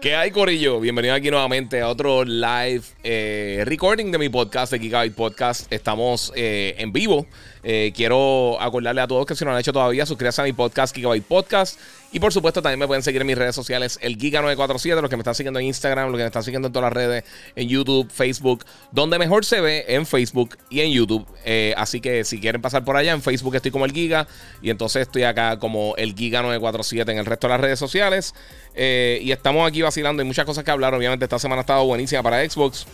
[0.00, 0.80] ¿Qué hay, Corillo?
[0.80, 5.70] Bienvenido aquí nuevamente a otro live eh, recording de mi podcast, de Gigabyte Podcast.
[5.70, 7.26] Estamos eh, en vivo.
[7.62, 10.54] Eh, quiero acordarle a todos que si no lo han hecho todavía, suscríbanse a mi
[10.54, 11.78] podcast, Gigabyte Podcast.
[12.12, 15.16] Y por supuesto, también me pueden seguir en mis redes sociales, el Giga947, los que
[15.16, 17.68] me están siguiendo en Instagram, los que me están siguiendo en todas las redes, en
[17.68, 21.26] YouTube, Facebook, donde mejor se ve en Facebook y en YouTube.
[21.44, 24.26] Eh, así que si quieren pasar por allá, en Facebook estoy como el Giga
[24.60, 28.34] y entonces estoy acá como el Giga947 en el resto de las redes sociales.
[28.74, 30.94] Eh, y estamos aquí vacilando, hay muchas cosas que hablar.
[30.94, 32.86] Obviamente, esta semana ha estado buenísima para Xbox.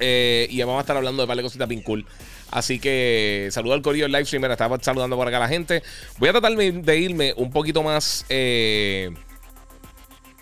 [0.00, 2.06] Eh, y vamos a estar hablando de de cositas bien cool.
[2.50, 4.50] Así que saludo al corillo del live streamer.
[4.50, 5.82] Estaba saludando por acá a la gente.
[6.18, 9.10] Voy a tratar de irme un poquito más eh,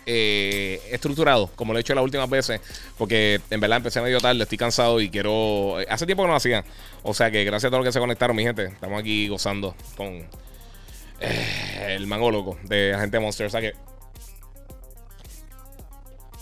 [0.05, 2.61] eh, estructurado, como lo he hecho las últimas veces.
[2.97, 5.77] Porque en verdad empecé medio tarde, estoy cansado y quiero.
[5.89, 6.63] Hace tiempo que no lo hacía.
[7.03, 8.65] O sea que gracias a todos los que se conectaron, mi gente.
[8.65, 10.27] Estamos aquí gozando con
[11.19, 13.47] el mango loco de Agente Monster.
[13.47, 13.85] O.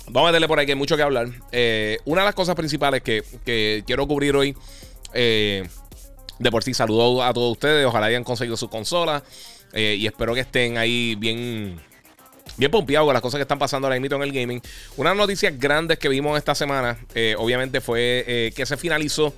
[0.08, 1.28] Vamos a meterle por ahí que hay mucho que hablar.
[2.06, 4.56] una de las cosas principales que quiero cubrir hoy
[5.14, 5.68] eh,
[6.40, 7.86] de por sí, saludo a todos ustedes.
[7.86, 9.24] Ojalá hayan conseguido su consola.
[9.74, 11.80] Eh, y espero que estén ahí bien.
[12.58, 14.62] Bien pompeados con las cosas que están pasando ahora mismo en el gaming.
[14.98, 19.34] Una de las noticias grandes que vimos esta semana, eh, obviamente, fue que se finalizó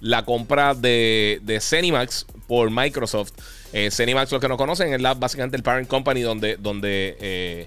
[0.00, 3.32] la compra de, de por Microsoft.
[3.90, 7.66] Cenimax, los que no conocen, es la, básicamente el parent company donde, donde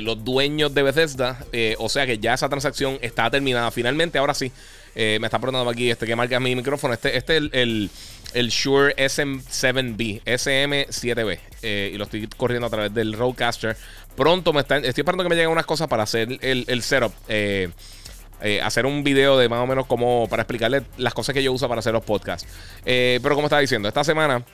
[0.00, 1.44] los dueños de Bethesda,
[1.78, 3.70] o sea que ya esa transacción está terminada.
[3.72, 4.52] Finalmente, ahora sí,
[4.98, 6.94] eh, me está preguntando aquí este que marca mi micrófono.
[6.94, 7.90] Este, este es el,
[8.32, 11.38] el, Shure SM7B, SM7B.
[11.60, 13.76] Eh, y lo estoy corriendo a través del Roadcaster.
[14.16, 17.12] Pronto me está, estoy esperando que me lleguen unas cosas para hacer el, el setup.
[17.28, 17.68] Eh,
[18.62, 21.68] hacer un video de más o menos como para explicarle las cosas que yo uso
[21.68, 22.48] para hacer los podcasts.
[22.84, 24.44] pero como estaba diciendo, esta semana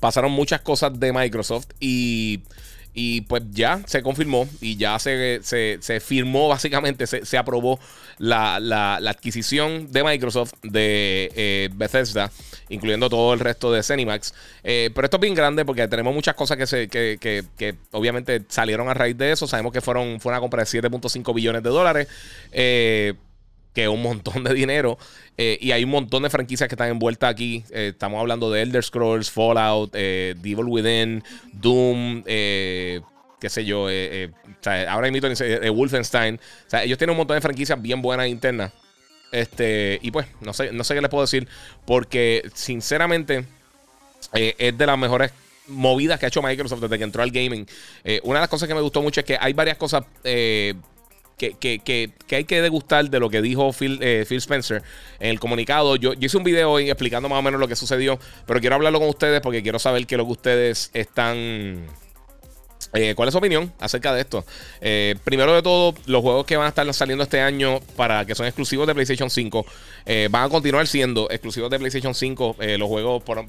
[0.00, 2.42] pasaron muchas cosas de Microsoft y
[2.98, 7.78] y pues ya se confirmó y ya se, se, firmó básicamente, se, aprobó
[8.16, 12.32] la, adquisición de Microsoft de eh, Bethesda,
[12.70, 14.32] incluyendo todo el resto de Cenimax.
[14.64, 17.74] Eh, pero esto es bien grande porque tenemos muchas cosas que, se, que, que, que,
[17.92, 19.46] obviamente salieron a raíz de eso.
[19.46, 22.08] Sabemos que fueron, fue una compra de 7.5 billones de dólares.
[22.50, 23.12] Eh,
[23.76, 24.96] que es un montón de dinero.
[25.36, 27.62] Eh, y hay un montón de franquicias que están envueltas aquí.
[27.70, 31.22] Eh, estamos hablando de Elder Scrolls, Fallout, eh, Devil Within,
[31.52, 33.02] Doom, qué
[33.50, 33.88] sé yo.
[34.88, 35.28] ahora mismo
[35.74, 36.36] Wolfenstein.
[36.36, 38.72] O sea, ellos tienen un montón de franquicias bien buenas internas.
[39.30, 41.46] Este, y pues, no sé, no sé qué les puedo decir.
[41.84, 43.44] Porque, sinceramente,
[44.32, 45.32] es de las mejores
[45.66, 47.66] movidas que ha hecho Microsoft desde que entró al gaming.
[48.22, 50.02] una de las cosas que me gustó mucho es que hay varias cosas
[51.36, 54.82] que, hay que degustar de lo que dijo Phil, eh, Phil Spencer
[55.20, 55.96] en el comunicado.
[55.96, 58.98] Yo, hice un video hoy explicando más o menos lo que sucedió, pero quiero hablarlo
[58.98, 61.86] con ustedes porque quiero saber qué lo que ustedes están...
[62.92, 64.44] Eh, ¿Cuál es su opinión acerca de esto?
[64.80, 68.34] Eh, primero de todo, los juegos que van a estar saliendo este año para que
[68.34, 69.66] son exclusivos de PlayStation 5
[70.30, 72.56] van a continuar siendo exclusivos de PlayStation 5.
[72.78, 73.44] los juegos por,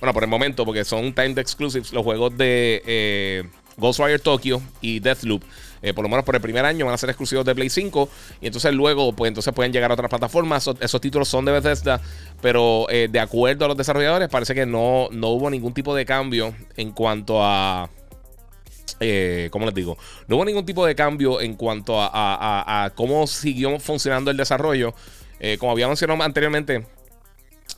[0.00, 3.44] bueno, por el momento, porque son timed exclusives, los juegos de
[3.76, 5.42] Ghostwire Tokyo y Deathloop.
[5.82, 8.08] Eh, por lo menos por el primer año van a ser exclusivos de Play 5
[8.42, 10.68] y entonces luego pues entonces pueden llegar a otras plataformas.
[10.80, 12.00] esos títulos son de Bethesda,
[12.42, 16.04] pero eh, de acuerdo a los desarrolladores parece que no, no hubo ningún tipo de
[16.04, 17.88] cambio en cuanto a...
[19.02, 19.96] Eh, ¿Cómo les digo?
[20.28, 24.94] No hubo ningún tipo de cambio en cuanto a, cómo siguió funcionando el desarrollo.
[25.58, 26.86] como había mencionado anteriormente,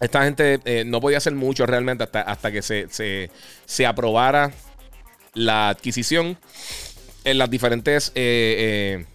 [0.00, 3.30] esta gente no podía hacer mucho realmente hasta, hasta que se, se,
[3.66, 4.50] se aprobara
[5.34, 6.38] la adquisición
[7.24, 8.12] en las diferentes.
[8.14, 9.06] Eh, eh,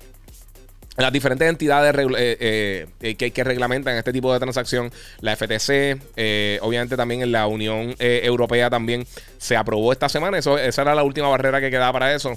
[0.97, 7.21] las diferentes entidades eh, que, que, reglamentan este tipo de transacción, la FTC, obviamente también
[7.21, 9.05] en la Unión Europea también
[9.37, 10.39] se aprobó esta semana.
[10.39, 12.35] Eso, esa era la última barrera que quedaba para eso.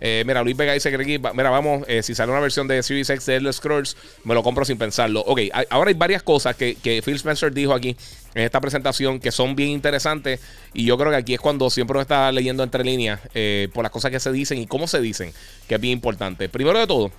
[0.00, 3.36] Mira, Luis Vega dice que mira, vamos, si sale una versión de Series X de
[3.36, 5.20] Elder Scrolls, me lo compro sin pensarlo.
[5.20, 5.40] Ok,
[5.70, 7.96] ahora hay varias cosas que, que Phil Spencer dijo aquí
[8.34, 10.40] en esta presentación que son bien interesantes.
[10.72, 13.82] Y yo creo que aquí es cuando siempre uno está leyendo entre líneas eh, por
[13.82, 15.32] las cosas que se dicen y cómo se dicen,
[15.66, 16.48] que es bien importante.
[16.48, 17.10] Primero de todo,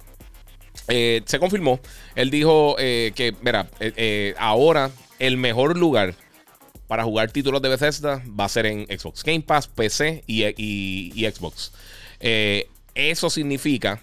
[0.88, 1.80] eh, se confirmó.
[2.16, 3.68] Él dijo eh, que, mira,
[4.38, 6.16] ahora el mejor lugar
[6.88, 11.30] para jugar títulos de Bethesda va a ser en Xbox Game Pass, PC y, y
[11.30, 11.72] Xbox.
[12.20, 14.02] Eso significa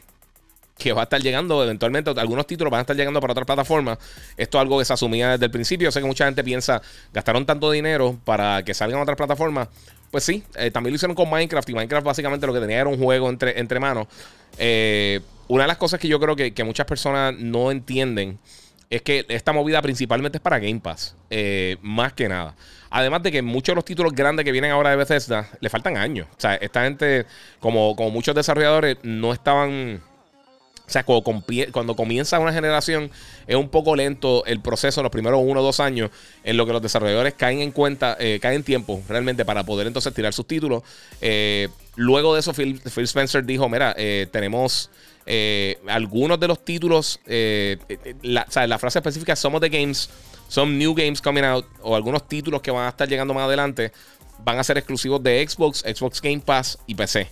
[0.79, 2.11] que va a estar llegando eventualmente.
[2.11, 3.99] Algunos títulos van a estar llegando para otras plataformas.
[4.37, 5.87] Esto es algo que se asumía desde el principio.
[5.87, 6.83] Yo sé que mucha gente piensa,
[7.13, 9.69] gastaron tanto dinero para que salgan otras plataformas.
[10.11, 11.69] Pues sí, eh, también lo hicieron con Minecraft.
[11.71, 14.07] Y Minecraft básicamente lo que tenía era un juego entre, entre manos.
[14.59, 18.39] Eh, una de las cosas que yo creo que, muchas personas no entienden
[18.91, 21.17] es que esta movida principalmente es para Game Pass.
[21.31, 22.55] Eh, más que nada.
[22.91, 25.97] Además de que muchos de los títulos grandes que vienen ahora de Bethesda le faltan
[25.97, 26.29] años.
[26.37, 27.27] O sea, esta gente,
[27.61, 30.01] como, como muchos desarrolladores, no estaban
[30.87, 33.11] o sea, cuando, comienza una generación
[33.49, 36.11] es un poco lento el proceso, los primeros uno o dos años,
[36.45, 39.89] en lo que los desarrolladores caen en cuenta, eh, caen en tiempo realmente para poder
[39.89, 40.85] entonces tirar sus títulos.
[41.21, 44.91] Eh, luego de eso, Phil, Spencer dijo, mira, eh, tenemos
[45.89, 47.19] algunos de los títulos,
[48.23, 50.09] la, o sea, la frase específica, some of the games,
[50.49, 53.93] some new games coming out, o algunos títulos que van a estar llegando más adelante,
[54.45, 57.31] van a ser exclusivos de Xbox, Xbox Game Pass y PC.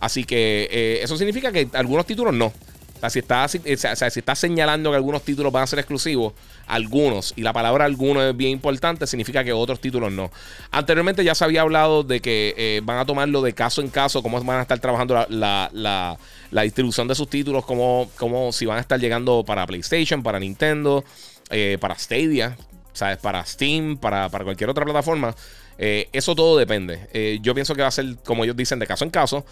[0.00, 2.52] Así que eso significa que algunos títulos no.
[2.96, 6.32] O sea, si está, señalando que algunos títulos van a ser exclusivos,
[6.66, 10.30] algunos, y la palabra algunos es bien importante, significa que otros títulos no.
[10.70, 14.22] Anteriormente ya se había hablado de que eh, van a tomarlo de caso en caso,
[14.22, 16.18] cómo van a estar trabajando la,
[16.50, 21.04] distribución de sus títulos, cómo, cómo, si van a estar llegando para PlayStation, para Nintendo,
[21.50, 22.56] eh, para Stadia,
[22.92, 23.18] ¿sabes?
[23.18, 25.34] para Steam, para, para cualquier otra plataforma.
[25.78, 27.06] Eh, eso todo depende.
[27.12, 29.44] Eh, yo pienso que va a ser, como ellos dicen, de caso en caso.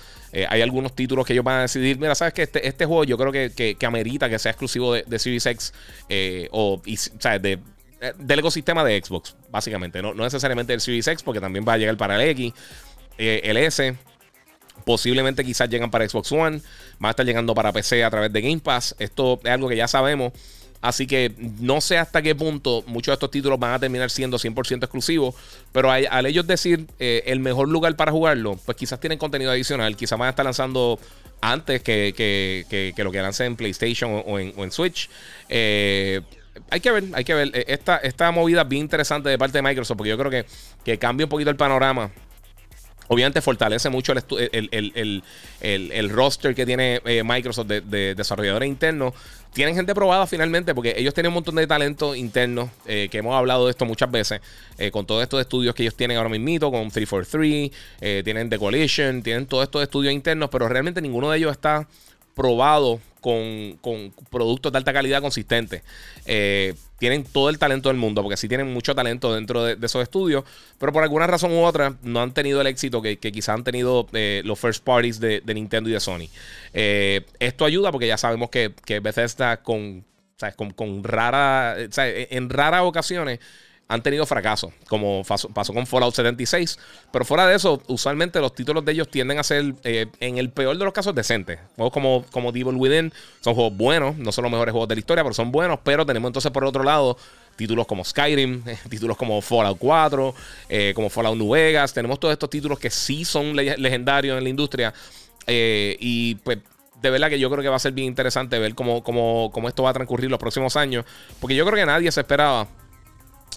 [0.48, 3.16] Hay algunos títulos que ellos van a decidir, mira, sabes que este, este juego yo
[3.16, 5.72] creo que, que, amerita que sea exclusivo de, Series X
[6.50, 7.58] o, De,
[8.18, 10.02] del ecosistema de Xbox, básicamente.
[10.02, 12.52] No, no necesariamente del Series X, porque también va a llegar para el X,
[13.18, 13.96] el S.
[14.84, 16.60] Posiblemente quizás llegan para Xbox One.
[17.02, 18.94] Va a estar llegando para PC a través de Game Pass.
[18.98, 20.32] Esto es algo que ya sabemos.
[20.84, 24.36] Así que no sé hasta qué punto muchos de estos títulos van a terminar siendo
[24.36, 25.34] 100% exclusivos.
[25.72, 29.96] Pero al ellos decir eh, el mejor lugar para jugarlo, pues quizás tienen contenido adicional.
[29.96, 31.00] Quizás van a estar lanzando
[31.40, 35.08] antes que, lo que lancen en PlayStation o, en, Switch.
[35.48, 36.20] Eh,
[36.68, 37.50] hay que ver, hay que ver.
[37.54, 40.44] Eh, esta, esta movida bien interesante de parte de Microsoft, porque yo creo que,
[40.84, 42.12] que cambia un poquito el panorama
[43.08, 49.14] Obviamente fortalece mucho el, roster que tiene Microsoft de, desarrolladores internos.
[49.54, 53.36] Tienen gente probada finalmente porque ellos tienen un montón de talento interno, eh, que hemos
[53.36, 54.40] hablado de esto muchas veces,
[54.78, 59.22] eh, con todos estos estudios que ellos tienen ahora mismo, con 343, tienen The Coalition,
[59.22, 61.86] tienen todos estos estudios internos, pero realmente ninguno de ellos está
[62.34, 63.78] probado con,
[64.28, 65.82] productos de alta calidad consistentes.
[67.04, 70.02] Eh, tienen todo el talento del mundo, porque sí tienen mucho talento dentro de, esos
[70.02, 70.44] estudios,
[70.78, 74.06] pero por alguna razón u otra no han tenido el éxito que, quizás han tenido
[74.14, 76.28] eh, los first parties de, Nintendo y de Sony.
[76.72, 80.04] Eh, esto ayuda porque ya sabemos que, que Bethesda con,
[80.56, 83.38] con, con rara, en raras ocasiones
[83.86, 86.78] han tenido fracaso, como pasó, con Fallout 76.
[87.12, 90.50] Pero fuera de eso, usualmente los títulos de ellos tienden a ser, eh, en el
[90.50, 91.58] peor de los casos, decentes.
[91.76, 94.98] Juegos como, como Devil Within son juegos buenos, no son los mejores juegos de la
[95.00, 95.80] historia, pero son buenos.
[95.84, 97.18] Pero tenemos entonces por otro lado
[97.56, 100.34] títulos como Skyrim, títulos como Fallout 4,
[100.70, 101.92] eh, como Fallout New Vegas.
[101.92, 104.94] Tenemos todos estos títulos que sí son legendarios en la industria.
[105.46, 106.58] Eh, y pues
[107.02, 109.68] de verdad que yo creo que va a ser bien interesante ver cómo, cómo, cómo
[109.68, 111.04] esto va a transcurrir los próximos años.
[111.38, 112.66] Porque yo creo que nadie se esperaba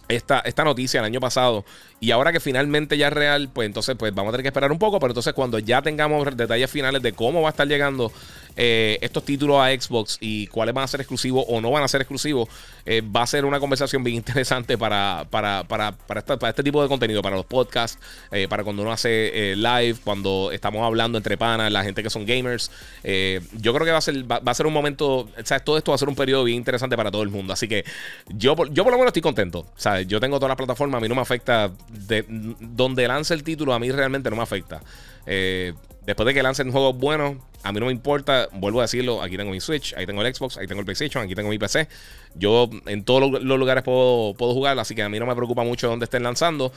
[0.08, 1.66] esta, esta noticia el año pasado
[2.00, 4.72] y ahora que finalmente ya es real, pues entonces pues vamos a tener que esperar
[4.72, 8.12] un poco, pero entonces cuando ya tengamos detalles finales de cómo va a estar llegando
[8.56, 11.88] eh, estos títulos a Xbox y cuáles van a ser exclusivos o no van a
[11.88, 12.50] ser exclusivos,
[12.86, 16.88] eh, va a ser una conversación bien interesante para, para, para, para, este tipo de
[16.88, 18.00] contenido, para los podcasts,
[18.32, 22.28] eh, para cuando uno hace live, cuando estamos hablando entre panas, la gente que son
[22.28, 22.70] gamers.
[23.04, 25.96] yo creo que va a ser, va, a ser un momento, sea, todo esto va
[25.96, 27.54] a ser un periodo bien interesante para todo el mundo.
[27.54, 27.86] Así que
[28.28, 29.60] yo, yo por lo menos estoy contento.
[29.60, 32.26] O yo tengo todas las plataformas, a mí no me afecta de
[32.60, 34.82] donde lance el título, a mí realmente no me afecta.
[35.26, 35.74] Eh,
[36.06, 39.38] después de que lancen juegos buenos, a mí no me importa, vuelvo a decirlo, aquí
[39.38, 41.88] tengo mi Switch, ahí tengo el Xbox, ahí tengo el PlayStation, aquí tengo mi PC.
[42.36, 45.64] Yo en todos los lugares puedo, puedo jugar, así que a mí no me preocupa
[45.64, 46.72] mucho dónde estén lanzando.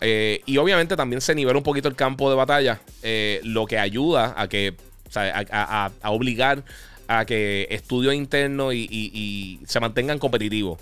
[0.00, 3.78] Eh, y obviamente también se nivela un poquito el campo de batalla, eh, lo que
[3.78, 4.74] ayuda a que,
[5.14, 6.62] a, obligar
[7.08, 10.78] a que estudios internos y se mantengan competitivos.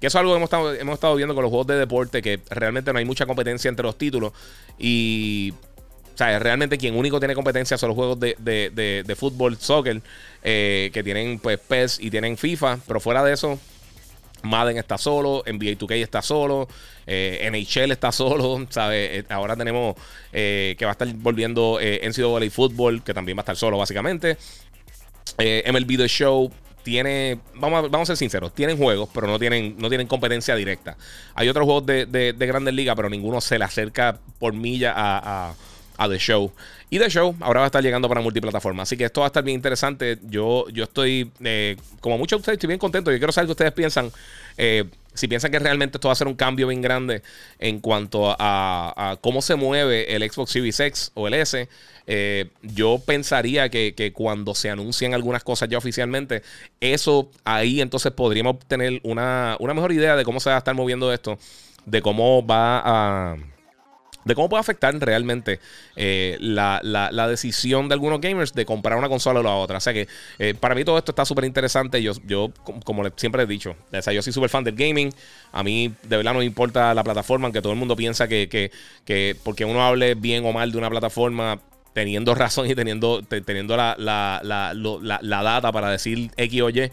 [0.00, 2.22] Que eso es algo que hemos estado, hemos estado viendo con los juegos de deporte,
[2.22, 4.32] que realmente no hay mucha competencia entre los títulos.
[4.78, 5.52] Y
[6.14, 10.02] o sea, realmente quien único tiene competencia son los juegos de, de, de, fútbol, soccer,
[10.42, 12.80] eh, que tienen pues PES y tienen FIFA.
[12.88, 13.56] Pero fuera de eso,
[14.42, 16.66] Madden está solo, NBA 2K está solo,
[17.06, 19.10] eh, NHL está solo, ¿sabes?
[19.12, 19.94] Eh, ahora tenemos
[20.32, 24.36] que va a estar volviendo NCAA Football, que también va a estar solo básicamente.
[25.38, 26.50] MLB The Show,
[26.88, 30.56] tiene, vamos a, vamos a ser sinceros, tienen juegos, pero no tienen, no tienen competencia
[30.56, 30.96] directa.
[31.34, 35.50] Hay otros juegos de, de, Grandes Ligas, pero ninguno se le acerca por milla a,
[35.50, 35.54] a
[36.06, 36.52] The Show.
[36.90, 38.82] Y The Show ahora va a estar llegando para multiplataforma.
[38.82, 40.18] Así que esto va a estar bien interesante.
[40.22, 43.10] Yo, yo estoy, eh, como muchos de ustedes, estoy bien contento.
[43.10, 44.12] Yo quiero saber qué ustedes piensan.
[44.56, 47.22] Eh, si piensan que realmente esto va a ser un cambio bien grande
[47.58, 51.68] en cuanto a, cómo se mueve el Xbox Series X o el S,
[52.06, 56.42] eh, yo pensaría que, que, cuando se anuncien algunas cosas ya oficialmente,
[56.80, 60.74] eso ahí entonces podríamos tener una, una mejor idea de cómo se va a estar
[60.74, 61.36] moviendo esto,
[61.84, 63.36] de cómo va a
[64.28, 65.58] de cómo puede afectar realmente
[65.96, 66.80] eh, la,
[67.28, 69.78] decisión de algunos gamers de comprar una consola o la otra.
[69.78, 70.06] O sea que
[70.38, 72.02] eh, para mí todo esto está súper interesante.
[72.02, 72.52] Yo, yo,
[72.84, 75.10] como siempre he dicho, o sea, yo soy súper fan del gaming.
[75.50, 78.48] A mí de verdad no me importa la plataforma, aunque todo el mundo piensa que,
[78.48, 78.70] que,
[79.04, 81.58] que porque uno hable bien o mal de una plataforma,
[81.94, 86.90] teniendo razón y teniendo, teniendo la, la, data para decir X o Y,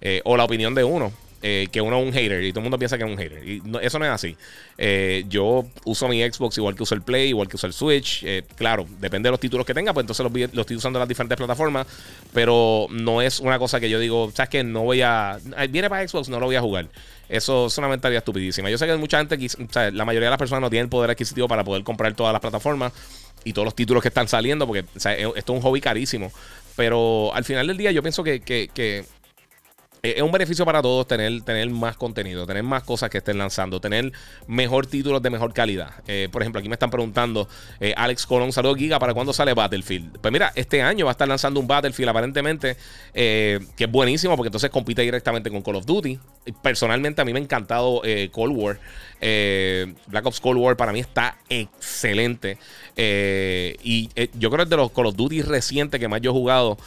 [0.00, 1.12] eh, o la opinión de uno.
[1.40, 3.46] Eh, que uno es un hater y todo el mundo piensa que es un hater.
[3.46, 4.36] Y eso no es así.
[4.76, 8.24] Eh, yo uso mi Xbox igual que uso el Play, igual que uso el Switch.
[8.24, 11.08] Eh, claro, depende de los títulos que tenga, pues entonces los, estoy usando en las
[11.08, 11.86] diferentes plataformas.
[12.32, 15.38] Pero no es una cosa que yo digo, ¿sabes que No voy a.
[15.70, 16.88] Viene para Xbox, no lo voy a jugar.
[17.28, 18.70] Eso es una mentalidad estupidísima.
[18.70, 20.90] Yo sé que mucha gente, o sea, la mayoría de las personas no tienen el
[20.90, 22.92] poder adquisitivo para poder comprar todas las plataformas
[23.44, 26.32] y todos los títulos que están saliendo, porque esto es un hobby carísimo.
[26.74, 29.04] Pero al final del día, yo pienso que,
[30.16, 33.80] es un beneficio para todos tener, tener más contenido, tener más cosas que estén lanzando,
[33.80, 34.12] tener
[34.46, 35.90] mejor títulos de mejor calidad.
[36.06, 37.48] Eh, por ejemplo, aquí me están preguntando,
[37.80, 40.18] eh, Alex Colón, saludos Giga, ¿para cuándo sale Battlefield?
[40.20, 42.76] Pues mira, este año va a estar lanzando un Battlefield aparentemente,
[43.12, 46.18] que es buenísimo porque entonces compite directamente con Call of Duty.
[46.62, 48.78] Personalmente a mí me ha encantado Cold War.
[50.06, 52.58] Black Ops Cold War para mí está excelente.
[52.96, 56.34] y yo creo que es de los Call of Duty recientes que más yo he
[56.34, 56.78] jugado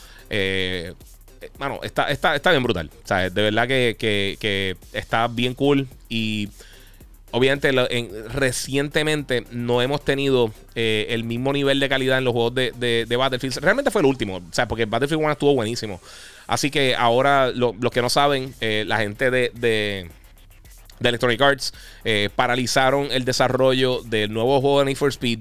[1.58, 2.90] mano, está, está, está bien brutal.
[3.04, 5.88] O sea, de verdad que, está bien cool.
[6.10, 6.50] Y
[7.32, 7.72] obviamente
[8.30, 13.58] recientemente no hemos tenido eh, el mismo nivel de calidad en los juegos de, Battlefield.
[13.58, 14.38] Realmente fue el último.
[14.38, 16.00] O sea, porque Battlefield 1 estuvo buenísimo.
[16.48, 20.10] Así que ahora, los que no saben, eh, la gente de, de,
[21.00, 25.40] Electronic Arts eh, paralizaron el desarrollo del nuevo juego de Need for Speed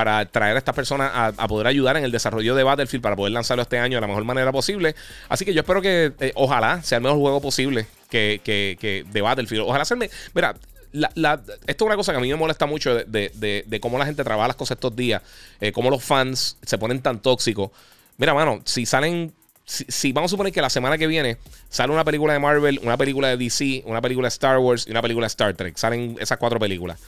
[0.00, 3.34] para traer a estas personas a, poder ayudar en el desarrollo de Battlefield para poder
[3.34, 4.94] lanzarlo este año de la mejor manera posible.
[5.28, 9.20] Así que yo espero que, eh, ojalá, sea el mejor juego posible que, que, de
[9.20, 9.64] Battlefield.
[9.66, 10.56] Ojalá sea Mira,
[10.94, 14.48] esto es una cosa que a mí me molesta mucho de, cómo la gente trabaja
[14.48, 15.20] las cosas estos días,
[15.60, 17.70] eh, cómo los fans se ponen tan tóxicos.
[18.16, 19.34] Mira, mano, si salen
[19.66, 21.36] si, vamos a suponer que la semana que viene
[21.68, 24.92] sale una película de Marvel, una película de DC, una película de Star Wars y
[24.92, 26.98] una película de Star Trek, salen esas cuatro películas.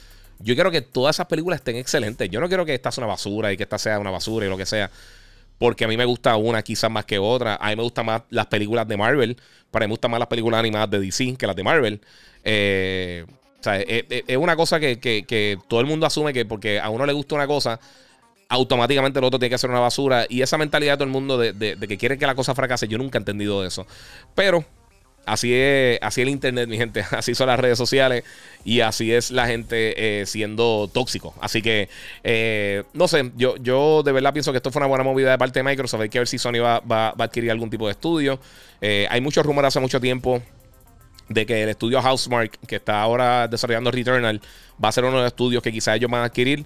[0.43, 2.29] Yo quiero que todas esas películas estén excelentes.
[2.31, 4.49] Yo no quiero que esta sea una basura y que esta sea una basura y
[4.49, 4.91] lo que sea.
[5.59, 7.57] Porque a mí me gusta una quizás más que otra.
[7.57, 9.37] A mí me gustan más las películas de Marvel.
[9.71, 12.01] Para mí me gustan más las películas animadas de DC que las de Marvel.
[12.45, 13.25] Eh,
[13.61, 17.13] o sea, es, una cosa que, todo el mundo asume que porque a uno le
[17.13, 17.79] gusta una cosa,
[18.49, 20.27] automáticamente el otro tiene que hacer una basura.
[20.29, 22.89] Y esa mentalidad de todo el mundo de, de que quiere que la cosa fracase,
[22.89, 23.87] yo nunca he entendido eso.
[24.35, 24.65] Pero
[25.25, 27.05] Así es, así el internet, mi gente.
[27.11, 28.25] Así son las redes sociales.
[28.65, 31.35] Y así es la gente eh, siendo tóxico.
[31.41, 31.89] Así que,
[32.23, 35.39] eh, no sé, yo, yo de verdad pienso que esto fue una buena movida de
[35.39, 36.01] parte de Microsoft.
[36.01, 38.39] Hay que ver si Sony va, va, a adquirir algún tipo de estudio.
[38.81, 40.43] Eh, hay muchos rumores hace mucho tiempo
[41.29, 44.41] de que el estudio Housemark, que está ahora desarrollando Returnal,
[44.83, 46.65] va a ser uno de los estudios que quizás ellos van a adquirir.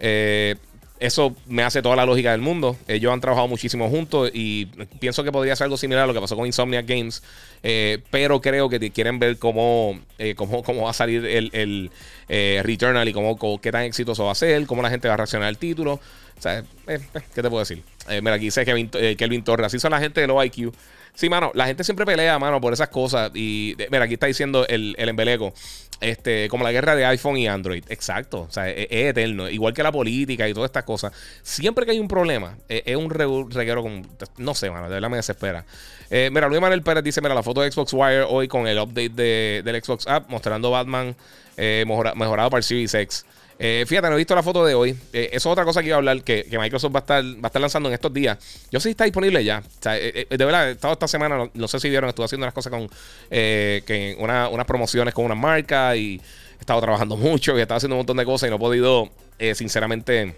[0.00, 0.56] Eh,
[1.00, 2.76] eso me hace toda la lógica del mundo.
[2.88, 4.66] Ellos han trabajado muchísimo juntos y
[4.98, 7.22] pienso que podría ser algo similar a lo que pasó con Insomnia Games.
[7.62, 11.90] Eh, pero creo que quieren ver cómo, eh, cómo, cómo, va a salir el, el
[12.28, 15.18] eh, Returnal y cómo, qué tan exitoso va a ser, cómo la gente va a
[15.18, 16.00] reaccionar al título.
[16.40, 17.82] ¿qué te puedo decir?
[18.22, 19.66] mira, aquí dice Kevin, Kelvin Torres.
[19.66, 20.72] Así son la gente de los IQ.
[21.14, 23.30] Sí, mano, la gente siempre pelea, mano, por esas cosas.
[23.34, 25.52] Y mira, aquí está diciendo el, el embeleco.
[26.00, 27.84] Este, como la guerra de iPhone y Android.
[27.88, 28.46] Exacto.
[28.48, 29.48] O sea, es, eterno.
[29.48, 31.12] Igual que la política y todas estas cosas.
[31.42, 34.06] Siempre que hay un problema, es, un reguero con.
[34.36, 34.88] No sé, mano.
[34.88, 35.64] De verdad me desespera.
[36.10, 38.78] Eh, mira, Luis Manuel Pérez dice: Mira, la foto de Xbox Wire hoy con el
[38.78, 41.16] update de, del Xbox App mostrando Batman
[41.56, 43.26] eh, mejorado para el Series X.
[43.60, 44.90] Eh, fíjate, no he visto la foto de hoy.
[45.12, 47.88] Eh, eso es otra cosa que iba a hablar que, Microsoft va a, estar, lanzando
[47.88, 48.38] en estos días.
[48.70, 49.62] Yo sé si está disponible ya.
[49.80, 52.54] Sea, eh, de verdad, he estado esta semana, no, sé si vieron, estuve haciendo unas
[52.54, 52.88] cosas con
[53.28, 56.20] que unas promociones con una marca y
[56.58, 58.60] he estado trabajando mucho y he estado haciendo un montón de cosas y no he
[58.60, 59.10] podido,
[59.54, 60.34] sinceramente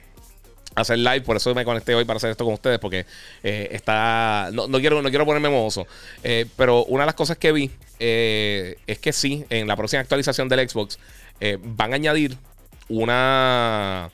[0.76, 3.04] hacer live, por eso me conecté hoy para hacer esto con ustedes, porque
[3.42, 4.50] está.
[4.52, 5.86] No, quiero, no quiero ponerme mozo.
[6.56, 10.66] pero una de las cosas que vi es que sí, en la próxima actualización del
[10.66, 10.98] Xbox
[11.76, 12.36] van a añadir
[12.90, 14.10] una.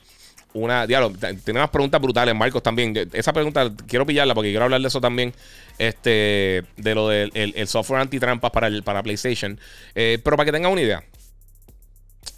[0.53, 0.87] Una.
[0.87, 1.11] Diablo,
[1.43, 3.09] tiene unas preguntas brutales, Marcos, también.
[3.11, 5.33] Esa pregunta quiero pillarla porque quiero hablar de eso también.
[5.77, 6.63] Este.
[6.77, 9.59] De lo del el, software antitrampas para, el, para PlayStation.
[9.93, 11.03] Eh, pero para que tengan una idea.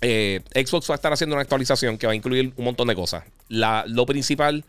[0.02, 3.26] Xbox va a estar haciendo una actualización que va a incluir un montón de cosas.
[3.50, 4.64] La, lo principal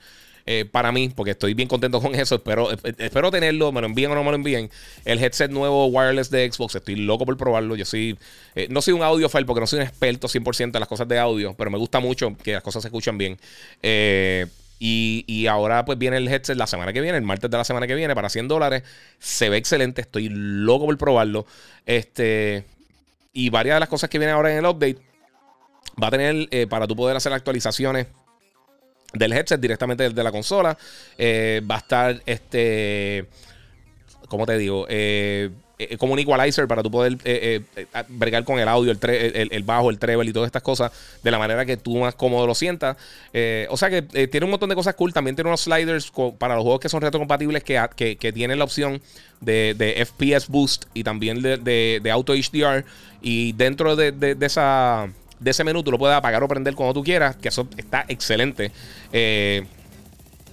[0.46, 2.36] eh, para mí, porque estoy bien contento con eso.
[2.36, 4.70] Espero, eh, espero tenerlo, me lo envíen o no me lo envíen.
[5.04, 7.76] El headset nuevo wireless de Xbox, estoy loco por probarlo.
[7.76, 8.18] Yo soy,
[8.54, 11.18] eh, no soy un audiophile porque no soy un experto 100% en las cosas de
[11.18, 13.38] audio, pero me gusta mucho que las cosas se escuchan bien.
[14.82, 17.64] y, y, ahora pues viene el headset la semana que viene, el martes de la
[17.64, 18.82] semana que viene, para 100 dólares.
[19.18, 21.46] Se ve excelente, estoy loco por probarlo.
[21.84, 22.64] Este,
[23.32, 24.98] y varias de las cosas que vienen ahora en el update
[26.02, 28.06] va a tener para tú poder hacer actualizaciones
[29.12, 30.76] del headset directamente desde la consola.
[31.18, 33.26] Eh, va a estar este.
[34.28, 34.86] ¿Cómo te digo?
[34.88, 37.62] Eh, eh, como un equalizer para tú poder eh,
[38.08, 41.38] bregar con el audio, el, el, bajo, el treble y todas estas cosas de la
[41.38, 42.96] manera que tú más cómodo lo sientas.
[43.68, 45.12] o sea que tiene un montón de cosas cool.
[45.12, 49.02] También tiene unos sliders para los juegos que son retrocompatibles que, que, tienen la opción
[49.40, 52.84] de, de, FPS Boost y también de, de Auto HDR.
[53.20, 57.02] Y dentro de esa de ese menú tú lo puedes apagar o prender cuando tú
[57.02, 58.70] quieras, que eso está excelente.
[59.12, 59.64] Eh,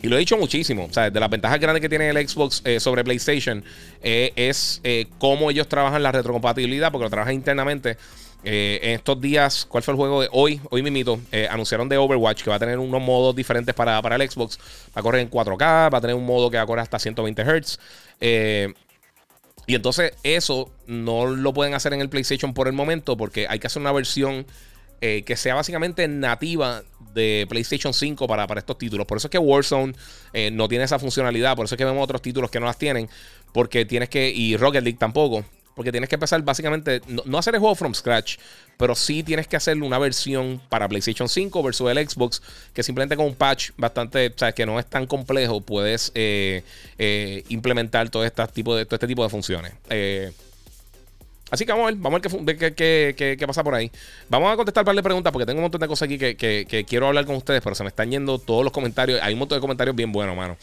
[0.01, 0.85] y lo he dicho muchísimo.
[0.85, 3.63] O sea, de las ventajas grandes que tiene el Xbox eh, sobre PlayStation
[4.01, 4.81] eh, es
[5.17, 7.97] cómo ellos trabajan la retrocompatibilidad, porque lo trabajan internamente.
[8.43, 10.61] en estos días, ¿cuál fue el juego de hoy?
[10.69, 14.29] Hoy mismito, anunciaron de Overwatch que va a tener unos modos diferentes para, para, el
[14.29, 14.57] Xbox.
[14.95, 16.99] Va a correr en 4K, va a tener un modo que va a correr hasta
[16.99, 17.79] 120 Hz.
[19.65, 23.59] y entonces eso no lo pueden hacer en el PlayStation por el momento porque hay
[23.59, 24.45] que hacer una versión
[24.99, 29.05] eh, que sea básicamente nativa de PlayStation 5 para, para estos títulos.
[29.05, 29.93] Por eso es que Warzone
[30.33, 31.55] eh, no tiene esa funcionalidad.
[31.55, 33.09] Por eso es que vemos otros títulos que no las tienen.
[33.51, 34.29] Porque tienes que.
[34.29, 35.45] Y Rocket League tampoco.
[35.75, 37.01] Porque tienes que empezar básicamente.
[37.25, 38.37] No, hacer el juego from scratch.
[38.77, 42.41] Pero sí tienes que hacer una versión para PlayStation 5 versus el Xbox.
[42.73, 44.27] Que simplemente con un patch bastante.
[44.27, 45.61] O sea, que no es tan complejo.
[45.61, 46.63] Puedes eh,
[47.49, 49.73] implementar todo este tipo de, todo este tipo de funciones.
[49.89, 50.31] Eh.
[51.49, 53.91] Así que vamos a ver, vamos a ver qué, pasa por ahí.
[54.29, 56.85] Vamos a contestar un par de preguntas porque tengo un montón de cosas aquí que,
[56.87, 59.19] quiero hablar con ustedes, pero se me están yendo todos los comentarios.
[59.21, 60.57] Hay un montón de comentarios bien buenos, mano.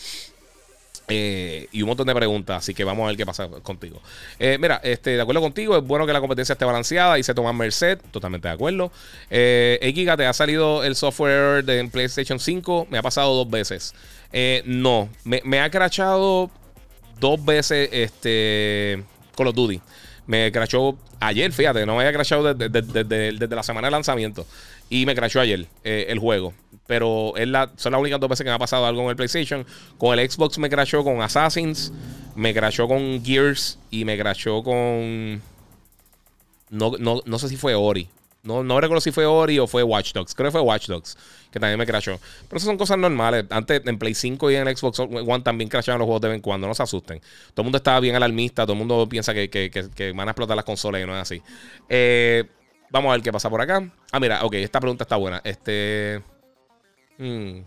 [1.08, 4.00] Eh, y un montón de preguntas, así que vamos a ver qué pasa contigo.
[4.38, 7.16] Eh, mira, este, de acuerdo contigo, es bueno que la competencia esté balanceada.
[7.16, 8.90] Dice Tomás Merced, totalmente de acuerdo.
[9.30, 12.88] Eh, ¿te ha salido el software de PlayStation 5?
[12.90, 13.94] Me ha pasado dos veces.
[14.32, 16.50] Eh, no, me, me ha crachado
[17.20, 19.04] dos veces este,
[19.36, 19.80] Call of Duty.
[20.26, 24.46] Me crashó ayer, fíjate, no me había crashado desde, la semana de lanzamiento.
[24.88, 26.54] Y me crashó ayer eh, el juego.
[26.86, 29.16] Pero es la, son las únicas dos veces que me ha pasado algo en el
[29.16, 29.66] PlayStation.
[29.98, 31.92] Con el Xbox me crashó con Assassins,
[32.34, 35.42] me crashó con Gears y me crashó con...
[36.70, 38.08] No, no, no sé si fue Ori.
[38.44, 40.34] No, no recuerdo si fue Ori o fue Watch Dogs.
[40.34, 41.16] Creo que fue Watch Dogs,
[41.50, 42.20] que también me crashó.
[42.46, 43.46] Pero esas son cosas normales.
[43.48, 46.42] Antes en Play 5 y en Xbox One también crashaban los juegos de vez en
[46.42, 46.66] cuando.
[46.68, 47.20] No se asusten.
[47.20, 48.64] Todo el mundo estaba bien alarmista.
[48.64, 51.42] Todo el mundo piensa que, van a explotar las consolas y no es así.
[51.88, 52.44] Eh,
[52.90, 53.90] vamos a ver qué pasa por acá.
[54.12, 55.40] Ah, mira, ok, esta pregunta está buena.
[55.42, 56.22] Este.
[57.16, 57.60] Hmm.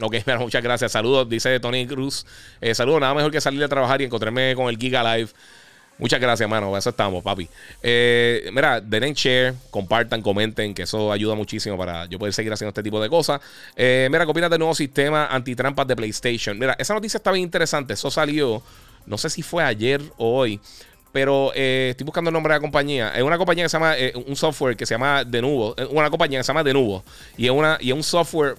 [0.00, 0.92] Ok, mira, muchas gracias.
[0.92, 2.24] Saludos, dice Tony Cruz.
[2.60, 5.30] Eh, saludos, nada mejor que salir a trabajar y encontrarme con el Giga Live.
[5.96, 6.76] Muchas gracias, mano.
[6.76, 7.48] Eso estamos, papi.
[7.80, 12.70] Eh, mira, den share, compartan, comenten, que eso ayuda muchísimo para yo poder seguir haciendo
[12.70, 13.40] este tipo de cosas.
[13.76, 16.58] Eh, mira, ¿qué del nuevo sistema antitrampas de PlayStation?
[16.58, 17.94] Mira, esa noticia está bien interesante.
[17.94, 18.60] Eso salió,
[19.06, 20.60] no sé si fue ayer o hoy,
[21.12, 23.10] pero eh, estoy buscando el nombre de la compañía.
[23.10, 25.76] Es una compañía que se llama, eh, un software que se llama Denuvo.
[25.90, 27.04] Una compañía que se llama Denuvo.
[27.36, 28.56] Y es, una, y es un software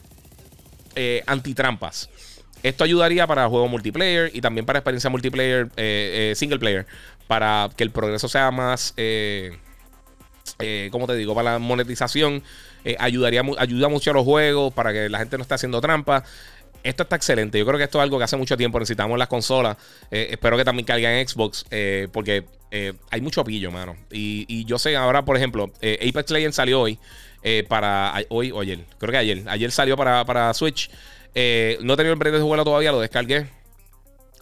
[1.28, 2.10] antitrampas.
[2.64, 5.70] Esto ayudaría para juegos multiplayer y también para experiencia multiplayer,
[6.36, 6.88] single player
[7.28, 9.58] para que el progreso sea más, eh,
[10.60, 11.34] eh ¿cómo te digo?
[11.34, 12.44] Para la monetización,
[12.84, 16.24] eh, ayudaría, ayuda mucho a los juegos, para que la gente no esté haciendo trampas.
[16.84, 17.58] Esto está excelente.
[17.58, 19.76] Yo creo que esto es algo que hace mucho tiempo necesitamos las consolas.
[20.12, 21.66] Eh, espero que también caiga en Xbox,
[22.12, 22.46] porque
[23.10, 23.96] hay mucho pillo, mano.
[24.12, 27.00] Y, yo sé ahora, por ejemplo, Apex Legends salió hoy.
[27.68, 29.44] para hoy o ayer, creo que ayer.
[29.48, 30.92] Ayer salió para, para Switch.
[31.34, 33.48] no he tenido el break de jugarlo todavía, lo descargué.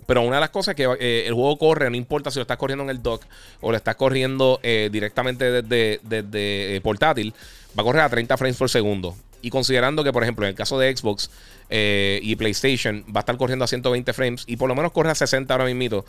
[0.06, 2.58] Pero una de las cosas que eh, el juego corre, no importa si lo estás
[2.58, 3.24] corriendo en el dock
[3.62, 7.34] o lo estás corriendo eh, directamente desde, eh, portátil,
[7.78, 9.16] va a correr a 30 frames por segundo.
[9.42, 11.30] Y considerando que, por ejemplo, en el caso de Xbox
[11.70, 15.16] y PlayStation, va a estar corriendo a 120 frames y por lo menos corre a
[15.16, 15.98] 60 ahora mismo.
[15.98, 16.06] o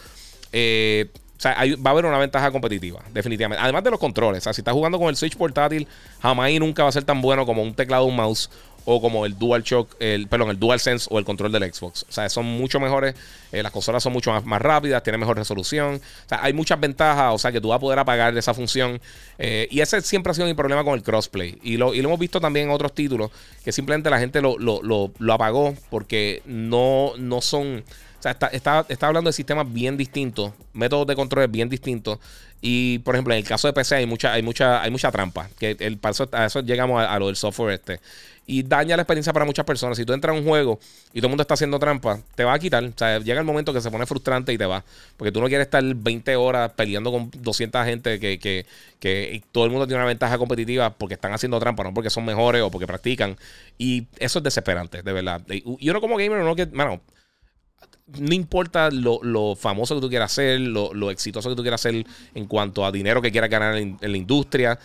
[1.39, 3.61] sea, va a haber una ventaja competitiva, definitivamente.
[3.61, 4.43] Además de los controles.
[4.43, 5.89] O sea, si estás jugando con el Switch portátil,
[6.23, 8.51] jamás y nunca va a ser tan bueno como un teclado o un mouse
[8.85, 12.05] o como el DualShock, el, perdón, el DualSense o el control del Xbox.
[12.09, 13.15] O sea, son mucho mejores,
[13.53, 15.97] eh, las consolas son mucho más, rápidas, tienen mejor resolución.
[15.97, 19.01] O sea, hay muchas ventajas, o sea, que tú vas a poder apagar esa función.
[19.39, 21.59] Eh, y ese siempre ha sido mi problema con el crossplay.
[21.63, 23.31] Y lo, y lo hemos visto también en otros títulos,
[23.65, 27.85] que simplemente la gente lo, lo, lo, apagó porque no, no son...
[28.25, 32.19] Sea, está, está, está, hablando de sistemas bien distintos, métodos de control bien distintos.
[32.63, 35.51] Y, por ejemplo, en el caso de PC hay mucha, hay mucha, hay mucha trampa.
[35.59, 38.01] Que el, paso a eso llegamos a, lo del software este.
[38.47, 39.99] Y daña la experiencia para muchas personas.
[39.99, 40.81] Si tú entras a un juego
[41.13, 42.83] y todo el mundo está haciendo trampa, te va a quitar.
[42.83, 44.83] O sea, llega el momento que se pone frustrante y te va.
[45.19, 48.65] Porque tú no quieres estar 20 horas peleando con 200 gente que, que,
[49.01, 52.25] que todo el mundo tiene una ventaja competitiva porque están haciendo trampa, no porque son
[52.25, 53.37] mejores o porque practican.
[53.77, 55.43] Y eso es desesperante, de verdad.
[55.51, 56.67] Y uno como gamer, no que,
[58.07, 62.47] no importa lo, famoso que tú quieras ser, lo, exitoso que tú quieras ser en
[62.47, 64.79] cuanto a dinero que quieras ganar en, la industria.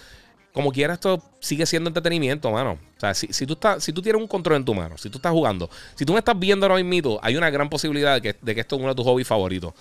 [0.53, 2.79] Como quieras, esto sigue siendo entretenimiento, mano.
[2.97, 5.17] O sea, si, tú estás, si tú tienes un control en tu mano, si tú
[5.17, 8.35] estás jugando, si tú me estás viendo ahora mismo, hay una gran posibilidad de que,
[8.41, 9.73] de que esto es uno de tus hobbies favoritos.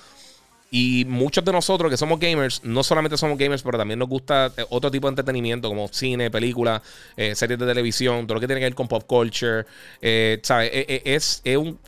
[0.70, 4.52] Y muchos de nosotros que somos gamers, no solamente somos gamers, pero también nos gusta
[4.54, 6.82] eh, otro tipo de entretenimiento como cine, películas,
[7.16, 9.64] eh, series de televisión, todo lo que tiene que ver con pop culture.
[10.02, 10.70] Eh, ¿sabes?
[10.72, 11.78] es, es, un,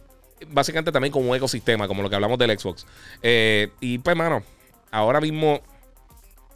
[0.48, 2.86] básicamente también como un ecosistema, como lo que hablamos del Xbox.
[3.22, 4.42] Eh, y pues, mano,
[4.90, 5.60] ahora mismo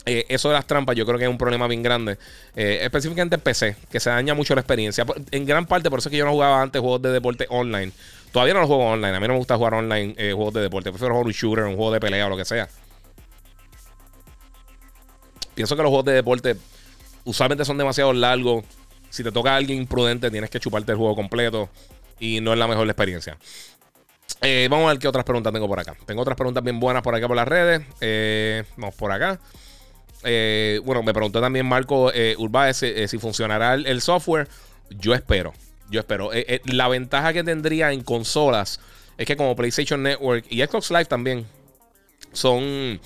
[0.07, 2.19] eh, eso de las trampas yo creo que es un problema bien grande.
[2.55, 5.05] Eh, específicamente en PC, que se daña mucho la experiencia.
[5.31, 7.93] En gran parte, por eso es que yo no jugaba antes juegos de deporte online.
[8.33, 9.17] Todavía no los juego online.
[9.17, 10.91] A mí no me gusta jugar online juegos de deporte.
[10.91, 12.69] Prefiero jugar un shooter, un juego de pelea o lo que sea.
[15.55, 16.57] Pienso que los juegos de deporte
[17.25, 18.65] usualmente son demasiado largos.
[19.09, 21.69] Si te toca a alguien imprudente, tienes que chuparte el juego completo.
[22.19, 23.39] Y no es la mejor experiencia.
[24.47, 25.97] Eh, vamos a ver qué otras preguntas tengo por acá.
[26.05, 27.83] Tengo otras preguntas bien buenas por acá por las redes.
[28.01, 29.41] Eh, vamos por acá.
[30.23, 32.77] Eh, bueno, me preguntó también Marco Urbáez
[33.09, 34.49] si funcionará el, software.
[34.91, 35.55] Yo espero.
[35.91, 36.31] Yo espero.
[36.65, 38.81] la ventaja que tendría en consolas
[39.17, 41.47] es que como PlayStation Network y Xbox Live también
[42.33, 43.01] son,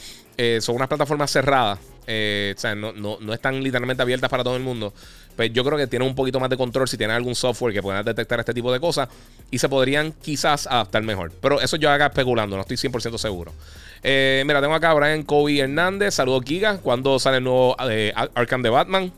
[0.61, 1.79] son unas plataformas cerradas.
[1.79, 4.93] o sea, no, no, están literalmente abiertas para todo el mundo
[5.39, 7.81] pues yo creo que tiene un poquito más de control si tiene algún software que
[7.81, 9.09] pueda detectar este tipo de cosas
[9.53, 11.31] y se podrían quizás adaptar mejor.
[11.41, 13.53] Pero eso yo haga especulando, no estoy 100% seguro.
[14.03, 16.15] Eh, mira, tengo acá a Brian Kobe Hernández.
[16.15, 16.79] Saludos, Giga.
[16.79, 19.13] ¿Cuándo sale el nuevo eh, Arkham de Batman?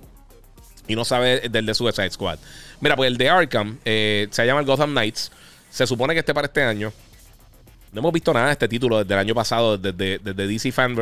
[0.87, 2.39] Y no sabe del de Suicide Squad.
[2.83, 5.33] Mira, pues el de Arkham eh, se llama el Gotham Knights.
[5.71, 6.93] Se supone que esté para este año.
[7.93, 10.97] No hemos visto nada de este título desde el año pasado, desde, desde DC Fan.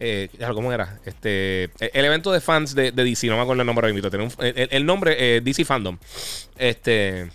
[0.00, 1.00] Eh, ¿Cómo era?
[1.04, 5.16] Este, el evento de fans de, DC, no me acuerdo el nombre el, el, nombre,
[5.18, 5.98] eh, DC Fandom.
[6.56, 7.30] Este.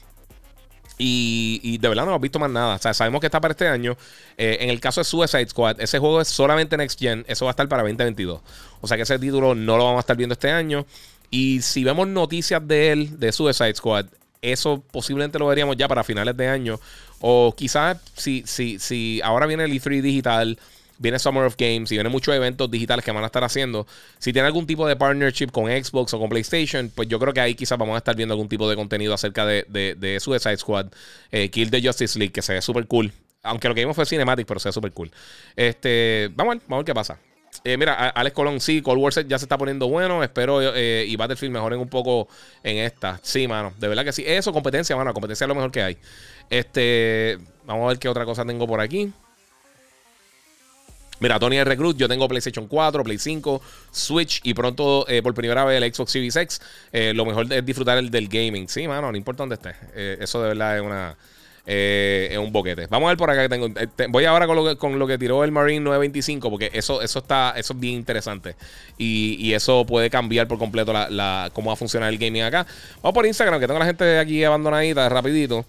[0.98, 2.76] Y, de verdad no hemos visto más nada.
[2.76, 3.98] O sea, sabemos que está para este año.
[4.38, 7.26] Eh, en el caso de Suicide Squad, ese juego es solamente Next Gen.
[7.28, 8.42] Eso va a estar para 2022.
[8.80, 10.86] O sea que ese título no lo vamos a estar viendo este año.
[11.30, 14.06] Y si vemos noticias de él, de Suicide Squad,
[14.42, 16.80] eso posiblemente lo veríamos ya para finales de año.
[17.20, 20.60] O quizás si, si, si ahora viene el E3 digital
[21.04, 23.86] viene Summer of Games y vienen muchos eventos digitales que van a estar haciendo.
[24.18, 27.42] Si tiene algún tipo de partnership con Xbox o con PlayStation, pues yo creo que
[27.42, 30.88] ahí quizás vamos a estar viendo algún tipo de contenido acerca de, de, Suicide Squad,
[31.32, 33.12] eh, Kill the Justice League, que se ve súper cool.
[33.44, 35.12] Aunque lo que vimos fue Cinematic, pero se ve súper cool.
[35.58, 37.20] Este, vamos a ver, vamos a ver qué pasa.
[37.66, 40.24] Eh, mira, Alex Colón, sí, Cold War ya se está poniendo bueno.
[40.24, 42.30] Espero eh, y Battlefield mejoren un poco
[42.64, 43.20] en esta.
[43.22, 44.24] Sí, mano, de verdad que sí.
[44.26, 45.14] Eso, competencia, mano.
[45.14, 45.98] Competencia es lo mejor que hay.
[46.50, 49.12] Este, vamos a ver qué otra cosa tengo por aquí.
[51.24, 51.78] Mira, Tony R.
[51.78, 55.94] Cruz, yo tengo PlayStation 4, Play 5, Switch y pronto eh, por primera vez el
[55.94, 56.62] Xbox Series X.
[56.92, 58.68] Eh, lo mejor es disfrutar el del gaming.
[58.68, 59.74] Sí, mano, no importa dónde esté.
[59.96, 61.16] Eh, eso de verdad es una.
[61.66, 62.88] es un boquete.
[62.88, 63.70] Vamos a ver por acá que tengo.
[64.10, 67.20] voy ahora con lo, que, con lo que tiró el Marine 925, porque eso, eso
[67.20, 68.58] está, eso es bien interesante.
[68.98, 72.68] Y, eso puede cambiar por completo la, cómo va a funcionar el gaming acá.
[73.02, 75.66] Vamos por Instagram, que tengo a la gente aquí abandonadita, rapidito.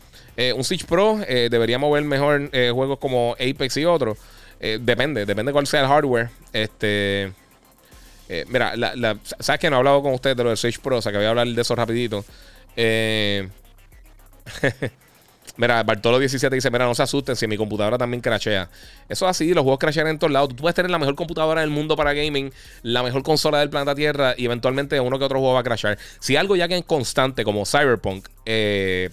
[0.56, 4.18] un Switch Pro debería mover mejor juegos como Apex y otros.
[4.60, 6.30] Eh, depende, depende cuál sea el hardware.
[6.52, 7.32] Este.
[8.28, 8.74] Eh, mira,
[9.38, 11.18] sabes que no he hablado con ustedes de lo del Switch Pro, o sea que
[11.18, 12.24] voy a hablar de eso rapidito.
[12.76, 13.48] Eh,
[15.56, 18.70] mira, Bartolo 17 dice: Mira, no se asusten si mi computadora también crashea.
[19.08, 20.50] Eso es así, los juegos crashean en todos lados.
[20.50, 23.94] Tú puedes tener la mejor computadora del mundo para gaming, la mejor consola del planeta
[23.94, 25.98] Tierra, y eventualmente uno que otro juego va a crashear.
[26.20, 29.10] Si algo ya que es constante, como Cyberpunk, eh,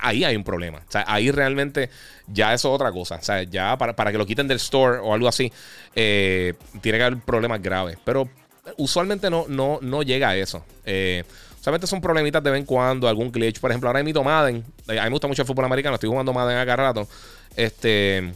[0.00, 0.78] ahí hay un problema.
[0.78, 1.90] O sea, ahí realmente
[2.26, 3.16] ya eso es otra cosa.
[3.16, 5.52] O sea, ya para, que lo quiten del store o algo así,
[5.94, 7.98] eh, tiene que haber problemas graves.
[8.04, 8.28] Pero
[8.76, 10.64] usualmente no, no, no llega a eso.
[10.84, 11.24] Eh,
[11.60, 13.60] son problemitas de vez en cuando, algún glitch.
[13.60, 14.64] Por ejemplo, ahora mito Madden.
[14.88, 17.08] Eh, a mí me gusta mucho el fútbol americano, estoy jugando Madden acá rato.
[17.56, 18.32] Este.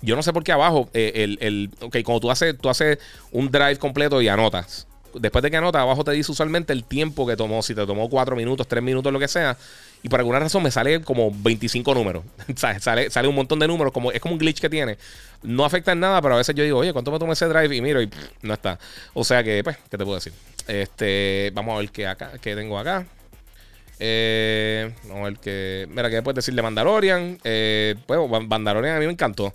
[0.00, 2.98] Yo no sé por qué abajo, el, el, ok, cuando tú haces, tú haces
[3.32, 4.86] un drive completo y anotas
[5.20, 7.62] después de que anotas, abajo te dice usualmente el tiempo que tomó.
[7.62, 9.56] Si te tomó 4 minutos, 3 minutos, lo que sea.
[10.02, 12.24] Y por alguna razón me sale como 25 números.
[12.56, 13.92] sale, sale un montón de números.
[13.92, 14.98] Como, es como un glitch que tiene.
[15.42, 17.74] No afecta en nada, pero a veces yo digo, oye, ¿cuánto me tomó ese drive?
[17.74, 18.10] Y miro y
[18.42, 18.78] no está.
[19.14, 20.32] O sea que, pues, ¿qué te puedo decir?
[20.66, 23.06] Este, vamos a ver qué, acá, qué tengo acá.
[24.00, 25.86] Eh, no, el que.
[25.90, 27.38] Mira, ¿qué puedes decir de Mandalorian?
[27.44, 29.54] Eh, pues, Mandalorian a mí me encantó.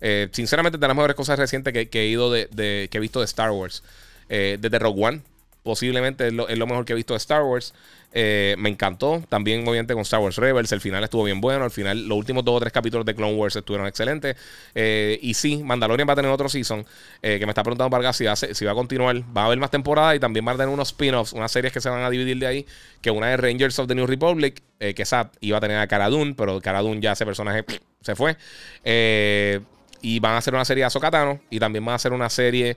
[0.00, 2.48] Eh, sinceramente, de las mejores cosas recientes que, he ido de,
[2.90, 3.82] que he visto de Star Wars.
[4.30, 5.20] Desde Rogue One.
[5.62, 7.74] Posiblemente es lo, mejor que he visto de Star Wars.
[8.14, 9.22] me encantó.
[9.28, 10.72] También, obviamente, con Star Wars Rebels.
[10.72, 11.64] El final estuvo bien bueno.
[11.64, 14.36] Al final, los últimos dos o tres capítulos de Clone Wars estuvieron excelentes.
[14.74, 16.86] y sí, Mandalorian va a tener otro season.
[17.20, 19.16] que me está preguntando Vargas si si va a continuar.
[19.36, 21.80] Va a haber más temporadas y también va a tener unos spin-offs, unas series que
[21.80, 22.66] se van a dividir de ahí.
[23.02, 26.08] Que una de Rangers of the New Republic, que esa iba a tener a Cara
[26.36, 27.64] pero Cara ya ese personaje
[28.00, 28.36] se fue.
[28.82, 29.60] Eh
[30.02, 31.40] y van a hacer una serie de Azokatano.
[31.50, 32.76] Y también van a hacer una serie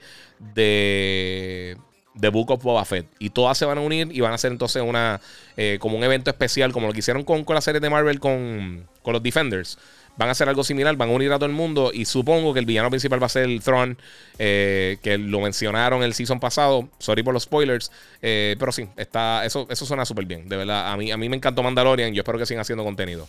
[0.54, 1.76] de.
[2.18, 3.06] The Book of Boba Fett.
[3.18, 5.20] Y todas se van a unir y van a hacer entonces una.
[5.56, 8.20] Eh, como un evento especial, como lo que hicieron con, con la serie de Marvel
[8.20, 9.78] con, con los Defenders
[10.16, 12.60] van a hacer algo similar, van a unir a todo el mundo y supongo que
[12.60, 13.96] el villano principal va a ser el Throne,
[14.38, 17.90] eh, que lo mencionaron el season pasado, sorry por los spoilers,
[18.22, 21.28] eh, pero sí, está, eso, eso suena súper bien, de verdad, a mí, a mí
[21.28, 23.28] me encantó Mandalorian, yo espero que sigan haciendo contenido.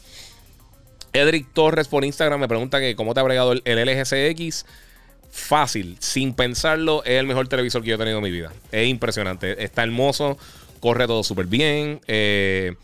[1.15, 4.65] Edric Torres por Instagram me pregunta que cómo te ha bregado el, LG CX.
[5.32, 8.51] Fácil, sin pensarlo, es el mejor televisor que yo he tenido en mi vida.
[8.71, 9.63] Es impresionante.
[9.63, 10.38] Está hermoso,
[10.80, 12.01] corre todo súper bien.
[12.08, 12.75] Eh,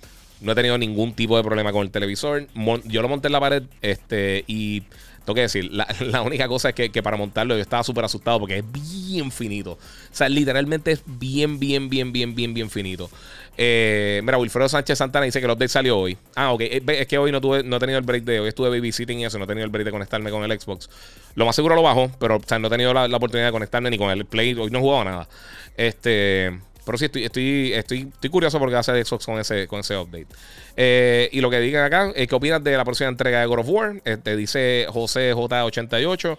[0.42, 2.48] no he tenido ningún tipo de problema con el televisor.
[2.86, 4.84] yo lo monté en la pared este, y
[5.26, 5.88] tengo que decir, la,
[6.26, 9.74] única cosa es que, para montarlo yo estaba súper asustado porque es bien finito.
[9.74, 9.78] O
[10.12, 13.10] sea, literalmente es bien, bien, bien, bien, bien, bien finito.
[13.58, 16.18] Eh, mira, Wilfredo Sánchez Santana dice que el update salió hoy.
[16.36, 16.62] Ah, ok.
[16.62, 18.48] Eh, es que hoy no tuve, no he tenido el break de hoy.
[18.48, 20.90] Estuve babysitting y eso, no he tenido el break de conectarme con el Xbox.
[21.36, 24.10] Lo más seguro lo bajo, pero no he tenido la, oportunidad de conectarme ni con
[24.10, 24.54] el Play.
[24.54, 25.30] Hoy no he jugado nada.
[25.78, 26.60] Este.
[26.86, 30.28] Pero sí, estoy, estoy, estoy, estoy curioso porque hace Xbox con ese, con ese update.
[30.76, 33.70] Eh, y lo que digan acá, ¿qué opinas de la próxima entrega de God of
[33.70, 34.02] War?
[34.04, 36.38] Este, dice José J88.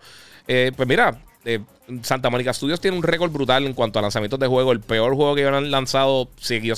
[0.74, 1.61] pues mira, eh,
[2.02, 4.72] Santa Mónica Studios tiene un récord brutal en cuanto a lanzamientos de juego.
[4.72, 6.74] El peor juego que han lanzado siguió,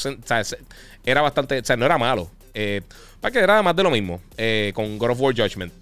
[1.05, 2.31] era bastante, o sea, no era malo.
[2.55, 2.83] Eh,
[3.21, 5.73] para que era más de lo mismo eh, con God of War Judgment.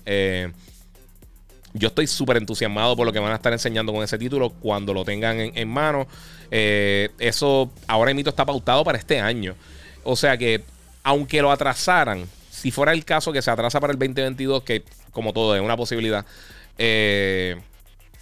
[1.74, 4.92] Yo estoy súper entusiasmado por lo que van a estar enseñando con ese título cuando
[4.92, 6.06] lo tengan en, mano.
[6.50, 9.54] eso ahora mismo está pautado para este año.
[10.04, 10.62] O sea que,
[11.02, 15.32] aunque lo atrasaran, si fuera el caso que se atrasa para el 2022, que como
[15.32, 16.24] todo es una posibilidad,
[16.78, 17.60] eh,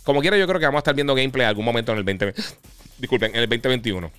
[0.04, 2.34] como quiera, yo creo que vamos a estar viendo gameplay algún momento en el 20.
[2.98, 4.10] Disculpen, en el 2021.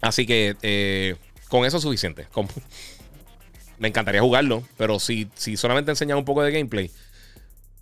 [0.00, 1.16] Así que eh,
[1.48, 2.26] con eso es suficiente.
[3.78, 6.90] me encantaría jugarlo, pero si, si solamente enseñan un poco de gameplay,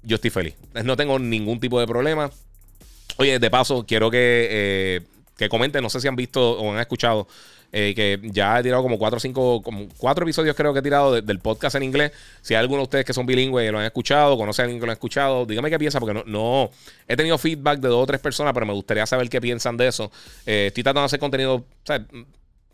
[0.03, 0.55] yo estoy feliz.
[0.85, 2.31] No tengo ningún tipo de problema.
[3.17, 5.01] Oye, de paso, quiero que, eh,
[5.37, 7.27] que comenten, no sé si han visto o han escuchado
[7.71, 10.83] eh, que ya he tirado como cuatro o cinco, como cuatro episodios creo que he
[10.83, 12.13] tirado del podcast en inglés.
[12.41, 14.81] Si hay alguno de ustedes que son bilingües y lo han escuchado, conocen a alguien
[14.81, 16.71] que lo ha escuchado, dígame qué piensa, porque no, no
[17.07, 19.89] he tenido feedback de dos o tres personas, pero me gustaría saber qué piensan de
[19.89, 20.11] eso.
[20.47, 21.65] Eh, estoy tratando de hacer contenido,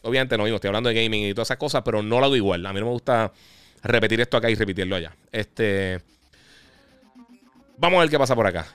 [0.03, 2.37] obviamente no digo, estoy hablando de gaming y todas esas cosas, pero no lo hago
[2.37, 2.65] igual.
[2.65, 3.33] A mí no me gusta
[3.83, 5.17] repetir esto acá y repetirlo allá.
[5.33, 6.14] Este.
[7.77, 8.67] Vamos a ver qué pasa por acá.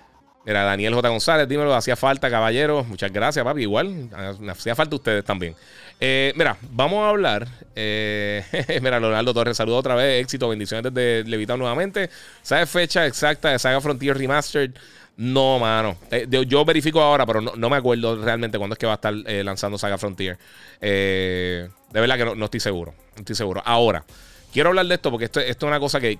[0.45, 1.09] Era Daniel J.
[1.09, 2.83] González, dímelo, hacía falta, caballero.
[2.83, 3.61] Muchas gracias, papi.
[3.63, 4.09] Igual,
[4.49, 5.55] hacía falta ustedes también.
[5.99, 7.47] Eh, mira, vamos a hablar.
[7.75, 8.43] Eh,
[8.81, 10.23] mira, Leonardo Torres, saludo otra vez.
[10.23, 12.09] Éxito, bendiciones desde Levitado nuevamente.
[12.41, 14.71] ¿Sabes fecha exacta de Saga Frontier Remastered?
[15.17, 15.97] No, mano.
[16.09, 19.13] Eh, yo verifico ahora, pero no, me acuerdo realmente cuándo es que va a estar
[19.13, 20.37] lanzando Saga Frontier.
[20.79, 22.93] de verdad que no, estoy seguro.
[23.15, 23.61] No estoy seguro.
[23.65, 24.05] Ahora,
[24.53, 26.19] quiero hablar de esto porque esto, es una cosa que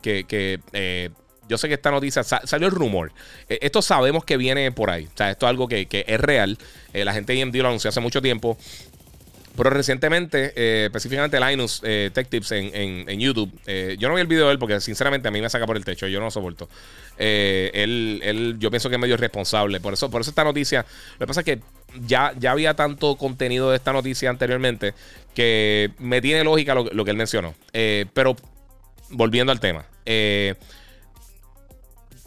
[1.49, 3.12] yo sé que esta noticia salió el rumor.
[3.49, 5.05] esto sabemos que viene por ahí.
[5.05, 6.57] O sea, esto es algo que, es real.
[6.93, 8.57] la gente de AMD lo anunció hace mucho tiempo.
[9.59, 14.27] Pero recientemente, eh, específicamente Linus eh, Tech Tips en, YouTube, eh, yo no vi el
[14.27, 16.31] video de él porque sinceramente a mí me saca por el techo, yo no lo
[16.31, 16.69] soporto.
[17.17, 19.81] él, él, yo pienso que es medio irresponsable.
[19.81, 21.59] Por eso, por eso esta noticia, lo que pasa es que
[22.07, 24.93] ya, ya había tanto contenido de esta noticia anteriormente
[25.35, 27.53] que me tiene lógica lo, que él mencionó.
[28.13, 28.38] pero
[29.09, 29.83] volviendo al tema.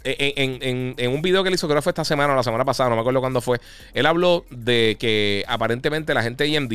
[0.04, 2.64] En, en, un video que él hizo, creo que fue esta semana o la semana
[2.64, 3.60] pasada, no me acuerdo cuándo fue,
[3.94, 6.72] él habló de que aparentemente la gente de AMD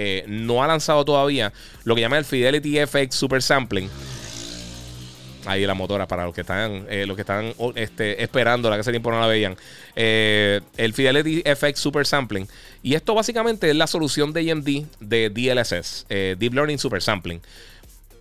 [0.00, 3.90] eh, no ha lanzado todavía lo que llama el Fidelity FX Super Sampling.
[5.44, 8.82] Ahí la motora para los que están, eh, los que están este, esperando, la que
[8.82, 9.56] ese tiempo no la veían.
[9.96, 12.46] Eh, el Fidelity FX Super Sampling.
[12.82, 17.40] Y esto básicamente es la solución de AMD de DLSS, Deep Learning Super Sampling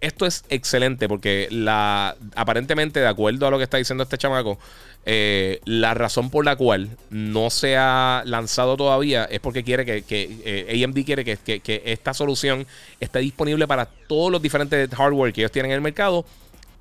[0.01, 4.59] esto es excelente porque la, aparentemente, de acuerdo a lo que está diciendo este chamaco,
[5.05, 10.03] eh, la razón por la cual no se ha lanzado todavía es porque quiere que,
[10.09, 12.67] eh, AMD quiere que, esta solución
[12.99, 16.25] esté disponible para todos los diferentes hardware que ellos tienen en el mercado,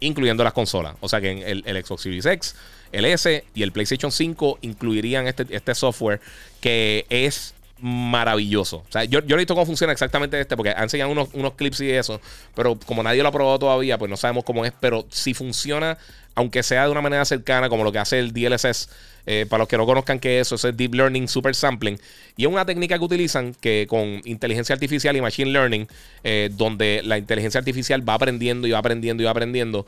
[0.00, 0.96] incluyendo las consolas.
[1.00, 2.56] O sea que el Xbox Series X,
[2.92, 6.20] el S y el PlayStation 5 incluirían este, este software
[6.60, 8.78] que es maravilloso.
[8.78, 11.54] O sea, yo, yo he visto cómo funciona exactamente este, porque han enseñado unos, unos
[11.54, 12.20] clips y eso,
[12.54, 15.98] pero como nadie lo ha probado todavía, pues no sabemos cómo es, pero si funciona,
[16.34, 18.88] aunque sea de una manera cercana, como lo que hace el DLSS,
[19.26, 21.98] eh, para los que no conozcan qué es eso, es Deep Learning Super Sampling.
[22.36, 25.88] Y es una técnica que utilizan que con inteligencia artificial y machine learning,
[26.24, 29.86] eh, donde la inteligencia artificial va aprendiendo y va aprendiendo y va aprendiendo,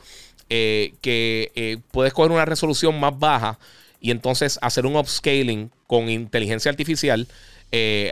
[0.49, 3.57] eh, que puedes coger una resolución más baja
[4.01, 7.27] y entonces hacer un upscaling con inteligencia artificial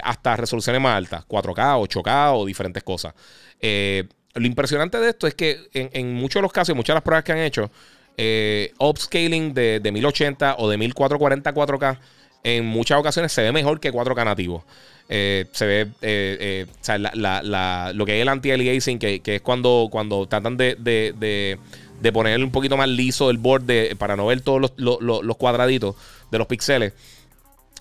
[0.04, 3.14] hasta resoluciones más altas, 4K, 8K o diferentes cosas.
[3.62, 7.24] lo impresionante de esto es que en, muchos de los casos, muchas de las pruebas
[7.24, 7.72] que han hecho,
[8.20, 12.00] eh, upscaling de, 1080 o de 1440 4K
[12.44, 14.66] en muchas ocasiones se ve mejor que 4K nativo.
[15.08, 19.90] Eh, se ve eh, o sea, lo que es el anti-aliasing, que, que, es cuando,
[19.92, 24.74] cuando tratan de, de, poner un poquito más liso el borde para no ver todos
[24.78, 25.96] los, los cuadraditos
[26.32, 26.94] de los píxeles.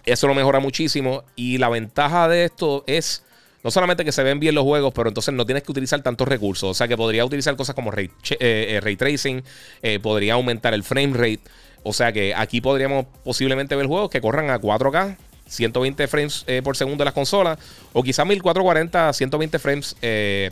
[0.06, 1.24] Eso lo mejora muchísimo.
[1.34, 3.24] Y la ventaja de esto es
[3.66, 6.28] no solamente que se ven bien los juegos, pero entonces no tienes que utilizar tantos
[6.28, 6.70] recursos.
[6.70, 9.42] O sea que podría utilizar cosas como ray, eh, eh, tracing,
[9.82, 11.40] eh, podría aumentar el frame rate.
[11.82, 15.16] O sea que aquí podríamos posiblemente ver juegos que corran a 4K,
[15.48, 17.58] 120 frames por segundo de las consolas,
[17.92, 19.96] o quizás 1440, 120 frames,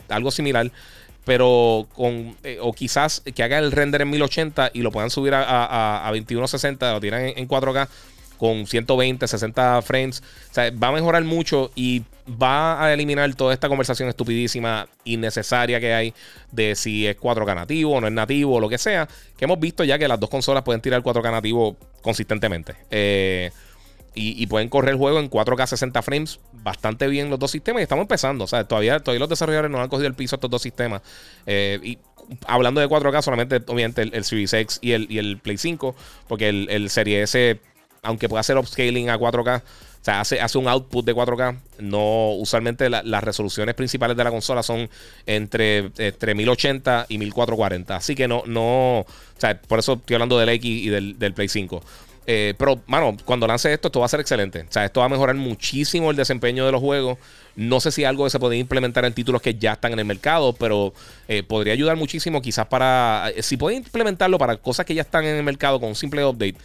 [0.09, 0.69] algo similar.
[1.23, 6.05] Pero con, o quizás que haga el render en 1080 y lo puedan subir a,
[6.05, 7.87] a, 2160, lo tiran en 4K
[8.37, 10.23] con 120, 60 frames.
[10.51, 15.79] O sea, va a mejorar mucho y va a eliminar toda esta conversación estupidísima, innecesaria
[15.79, 16.13] que hay
[16.51, 19.07] de si es 4K nativo o no es nativo o lo que sea.
[19.37, 22.75] Que hemos visto ya que las dos consolas pueden tirar 4K nativo consistentemente.
[22.89, 23.51] Eh,
[24.17, 27.81] y, pueden correr el juego en 4K 60 frames bastante bien los dos sistemas.
[27.81, 28.45] Y estamos empezando.
[28.45, 31.01] O sea, todavía, todavía los desarrolladores no han cogido el piso estos dos sistemas.
[31.45, 31.97] Eh, y
[32.47, 35.95] hablando de 4K, solamente obviamente el, Series X y el, y el Play 5.
[36.29, 37.59] Porque el, el Series S
[38.05, 41.57] aunque pueda hacer upscaling a 4K, o sea, hace, hace un output de 4K.
[41.79, 44.87] No, usualmente las resoluciones principales de la consola son
[45.25, 47.95] entre, entre 1080 y 1440.
[47.95, 49.05] Así que no, no, o
[49.39, 51.81] sea, por eso estoy hablando del X y del, Play 5.
[52.27, 54.61] Eh, pero, mano, cuando lance esto, esto va a ser excelente.
[54.61, 57.17] O sea, esto va a mejorar muchísimo el desempeño de los juegos.
[57.55, 60.05] No sé si algo que se puede implementar en títulos que ya están en el
[60.05, 60.93] mercado, pero
[61.27, 63.31] eh, podría ayudar muchísimo quizás para...
[63.35, 66.23] Eh, si puede implementarlo para cosas que ya están en el mercado con un simple
[66.23, 66.57] update,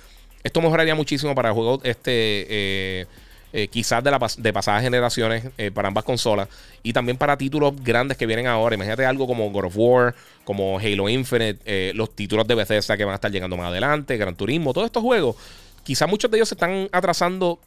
[0.42, 3.06] esto mejoraría muchísimo para juegos este, eh,
[3.52, 6.48] eh, quizás de, la, de pasadas generaciones eh, para ambas consolas
[6.82, 8.74] y también para títulos grandes que vienen ahora.
[8.74, 13.12] Imagínate algo como God of War, como Halo Infinite, los títulos de Bethesda que van
[13.12, 15.36] a estar llegando más adelante, Gran Turismo, todos estos juegos.
[15.82, 17.58] Quizás muchos de ellos se están atrasando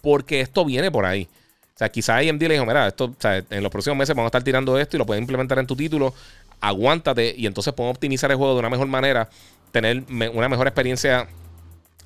[0.00, 1.28] porque esto viene por ahí.
[1.74, 4.42] O sea, quizás AMD le dijo, mira, esto, en los próximos meses vamos a estar
[4.42, 6.14] tirando esto y lo pueden implementar en tu título.
[6.60, 9.28] Aguántate y entonces podemos optimizar el juego de una mejor manera,
[9.72, 11.26] tener una mejor experiencia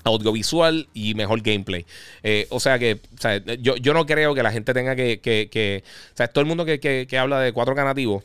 [0.06, 1.84] audiovisual y mejor gameplay.
[2.22, 3.00] Eh, o sea que
[3.60, 5.20] yo, yo, no creo que la gente tenga que.
[5.20, 8.22] que, o sea, todo el mundo que, que, habla de 4K nativo,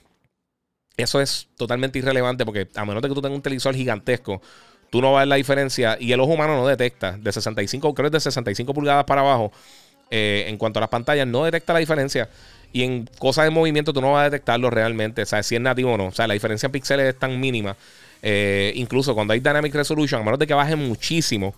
[0.98, 4.42] eso es totalmente irrelevante porque a menos de que tú tengas un televisor gigantesco,
[4.90, 7.18] tú no vas a ver la diferencia y el ojo humano no detecta.
[7.18, 9.52] De 65, creo que de 65 pulgadas para abajo,
[10.10, 12.30] eh, en cuanto a las pantallas, no detecta la diferencia.
[12.74, 15.62] Y en cosas de movimiento tú no vas a detectarlo realmente, o sea, si es
[15.62, 16.08] nativo o no.
[16.08, 17.76] O sea, la diferencia en píxeles es tan mínima.
[18.22, 21.54] Eh, incluso cuando hay Dynamic Resolution, a menos de que baje muchísimo,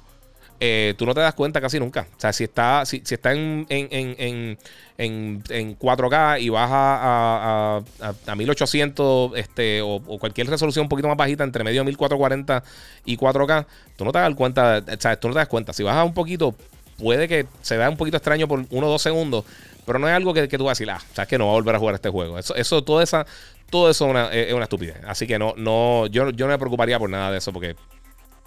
[0.65, 2.07] eh, tú no te das cuenta casi nunca.
[2.15, 4.57] O sea, si está, si, está en, en,
[4.97, 7.81] en, en, 4K y baja a,
[8.27, 12.63] a, 1800 este, o, cualquier resolución un poquito más bajita, entre medio de 1440
[13.03, 13.65] y 4K,
[13.97, 14.81] tú no te das cuenta.
[14.87, 15.73] O sea, tú no te das cuenta.
[15.73, 16.55] Si baja un poquito,
[16.97, 19.43] puede que se vea un poquito extraño por uno o dos segundos,
[19.85, 21.47] pero no es algo que, que tú vas a decir, ah, o sea, que no
[21.47, 22.39] va a volver a jugar este juego.
[22.39, 23.25] Eso, eso toda esa,
[23.69, 24.95] todo eso es una, es una estupidez.
[25.05, 27.75] Así que no, no, yo, yo no me preocuparía por nada de eso porque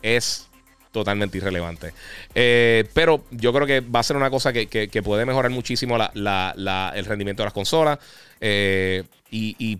[0.00, 0.48] es
[0.96, 1.92] totalmente irrelevante.
[2.34, 7.04] Eh, pero yo creo que va a ser una cosa que, puede mejorar muchísimo el
[7.04, 7.98] rendimiento de las consolas.
[8.40, 9.78] Eh, y,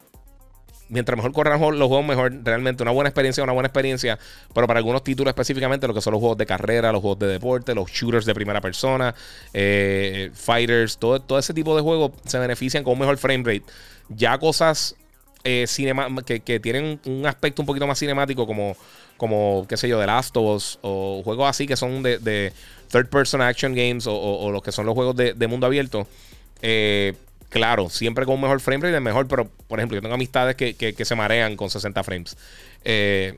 [0.89, 2.33] mientras mejor corran los juegos, mejor.
[2.45, 4.19] Realmente una buena experiencia, una buena experiencia.
[4.55, 7.29] Pero para algunos títulos específicamente, lo que son los juegos de carrera, los juegos de
[7.29, 9.15] deporte, los shooters de primera persona,
[9.55, 13.65] eh, fighters, todo, todo ese tipo de juegos se benefician con un mejor frame rate.
[14.11, 14.95] Ya cosas
[15.43, 18.77] que, que tienen un aspecto un poquito más cinemático como
[19.17, 22.53] como, qué sé yo, The Last of Us o juegos así que son de,
[22.91, 26.07] third person action games o, los que son los juegos de, mundo abierto.
[26.63, 27.15] Eh,
[27.49, 30.57] claro, siempre con un mejor frame rate es mejor, pero por ejemplo, yo tengo amistades
[30.57, 32.37] que, se marean con 60 frames.
[32.85, 33.37] Eh,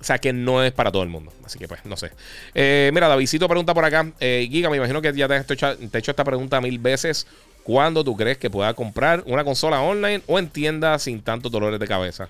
[0.00, 1.32] o sea que no es para todo el mundo.
[1.44, 2.10] Así que pues, no sé.
[2.54, 4.12] Eh, mira, Davidito pregunta por acá.
[4.20, 7.26] Giga, me imagino que ya te, te he hecho esta pregunta mil veces.
[7.64, 11.80] ¿Cuándo tú crees que pueda comprar una consola online o en tienda sin tantos dolores
[11.80, 12.28] de cabeza?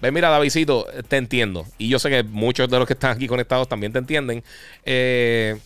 [0.00, 1.66] Ven, mira, Davidito, te entiendo.
[1.78, 4.42] Y yo sé que muchos de los que están aquí conectados también te entienden.
[4.84, 5.56] Eh,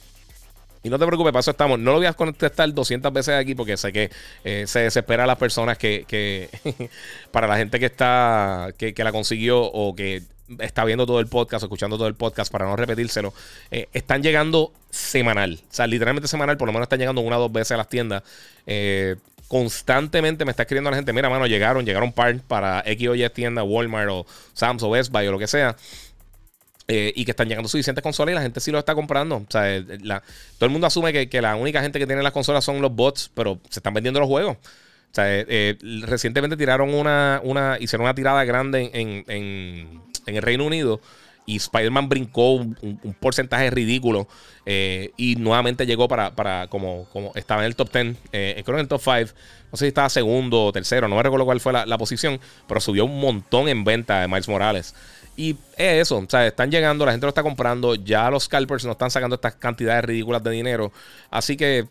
[0.83, 1.79] Y no te preocupes, para eso estamos.
[1.79, 4.11] No lo voy a contestar 200 veces aquí porque sé que
[4.45, 6.49] eh, se desespera a las personas que, que
[7.31, 10.23] para la gente que está, que, la consiguió o que
[10.59, 13.35] está viendo todo el podcast, escuchando todo el podcast, para no repetírselo,
[13.71, 15.61] eh, están llegando semanal.
[15.63, 17.89] O sea, literalmente semanal, por lo menos están llegando una o dos veces a las
[17.89, 18.23] tiendas.
[18.67, 19.17] Eh,
[19.49, 23.29] constantemente me está escribiendo la gente, mira, mano, llegaron, llegaron par para X o Y
[23.31, 25.77] tienda, Walmart o Sam's o Best Buy o lo que sea.
[26.93, 29.37] Eh, y que están llegando suficientes consolas y la gente sí lo está comprando.
[29.37, 32.65] O sea, eh, todo el mundo asume que, la única gente que tiene las consolas
[32.65, 34.57] son los bots, pero se están vendiendo los juegos.
[35.17, 41.01] Eh, recientemente tiraron una, una, hicieron una tirada grande en, en, el Reino Unido
[41.47, 44.27] y Spider-Man brincó un, porcentaje ridículo
[44.67, 48.89] y nuevamente llegó para, para como, como estaba en el top 10, creo en el
[48.89, 49.33] top 5,
[49.71, 52.81] no sé si estaba segundo o tercero, no me recuerdo cuál fue la posición, pero
[52.81, 54.95] subió un montón en venta de Miles Morales.
[55.41, 58.85] Y es eso, o sea, están llegando, la gente lo está comprando, ya los scalpers
[58.85, 60.93] no están sacando estas cantidades ridículas de dinero.
[61.31, 61.89] Así que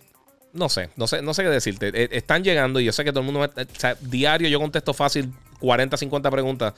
[0.53, 1.87] no sé, no sé, no sé qué decirte.
[1.87, 4.93] E, están llegando y yo sé que todo el mundo, o sea, diario yo contesto
[4.93, 6.75] fácil 40, 50 preguntas.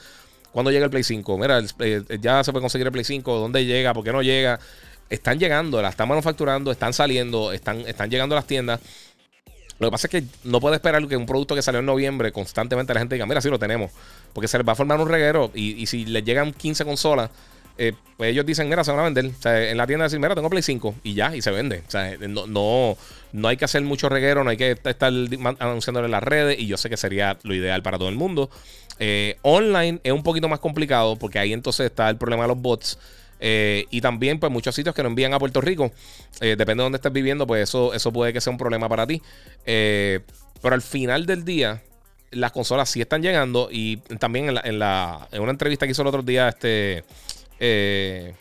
[0.50, 1.36] ¿Cuándo llega el Play 5?
[1.36, 3.92] Mira, eh, ya se puede conseguir el Play 5, ¿dónde llega?
[3.92, 4.58] ¿Por qué no llega?
[5.10, 8.80] Están llegando, la están manufacturando, están saliendo, están, están llegando a las tiendas.
[9.82, 12.30] Lo que pasa es que no puede esperar que un producto que salió en noviembre
[12.30, 13.90] constantemente la gente diga, mira, sí lo tenemos.
[14.32, 17.30] Porque se les va a formar un reguero y, si les llegan 15 consolas,
[17.78, 19.26] eh, pues ellos dicen, mira, se van a vender.
[19.26, 21.82] O sea, en la tienda decir, mira, tengo Play 5 y ya, y se vende.
[21.84, 22.96] O sea, no, no,
[23.32, 25.12] no hay que hacer mucho reguero, no hay que estar
[25.58, 28.50] anunciándolo en las redes y yo sé que sería lo ideal para todo el mundo.
[29.00, 32.58] Eh, online es un poquito más complicado porque ahí entonces está el problema de los
[32.58, 32.98] bots.
[33.44, 35.92] Eh, y también, pues, muchos sitios que no envían a Puerto Rico.
[36.40, 39.20] depende de dónde estés viviendo, pues eso, eso puede que sea un problema para ti.
[39.64, 41.82] pero al final del día,
[42.32, 46.08] las consolas sí están llegando y también en, la, en, una entrevista que hizo el
[46.08, 47.04] otro día, este...
[47.60, 48.34] Eh,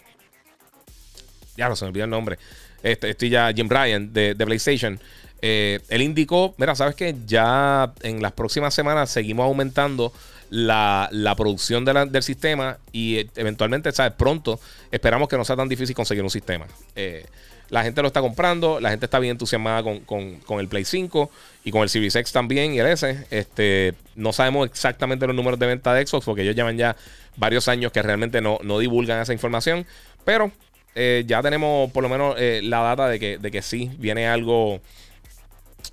[1.55, 2.39] ya no se me olvidó el nombre.
[2.81, 4.99] Este, estoy ya Jim Bryan de, PlayStation.
[5.41, 10.13] Eh, él indicó, mira, sabes que ya en las próximas semanas seguimos aumentando
[10.51, 14.13] la, producción del sistema y eventualmente, ¿sabes?
[14.13, 14.59] Pronto
[14.91, 16.67] esperamos que no sea tan difícil conseguir un sistema.
[16.95, 17.25] Eh,
[17.69, 21.31] la gente lo está comprando, la gente está bien entusiasmada con, el Play 5
[21.63, 23.25] y con el Series X también y el S.
[23.31, 26.97] Este, no sabemos exactamente los números de venta de Xbox porque ellos llevan ya
[27.37, 29.85] varios años que realmente no, divulgan esa información.
[30.25, 30.51] Pero
[30.95, 34.27] eh, ya tenemos por lo menos eh, la data de que, de que sí viene
[34.27, 34.81] algo.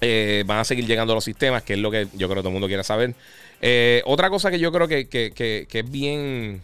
[0.00, 2.48] Eh, van a seguir llegando los sistemas, que es lo que yo creo que todo
[2.48, 3.14] el mundo quiere saber.
[4.04, 6.62] Otra cosa que yo creo que, que es bien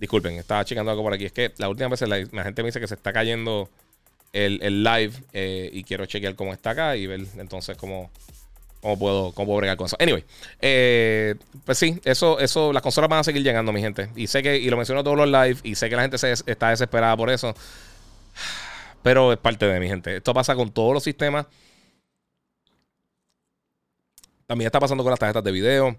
[0.00, 1.26] Disculpen, estaba checando algo por aquí.
[1.26, 3.68] Es que la última vez la, gente me dice que se está cayendo
[4.32, 8.10] el, live eh, y quiero chequear cómo está acá y ver entonces cómo,
[8.80, 9.98] cómo puedo, cómo bregar con eso.
[10.00, 10.24] Anyway,
[10.62, 11.34] eh,
[11.66, 14.08] pues sí, eso, eso, las consolas van a seguir llegando, mi gente.
[14.16, 16.32] Y sé que, y lo menciono todos los live, y sé que la gente se,
[16.32, 17.54] está desesperada por eso.
[19.02, 20.16] Pero es parte de mi gente.
[20.16, 21.44] Esto pasa con todos los sistemas.
[24.50, 25.96] También está pasando con las tarjetas de video.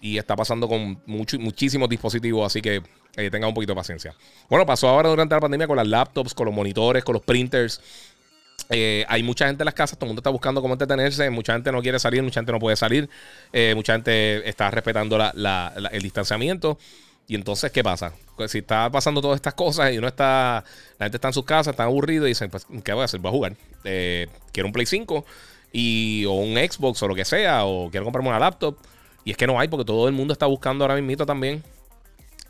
[0.00, 2.46] Y está pasando con muchísimos dispositivos.
[2.46, 2.80] Así que
[3.16, 4.14] eh, tenga un poquito de paciencia.
[4.48, 7.80] Bueno, pasó ahora durante la pandemia con las laptops, con los monitores, con los printers.
[8.70, 11.54] Eh, hay mucha gente en las casas, todo el mundo está buscando cómo entretenerse, mucha
[11.54, 13.10] gente no quiere salir, mucha gente no puede salir,
[13.52, 16.78] eh, mucha gente está respetando el distanciamiento.
[17.26, 18.12] Y entonces, ¿qué pasa?
[18.36, 20.62] Pues, si está pasando todas estas cosas y uno está,
[21.00, 23.18] la gente está en sus casas, está aburrido y dicen, pues, ¿qué voy a hacer?
[23.18, 23.56] Voy a jugar.
[23.82, 25.24] quiero un Play 5
[25.72, 28.76] y, o un Xbox o lo que sea, o quiero comprarme una laptop.
[29.24, 31.62] Y es que no hay, porque todo el mundo está buscando ahora mismo también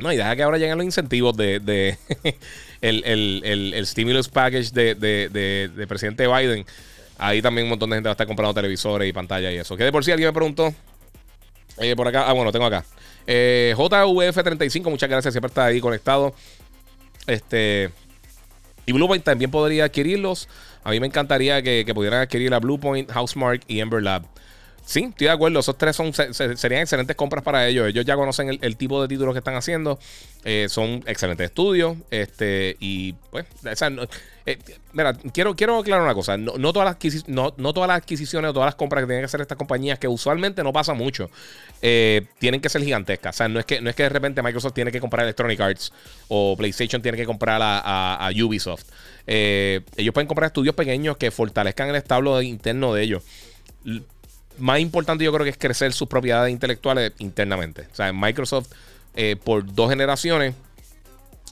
[0.02, 1.96] no, y deja que ahora lleguen los incentivos de,
[2.80, 6.66] el, stimulus package de, presidente Biden.
[7.18, 9.76] Ahí también un montón de gente va a estar comprando televisores y pantallas y eso.
[9.76, 10.74] Que de por sí alguien me preguntó.
[11.78, 12.84] Eh, por acá, ah, bueno, tengo acá.
[13.26, 16.34] Eh, JVF35, muchas gracias, siempre está ahí conectado.
[17.26, 17.90] Este.
[18.84, 20.48] Y Bluepoint también podría adquirirlos.
[20.84, 24.24] A mí me encantaría que, pudieran adquirir a Bluepoint, Housemark y Ember Lab.
[24.84, 25.60] Sí, estoy de acuerdo.
[25.60, 27.86] Esos tres son, serían excelentes compras para ellos.
[27.86, 29.98] Ellos ya conocen el, tipo de títulos que están haciendo.
[30.44, 31.96] Eh, son excelentes estudios.
[32.10, 33.46] Este, y pues,
[34.44, 34.58] eh,
[34.92, 36.36] mira, quiero, quiero aclarar una cosa.
[36.36, 39.40] No, todas las no, todas las adquisiciones o todas las compras que tienen que hacer
[39.40, 41.30] estas compañías, que usualmente no pasa mucho,
[41.80, 43.36] eh, tienen que ser gigantescas.
[43.36, 45.60] O sea, no es, que, no es que de repente Microsoft tiene que comprar Electronic
[45.60, 45.92] Arts
[46.28, 48.86] o PlayStation tiene que comprar a, Ubisoft.
[49.26, 53.22] Ellos pueden comprar estudios pequeños que fortalezcan el establo interno de ellos
[54.58, 57.88] más importante yo creo que es crecer sus propiedades intelectuales internamente.
[57.92, 58.68] O sea, Microsoft
[59.14, 60.54] eh, por dos generaciones,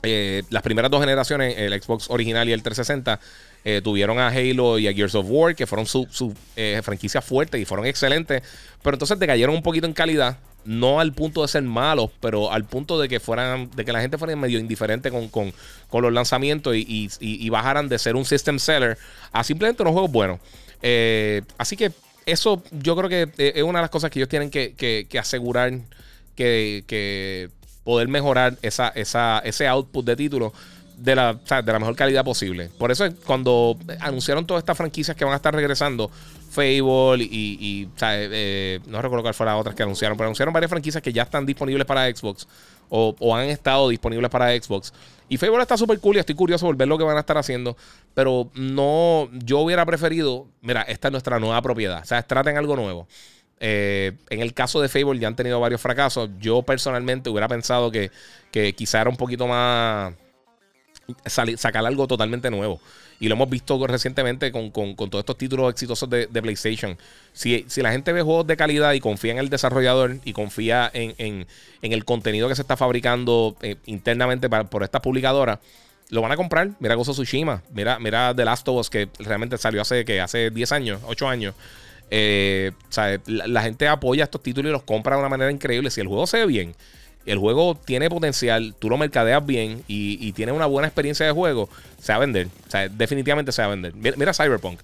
[0.03, 3.21] eh, las primeras dos generaciones, el Xbox original y el 360,
[3.65, 6.35] eh, tuvieron a Halo y a Gears of War, que fueron su, su
[6.83, 8.43] franquicia fuerte y fueron excelentes,
[8.83, 12.65] pero entonces decayeron un poquito en calidad no al punto de ser malos, pero al
[12.65, 15.53] punto de que fueran, de que la gente fuera medio indiferente con, con,
[15.89, 18.99] con los lanzamientos y, y, bajaran de ser un system seller
[19.33, 20.41] a simplemente unos juegos buenos.
[20.83, 21.93] Eh, así que
[22.27, 25.19] eso yo creo que eh, es una de las cosas que ellos tienen que, que,
[25.19, 25.73] asegurar
[26.37, 27.51] que, que,
[27.85, 30.53] poder mejorar esa, esa, ese output de títulos
[30.97, 32.71] de la, de la mejor calidad posible.
[32.79, 36.11] Por eso cuando anunciaron todas estas franquicias que van a estar regresando,
[36.51, 41.01] Fable y, eh, no recuerdo cuál fue la otras que anunciaron, pero anunciaron varias franquicias
[41.01, 42.49] que ya están disponibles para Xbox
[42.89, 44.93] o, han estado disponibles para Xbox.
[45.29, 47.39] Y Fable está súper cool y estoy curioso por ver lo que van a estar
[47.39, 47.77] haciendo,
[48.15, 52.75] pero no, yo hubiera preferido, mira, esta es nuestra nueva propiedad, o sea, traten algo
[52.75, 53.07] nuevo.
[53.61, 56.31] Eh, en el caso de Fable ya han tenido varios fracasos.
[56.41, 58.11] Yo personalmente hubiera pensado que,
[58.51, 60.15] que quizá era un poquito más
[61.27, 62.81] sacar algo totalmente nuevo.
[63.21, 66.97] Y lo hemos visto recientemente con, todos estos títulos exitosos de, PlayStation.
[67.35, 71.47] Si, la gente ve juegos de calidad y confía en el desarrollador y confía en,
[71.83, 75.59] el contenido que se está fabricando eh, internamente por estas publicadoras,
[76.09, 76.71] lo van a comprar.
[76.81, 80.51] Mira Gozo Tsushima, mira, mira The Last of Us, que realmente salió hace, que hace
[80.51, 81.55] 10 años, 8 años.
[82.11, 82.73] Eh,
[83.27, 85.91] la, gente apoya estos títulos y los compra de una manera increíble.
[85.91, 86.75] Si el juego se ve bien
[87.27, 91.33] el juego tiene potencial, tú lo mercadeas bien y, y tienes una buena experiencia de
[91.33, 91.69] juego,
[91.99, 92.49] se va a vender.
[92.67, 93.95] O sea, definitivamente se va a vender.
[93.95, 94.81] Mira, Cyberpunk.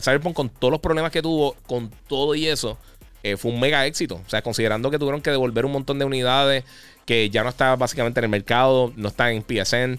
[0.00, 2.78] Cyberpunk con todos los problemas que tuvo, con todo y eso,
[3.22, 4.20] eh, fue un mega éxito.
[4.24, 6.64] O sea, considerando que tuvieron que devolver un montón de unidades
[7.04, 9.98] que ya no está básicamente en el mercado, no está en PSN.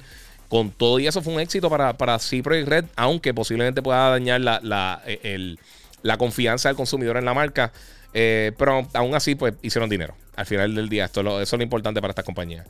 [0.49, 4.59] Con todo y eso fue un éxito para, para Red, aunque posiblemente pueda dañar la,
[4.61, 5.55] la, eh,
[6.03, 7.71] la confianza del consumidor en la marca.
[8.14, 10.16] Eh, pero aún así, pues hicieron dinero.
[10.36, 12.66] Al final del día, esto es lo, eso es lo importante para esta compañía.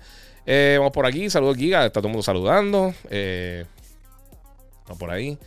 [0.46, 2.94] Eh, vamos por aquí, saludos Giga, está todo el mundo saludando.
[3.10, 3.66] Eh,
[4.86, 5.38] vamos por ahí.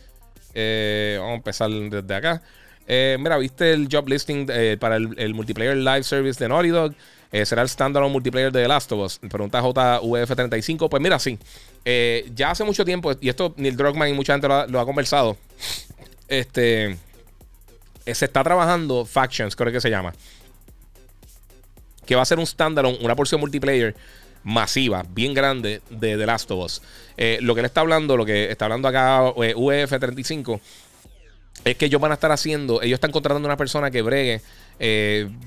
[1.17, 2.41] vamos a empezar desde acá.
[2.87, 4.47] mira, ¿viste el job listing
[4.79, 6.93] para el, multiplayer live service de Naughty Dog?
[7.43, 9.19] ¿Será el standalone multiplayer de The Last of Us?
[9.29, 10.89] Pregunta JVF35.
[10.89, 11.37] Pues mira, sí.
[12.33, 15.37] ya hace mucho tiempo, y esto Neil Druckmann y mucha gente lo ha conversado.
[16.27, 16.97] Este
[18.13, 20.13] se está trabajando Factions, creo que se llama.
[22.05, 23.95] Que va a ser un standalone, una porción multiplayer
[24.43, 26.81] masiva, bien grande de The Last of Us.
[27.17, 30.59] Eh, lo que él está hablando, lo que está hablando acá eh, UF35,
[31.65, 34.41] es que ellos van a estar haciendo, ellos están contratando a una persona que bregue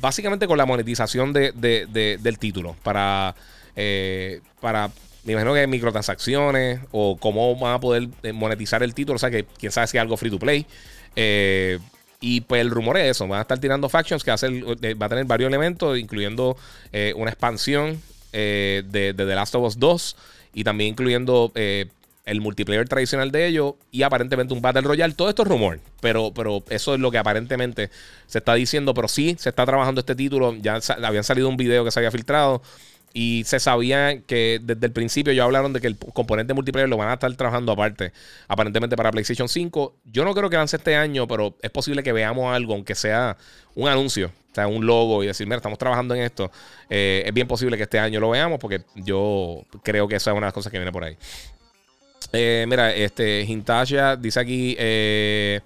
[0.01, 3.35] básicamente con la monetización del título para,
[4.61, 4.91] para,
[5.25, 9.45] me imagino que microtransacciones o cómo van a poder monetizar el título, o sea que
[9.45, 10.67] quién sabe si es algo free to play.
[11.17, 11.79] Eh,
[12.21, 15.09] y pues el rumor es eso, van a estar tirando factions que eh, va a
[15.09, 16.57] tener varios elementos, incluyendo
[16.93, 18.01] eh, una expansión
[18.33, 20.17] eh, de, The Last of Us 2
[20.53, 25.15] y también incluyendo el multiplayer tradicional de ellos y aparentemente un Battle Royale.
[25.15, 27.91] Todo esto es rumor, pero, pero eso es lo que aparentemente
[28.27, 31.85] se está diciendo, pero sí se está trabajando este título, ya habían salido un video
[31.85, 32.61] que se había filtrado.
[33.13, 36.97] Y se sabía que desde el principio ya hablaron de que el componente multiplayer lo
[36.97, 38.13] van a estar trabajando aparte,
[38.47, 39.97] aparentemente para PlayStation 5.
[40.05, 43.37] Yo no creo que lance este año, pero es posible que veamos algo, aunque sea
[43.75, 46.53] un anuncio, o sea, un logo y decir, mira, estamos trabajando en esto.
[46.89, 50.37] Eh, es bien posible que este año lo veamos porque yo creo que esa es
[50.37, 51.17] una de las cosas que viene por ahí.
[52.33, 55.61] Eh, mira, este Hintasha dice aquí, eh,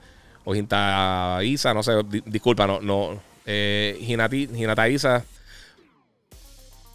[0.45, 1.92] o Hintaisa, no sé,
[2.26, 5.24] disculpa, no, no, eh, Hinataisa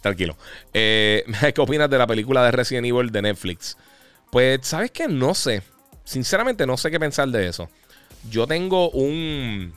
[0.00, 0.36] Tranquilo.
[0.72, 1.24] Eh,
[1.54, 3.76] ¿Qué opinas de la película de Resident Evil de Netflix?
[4.30, 5.08] Pues, ¿sabes qué?
[5.08, 5.62] No sé.
[6.04, 7.68] Sinceramente, no sé qué pensar de eso.
[8.30, 9.72] Yo tengo un.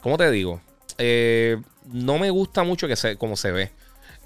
[0.00, 0.60] ¿Cómo te digo?
[0.98, 1.56] Eh,
[1.92, 3.70] no me gusta mucho que se, como se ve.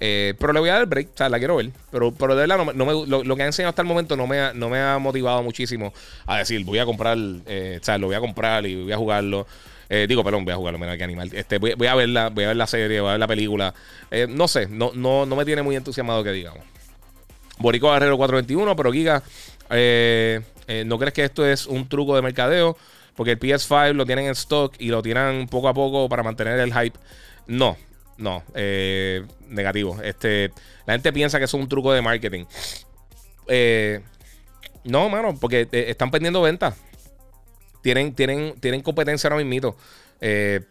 [0.01, 1.71] Eh, pero le voy a dar el break, o sea, la quiero ver.
[1.91, 4.39] Pero, pero de verdad, no, me, lo, que ha enseñado hasta el momento no me
[4.39, 5.93] ha, no me ha motivado muchísimo
[6.25, 9.45] a decir, voy a comprar, o sea, lo voy a comprar y voy a jugarlo.
[9.89, 11.31] Eh, digo, perdón, voy a jugarlo, mira que animal.
[11.33, 13.73] Este, voy, a ver la, voy a ver la serie, voy a ver la película.
[14.11, 16.63] Eh, no sé, no, no, no me tiene muy entusiasmado que digamos.
[17.57, 19.23] Borico Barrero 421, pero Giga,
[19.71, 20.41] eh,
[20.85, 22.77] ¿no crees que esto es un truco de mercadeo?
[23.15, 26.59] Porque el PS5 lo tienen en stock y lo tiran poco a poco para mantener
[26.59, 26.97] el hype.
[27.47, 27.75] No,
[28.17, 28.43] no,
[29.49, 29.99] negativo.
[30.01, 30.51] Este,
[30.85, 32.45] la gente piensa que es un truco de marketing.
[34.85, 36.75] no, mano, porque están perdiendo ventas
[37.81, 39.75] tienen, tienen, tienen competencia ahora mismo.
[40.21, 40.61] Eh,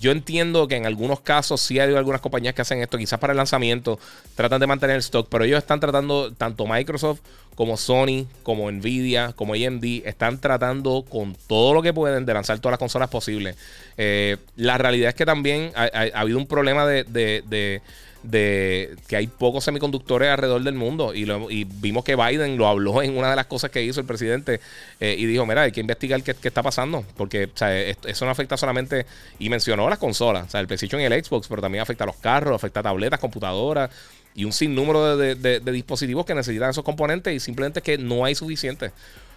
[0.00, 3.32] yo entiendo que en algunos casos sí hay algunas compañías que hacen esto, quizás para
[3.32, 3.98] el lanzamiento,
[4.36, 7.20] tratan de mantener el stock, pero ellos están tratando, tanto Microsoft
[7.56, 12.60] como Sony, como Nvidia, como AMD, están tratando con todo lo que pueden de lanzar
[12.60, 13.56] todas las consolas posibles.
[13.96, 17.82] Eh, la realidad es que también ha, habido un problema de, de
[18.22, 21.14] que hay pocos semiconductores alrededor del mundo.
[21.14, 24.06] Y, lo, vimos que Biden lo habló en una de las cosas que hizo el
[24.06, 24.60] presidente
[25.00, 27.04] eh, y dijo, mira, hay que investigar qué, está pasando.
[27.16, 27.50] Porque
[28.04, 29.06] eso no afecta solamente,
[29.38, 32.06] y mencionó las consolas, o sea, el PlayStation y el Xbox, pero también afecta a
[32.06, 33.90] los carros, afecta a tabletas, computadoras
[34.34, 38.24] y un sinnúmero de, de, dispositivos que necesitan esos componentes y simplemente es que no
[38.24, 38.92] hay suficiente.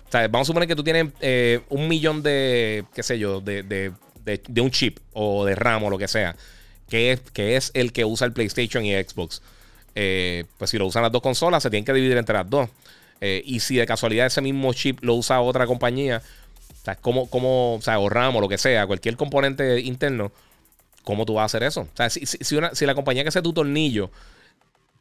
[0.07, 3.41] O sea, vamos a suponer que tú tienes eh, un millón de, qué sé yo,
[3.41, 6.35] de, de, un chip o de RAM o lo que sea,
[6.91, 9.41] que es, que es el que usa el PlayStation y Xbox.
[9.95, 12.69] Eh, pues si lo usan las dos consolas, se tienen que dividir entre las dos.
[13.21, 16.21] Eh, y si de casualidad ese mismo chip lo usa otra compañía,
[16.69, 20.33] o sea, como, como, o sea, o RAM o lo que sea, cualquier componente interno,
[21.05, 21.81] ¿cómo tú vas a hacer eso?
[21.81, 22.37] O sea, si, si,
[22.73, 24.11] si la compañía que hace tu tornillo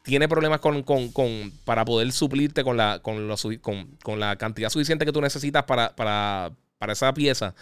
[0.05, 0.84] tiene problemas con,
[1.64, 3.36] para poder suplirte con la, con,
[4.03, 6.53] con, la cantidad suficiente que tú necesitas para, para,
[6.93, 7.55] esa pieza,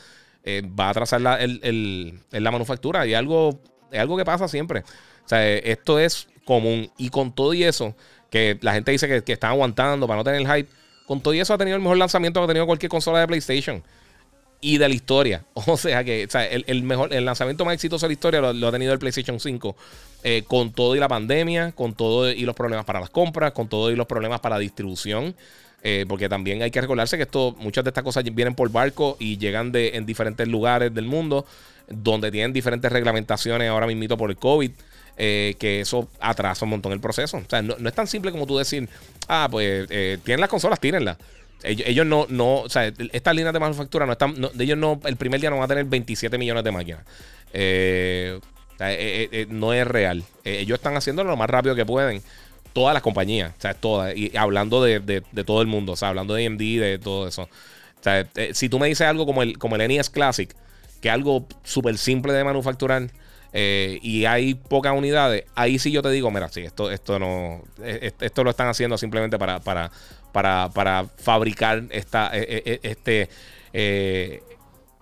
[0.44, 3.06] eh, va a atrasar la, el, la manufactura.
[3.06, 3.58] Y algo,
[3.90, 4.80] es algo que pasa siempre.
[5.24, 6.90] O sea, eh, esto es común.
[6.96, 7.94] Y con todo y eso,
[8.30, 10.70] que la gente dice que, que están aguantando para no tener el hype,
[11.06, 13.26] con todo y eso ha tenido el mejor lanzamiento que ha tenido cualquier consola de
[13.26, 13.82] PlayStation
[14.60, 15.44] y de la historia.
[15.54, 16.28] O sea que
[16.66, 19.76] el, mejor, el lanzamiento más exitoso de la historia lo, ha tenido el PlayStation 5.
[20.24, 23.68] Eh, con todo y la pandemia, con todo y los problemas para las compras, con
[23.68, 25.34] todo y los problemas para distribución.
[25.84, 29.16] Eh, porque también hay que recordarse que esto, muchas de estas cosas vienen por barco
[29.20, 31.46] y llegan de, en diferentes lugares del mundo,
[31.88, 34.70] donde tienen diferentes reglamentaciones ahora mismo por el COVID.
[35.20, 37.38] Eh, que eso atrasa un montón el proceso.
[37.38, 38.88] O sea, no, es tan simple como tú decir,
[39.26, 41.16] ah, pues tienen las consolas, tírenlas.
[41.62, 45.40] Ellos, no, no, o sea, estas líneas de manufactura no están, ellos no, el primer
[45.40, 47.00] día no van a tener 27 millones de máquinas.
[47.52, 48.38] Eh,
[48.80, 50.22] eh, eh, no es real.
[50.44, 52.22] ellos están haciendo lo más rápido que pueden.
[52.72, 54.16] Todas las compañías, o sea, todas.
[54.16, 57.42] Y hablando de, todo el mundo, o sea, hablando de AMD, de todo eso.
[57.42, 60.54] O sea, si tú me dices algo como el, como el NES Classic,
[61.00, 63.10] que algo súper simple de manufacturar,
[63.52, 68.44] y hay pocas unidades, ahí sí yo te digo, mira, sí, esto, esto no, esto
[68.44, 69.90] lo están haciendo simplemente para, para,
[70.32, 73.28] para, fabricar esta, e, e, e, este,
[73.72, 74.42] eh,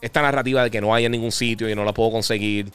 [0.00, 2.70] esta narrativa de que no hay en ningún sitio y no la puedo conseguir.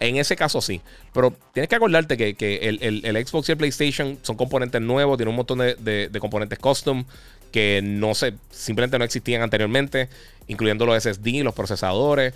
[0.00, 0.80] En ese caso sí.
[1.12, 5.36] Pero tienes que acordarte que, el, Xbox y el PlayStation son componentes nuevos, tienen un
[5.36, 7.04] montón de, componentes custom
[7.52, 10.08] que no se, simplemente no existían anteriormente,
[10.48, 12.34] incluyendo los SSD, los procesadores.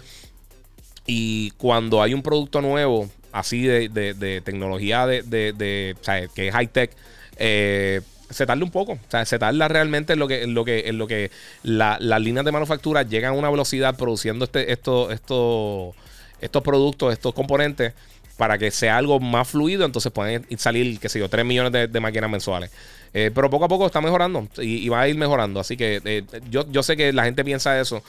[1.11, 5.97] Y cuando hay un producto nuevo, así de, tecnología de,
[6.35, 6.91] que es high tech,
[7.39, 8.93] eh, se tarda un poco.
[8.93, 11.31] O sea, se tarda realmente en lo que, lo que, lo que
[11.63, 15.95] las líneas de manufactura llegan a una velocidad produciendo este, esto, esto,
[16.43, 17.95] estos productos, estos componentes,
[18.37, 19.87] para que sea algo más fluido.
[19.87, 22.71] Entonces pueden salir, qué sé yo, 3 millones de, máquinas mensuales.
[23.15, 25.59] Eh, pero poco a poco está mejorando y, va a ir mejorando.
[25.59, 28.03] Así que eh, yo, yo sé que la gente piensa eso.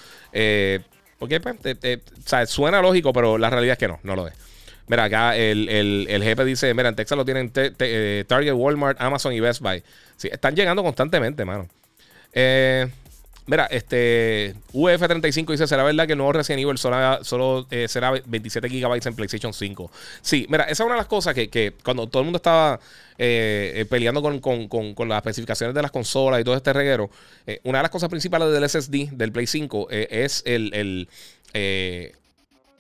[1.20, 4.34] Porque pues, suena lógico, pero la realidad es que no, no lo es.
[4.88, 9.34] Mira, acá el, el, jefe dice: Mira, en Texas lo tienen eh, Target, Walmart, Amazon
[9.34, 9.84] y Best Buy.
[10.17, 11.67] Sí, están llegando constantemente, mano.
[12.34, 12.88] Eh,
[13.50, 18.12] mira, este UF35 dice: ¿Será verdad que el nuevo Resident Evil solo, solo eh, será
[18.12, 19.91] 27 GB en PlayStation 5?
[20.22, 22.80] Sí, mira, esa es una de las cosas que, cuando todo el mundo estaba
[23.18, 27.10] peleando con, las especificaciones de las consolas y todo este reguero,
[27.64, 32.14] una de las cosas principales del SSD, del Play 5, es el, el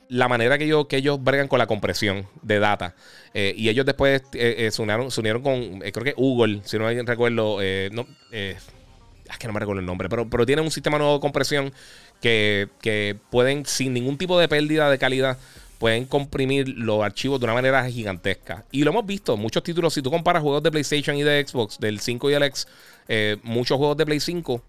[0.09, 2.95] la manera que ellos, que ellos bregan con la compresión de data.
[3.33, 5.09] Eh, y ellos después eh, eh, se, unieron,
[5.41, 7.59] con, creo que Google, si no recuerdo,
[7.91, 8.07] no,
[9.29, 11.73] es que no me recuerdo el nombre, pero, pero tienen un sistema nuevo de compresión
[12.21, 15.37] que, que pueden, sin ningún tipo de pérdida de calidad,
[15.77, 18.65] pueden comprimir los archivos de una manera gigantesca.
[18.71, 21.79] Y lo hemos visto, muchos títulos, si tú comparas juegos de PlayStation y de Xbox,
[21.79, 22.67] del 5 y el X,
[23.43, 24.61] muchos juegos de Play 5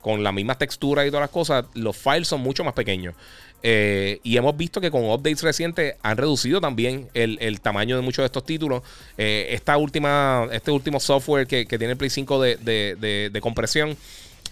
[0.00, 3.14] con la misma textura y todas las cosas, los files son mucho más pequeños.
[3.62, 8.22] Eh, y hemos visto que con updates recientes han reducido también el, tamaño de muchos
[8.22, 8.82] de estos títulos.
[9.16, 13.96] Eh, esta última, este último software que, tiene el Play 5 de, compresión,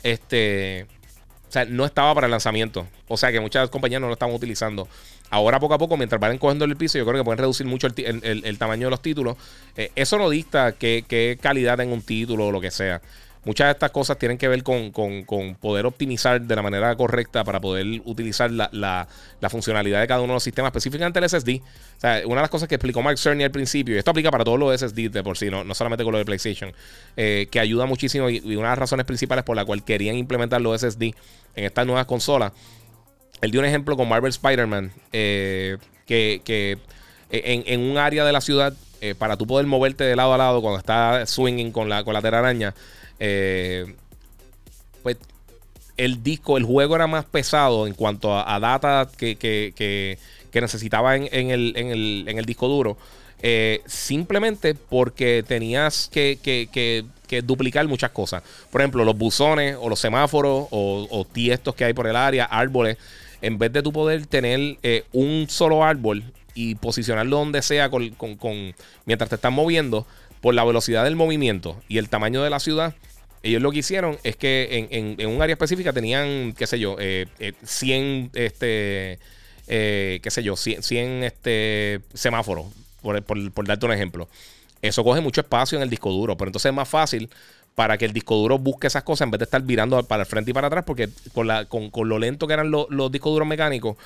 [0.03, 0.87] este,
[1.69, 2.87] no estaba para el lanzamiento.
[3.09, 4.89] O sea que muchas compañías no lo estaban utilizando.
[5.29, 7.89] Ahora poco a poco, mientras vayan cogiendo el piso, yo creo que pueden reducir mucho
[7.89, 9.37] el, tamaño de los títulos.
[9.77, 13.01] Eh, eso no dicta qué, qué calidad en un título o lo que sea.
[13.47, 14.91] Muchas de estas cosas tienen que ver con,
[15.61, 19.07] poder optimizar de la manera correcta para poder utilizar la,
[19.49, 21.61] funcionalidad de cada uno de los sistemas, específicamente el SSD.
[21.61, 24.33] O sea, una de las cosas que explicó Mark Cerny al principio, y esto aplica
[24.33, 26.73] para todos los SSD de por sí, no, solamente con lo de PlayStation,
[27.17, 30.61] eh, que ayuda muchísimo y, una de las razones principales por la cual querían implementar
[30.61, 31.15] los SSD
[31.55, 32.51] en estas nuevas consolas.
[33.43, 36.79] Él dio un ejemplo con Marvel Spider-Man, eh, que,
[37.31, 40.61] en, un área de la ciudad, eh, para tú poder moverte de lado a lado
[40.61, 42.75] cuando está swinging con la, con la telaraña,
[43.19, 43.95] eh,
[45.03, 45.17] pues
[45.97, 50.19] el disco, el juego era más pesado en cuanto a, data que,
[50.53, 52.97] necesitaba en, el, disco duro.
[53.87, 57.05] simplemente porque tenías que,
[57.45, 58.43] duplicar muchas cosas.
[58.71, 62.99] Por ejemplo, los buzones o los semáforos o, tiestos que hay por el área, árboles.
[63.43, 64.79] En vez de tú poder tener
[65.13, 66.25] un solo árbol
[66.57, 70.07] y posicionarlo donde sea con, mientras te están moviendo,
[70.47, 72.95] por la velocidad del movimiento y el tamaño de la ciudad,
[73.43, 77.01] ellos lo que hicieron es que en, un área específica tenían, qué sé yo, 100,
[77.01, 77.53] eh, eh,
[78.33, 79.19] este,
[79.67, 82.67] eh, qué sé yo, 100, este, semáforos,
[83.03, 84.29] por, darte un ejemplo.
[84.83, 87.29] Eso coge mucho espacio en el disco duro, pero entonces es más fácil
[87.75, 90.29] para que el disco duro busque esas cosas en vez de estar virando para el
[90.29, 93.97] frente y para atrás, porque con, lo lento que eran los discos duros mecánicos,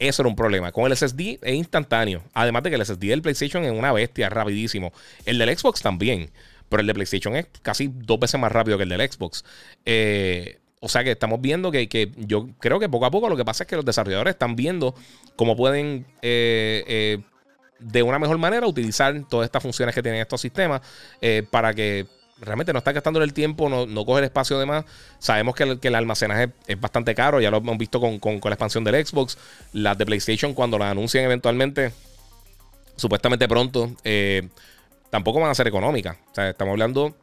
[0.00, 0.72] eso era un problema.
[0.72, 2.22] Con el SSD es instantáneo.
[2.32, 4.92] Además de que el SSD del PlayStation es una bestia, rapidísimo.
[5.26, 6.30] El del Xbox también.
[6.70, 9.44] Pero el de PlayStation es casi dos veces más rápido que el del Xbox.
[9.84, 13.44] Eh, o sea que estamos viendo que, yo creo que poco a poco lo que
[13.44, 14.94] pasa es que los desarrolladores están viendo
[15.36, 17.18] cómo pueden eh, eh,
[17.78, 20.80] de una mejor manera utilizar todas estas funciones que tienen estos sistemas
[21.50, 22.06] para que
[22.40, 24.84] realmente no está gastando el tiempo, no, no coge el espacio de más.
[25.18, 28.50] Sabemos que el, que el almacenaje es bastante caro, ya lo hemos visto con, la
[28.50, 29.38] expansión del Xbox.
[29.72, 31.92] Las de PlayStation, cuando las anuncien eventualmente,
[32.96, 34.48] supuestamente pronto, eh,
[35.10, 36.16] tampoco van a ser económicas.
[36.30, 37.14] O sea, estamos hablando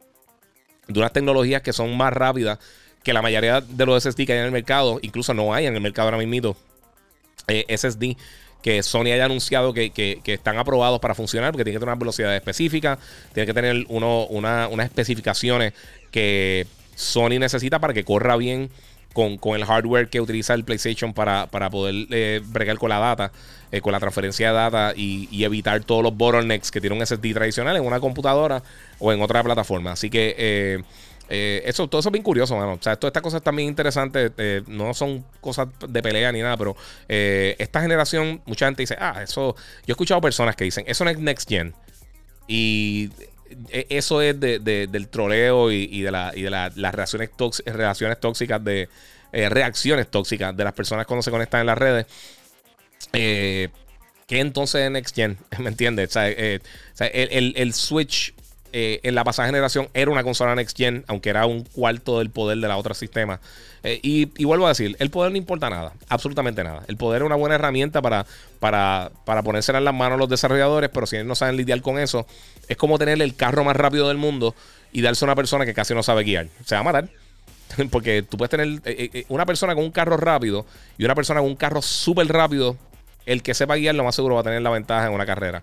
[0.86, 2.58] de unas tecnologías que son más rápidas
[3.02, 4.98] que la mayoría de los SSD que hay en el mercado.
[5.02, 6.56] Incluso no hay en el mercado ahora mismo
[7.48, 8.16] eh, SSD
[8.62, 12.34] que Sony haya anunciado que, están aprobados para funcionar, porque tiene que tener una velocidad
[12.34, 12.98] específica,
[13.32, 15.72] tiene que tener uno, unas especificaciones
[16.10, 18.70] que Sony necesita para que corra bien
[19.12, 23.32] con, el hardware que utiliza el PlayStation para, poder eh, bregar con la data,
[23.72, 27.34] eh, con la transferencia de data y, evitar todos los bottlenecks que tiene un SSD
[27.34, 28.62] tradicional en una computadora
[28.98, 29.92] o en otra plataforma.
[29.92, 30.82] Así que eh,
[31.28, 32.74] eh, eso, todo eso es bien curioso, mano.
[32.74, 34.32] O sea, todas estas cosas también interesantes.
[34.38, 36.76] Eh, no son cosas de pelea ni nada, pero
[37.08, 39.54] eh, esta generación, mucha gente dice, ah, eso.
[39.86, 41.74] Yo he escuchado personas que dicen, eso no es Next Gen.
[42.46, 43.10] Y
[43.70, 46.32] eso es del troleo y, de, la,
[46.74, 47.30] las reacciones,
[47.66, 48.88] reacciones tóxicas de.
[49.32, 52.06] reacciones tóxicas de las personas cuando se conectan en las redes.
[53.12, 53.70] ¿Qué
[54.40, 55.36] entonces es Next Gen?
[55.58, 56.08] ¿Me entiendes?
[56.08, 58.34] O sea, el, el Switch
[58.72, 62.30] eh, en la pasada generación era una consola Next Gen, aunque era un cuarto del
[62.30, 63.40] poder de la otra sistema.
[63.82, 66.82] Eh, y, vuelvo a decir, el poder no importa nada, absolutamente nada.
[66.88, 68.26] El poder es una buena herramienta para,
[68.60, 71.80] para, para ponérsela en las manos a los desarrolladores, pero si ellos no saben lidiar
[71.80, 72.26] con eso,
[72.68, 74.54] es como tener el carro más rápido del mundo
[74.92, 76.48] y darse a una persona que casi no sabe guiar.
[76.64, 77.08] Se va a matar.
[77.90, 80.66] Porque tú puedes tener eh, una persona con un carro rápido
[80.96, 82.76] y una persona con un carro súper rápido.
[83.26, 85.62] El que sepa guiar, lo más seguro va a tener la ventaja en una carrera.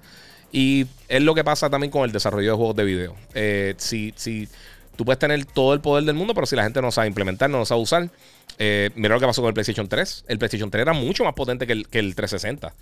[0.55, 3.13] Y es lo que pasa también con el desarrollo de juegos de video.
[3.33, 4.47] Eh, si, si
[4.95, 7.49] tú puedes tener todo el poder del mundo, pero si la gente no sabe implementar,
[7.49, 8.09] no lo sabe usar.
[8.57, 10.23] Eh, mira lo que pasó con el PlayStation 3.
[10.29, 12.73] El PlayStation 3 era mucho más potente que el, que el 360.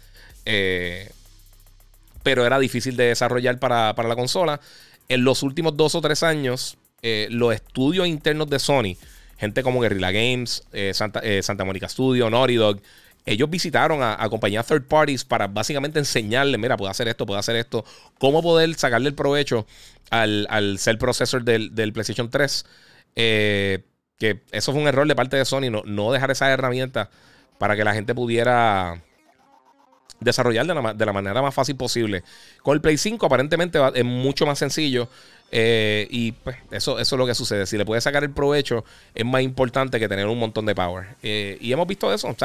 [0.46, 1.10] Eh,
[2.22, 4.62] pero era difícil de desarrollar para, la consola.
[5.10, 8.98] En los últimos dos o tres años, los estudios internos de Sony,
[9.40, 10.64] gente como Guerrilla Games,
[10.94, 12.80] Santa, Santa Mónica Studio, Naughty Dog,
[13.26, 17.56] ellos visitaron a, compañías third parties para básicamente enseñarle, mira, puedo hacer esto, puedo hacer
[17.56, 17.86] esto,
[18.20, 19.66] cómo poder sacarle el provecho
[20.10, 22.66] al, al cell processor del, PlayStation 3.
[23.16, 23.84] Eh,
[24.18, 27.10] que eso fue un error de parte de Sony, no, no dejar esa herramienta
[27.58, 29.02] para que la gente pudiera
[30.24, 32.24] desarrollar de la, de la, manera más fácil posible.
[32.62, 35.08] Con el Play 5 aparentemente es mucho más sencillo.
[35.56, 37.68] Eh, y pues eso, eso es lo que sucede.
[37.68, 41.10] Si le puedes sacar el provecho, es más importante que tener un montón de power.
[41.22, 42.36] Eh, y hemos visto eso.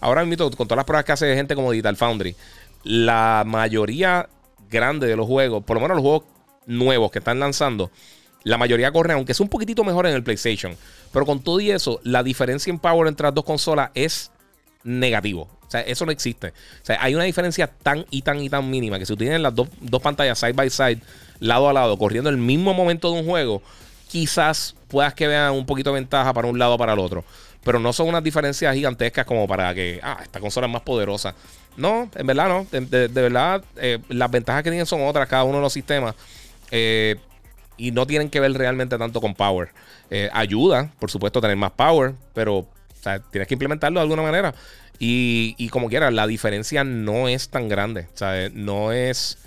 [0.00, 2.34] Ahora mismo, con todas las pruebas que hace gente como Digital Foundry,
[2.82, 4.28] la mayoría
[4.70, 6.22] grande de los juegos, por lo menos los juegos
[6.66, 7.90] nuevos que están lanzando,
[8.44, 10.74] la mayoría corren, aunque es un poquitito mejor en el PlayStation.
[11.12, 14.30] Pero con todo y eso, la diferencia en power entre las dos consolas es
[14.84, 15.48] negativo.
[15.74, 16.48] Sea, eso no existe.
[16.48, 19.40] O sea, hay una diferencia tan y tan y tan mínima que si tú tienes
[19.40, 21.00] las dos, dos pantallas side by side,
[21.40, 23.60] lado a lado, corriendo el mismo momento de un juego,
[24.08, 27.24] quizás puedas que vean un poquito de ventaja para un lado o para el otro.
[27.64, 31.34] Pero no son unas diferencias gigantescas como para que, ah, esta consola es más poderosa.
[31.76, 32.66] No, en verdad no.
[32.70, 36.14] De, verdad, eh, las ventajas que tienen son otras cada uno de los sistemas.
[36.70, 37.16] Eh,
[37.76, 39.70] y no tienen que ver realmente tanto con power.
[40.10, 42.68] Eh, ayuda, por supuesto, tener más power, pero
[43.32, 44.54] tienes que implementarlo de alguna manera.
[44.98, 48.06] Y, como quieras, la diferencia no es tan grande.
[48.14, 49.38] Sea, no es.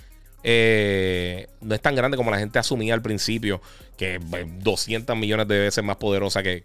[0.44, 3.60] Eh, no es tan grande como la gente asumía al principio,
[3.96, 4.20] que
[4.62, 6.62] 200 millones de veces más poderosa que,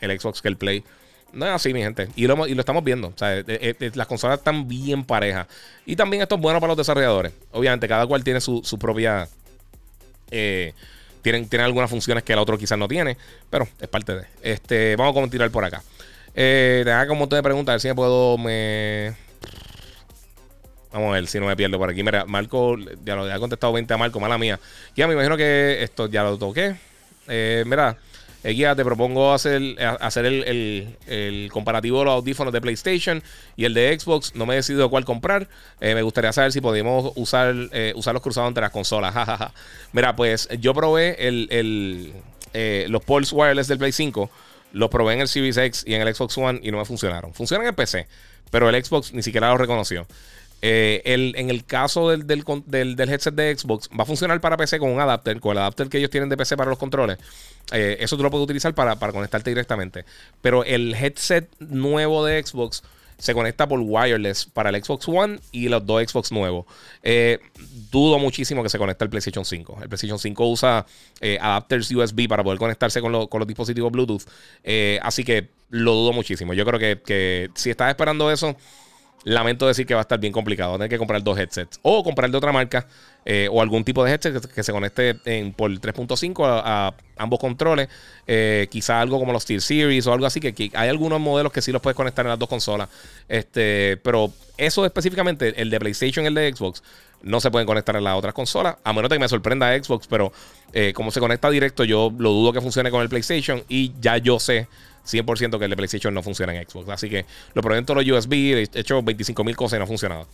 [0.00, 0.82] el, Xbox que el Play.
[1.32, 2.08] No es así, mi gente.
[2.16, 3.08] Y lo, estamos viendo.
[3.08, 5.46] O eh, eh, las consolas están bien parejas.
[5.86, 7.32] Y también esto es bueno para los desarrolladores.
[7.52, 9.28] Obviamente, cada cual tiene su, propia.
[10.30, 13.16] tienen, tienen algunas funciones que el otro quizás no tiene.
[13.48, 14.26] Pero es parte de.
[14.42, 15.82] Este, vamos a continuar por acá.
[16.34, 18.38] Eh, te como te pregunta, a ver si me puedo.
[18.38, 19.14] Me...
[20.92, 22.02] Vamos a ver si no me pierdo por aquí.
[22.02, 24.60] Mira, Marco, ya lo ha contestado 20 a Marco, mala mía.
[24.94, 26.76] Ya me imagino que esto ya lo toqué.
[27.28, 27.96] Eh, mira,
[28.44, 33.22] eh, guía, te propongo hacer, hacer el, comparativo de los audífonos de PlayStation
[33.56, 34.34] y el de Xbox.
[34.34, 35.48] No me he decidido cuál comprar.
[35.80, 37.54] Eh, me gustaría saber si podemos usar,
[37.94, 39.14] usar los cruzados entre las consolas.
[39.92, 42.12] Mira, pues yo probé el,
[42.90, 44.30] los Pulse Wireless del Play 5.
[44.72, 47.32] Los probé en el Series X y en el Xbox One y no me funcionaron.
[47.34, 48.08] Funcionan en el PC,
[48.50, 50.06] pero el Xbox ni siquiera lo reconoció.
[50.64, 54.90] Eh, en el caso del, del, headset de Xbox, va a funcionar para PC con
[54.90, 57.18] un adapter, con el adapter que ellos tienen de PC para los controles.
[57.72, 60.04] Eh, eso tú lo puedes utilizar para, conectarte directamente.
[60.40, 62.84] Pero el headset nuevo de Xbox
[63.22, 66.66] se conecta por wireless para el Xbox One y los dos Xbox nuevos.
[67.02, 67.38] Eh,
[67.90, 69.78] dudo muchísimo que se conecte al PlayStation 5.
[69.82, 70.84] El PlayStation 5 usa
[71.40, 74.22] adapters USB para poder conectarse con, los dispositivos Bluetooth.
[75.02, 76.52] así que lo dudo muchísimo.
[76.52, 78.56] Yo creo que, que si estás esperando eso
[79.24, 80.74] lamento decir que va a estar bien complicado.
[80.74, 81.78] Tener que comprar dos headsets.
[81.82, 82.86] O comprar de otra marca.
[83.24, 87.88] Eh, o algún tipo de headset que, se conecte en, por 3.5 a, ambos controles.
[88.26, 90.40] Eh, quizá algo como los Steel Series o algo así.
[90.40, 92.88] Que, hay algunos modelos que sí los puedes conectar en las dos consolas.
[93.28, 96.82] Este, pero eso específicamente, el de PlayStation y el de Xbox,
[97.22, 98.76] no se pueden conectar en las otras consolas.
[98.82, 100.06] A menos de que me sorprenda Xbox.
[100.08, 100.32] Pero
[100.72, 103.62] eh, como se conecta directo, yo lo dudo que funcione con el PlayStation.
[103.68, 104.66] Y ya yo sé
[105.06, 106.88] 100% que el de PlayStation no funciona en Xbox.
[106.88, 109.86] Así que lo probé en todos los USB, he hecho 25.000 cosas y no ha
[109.86, 110.26] funcionado.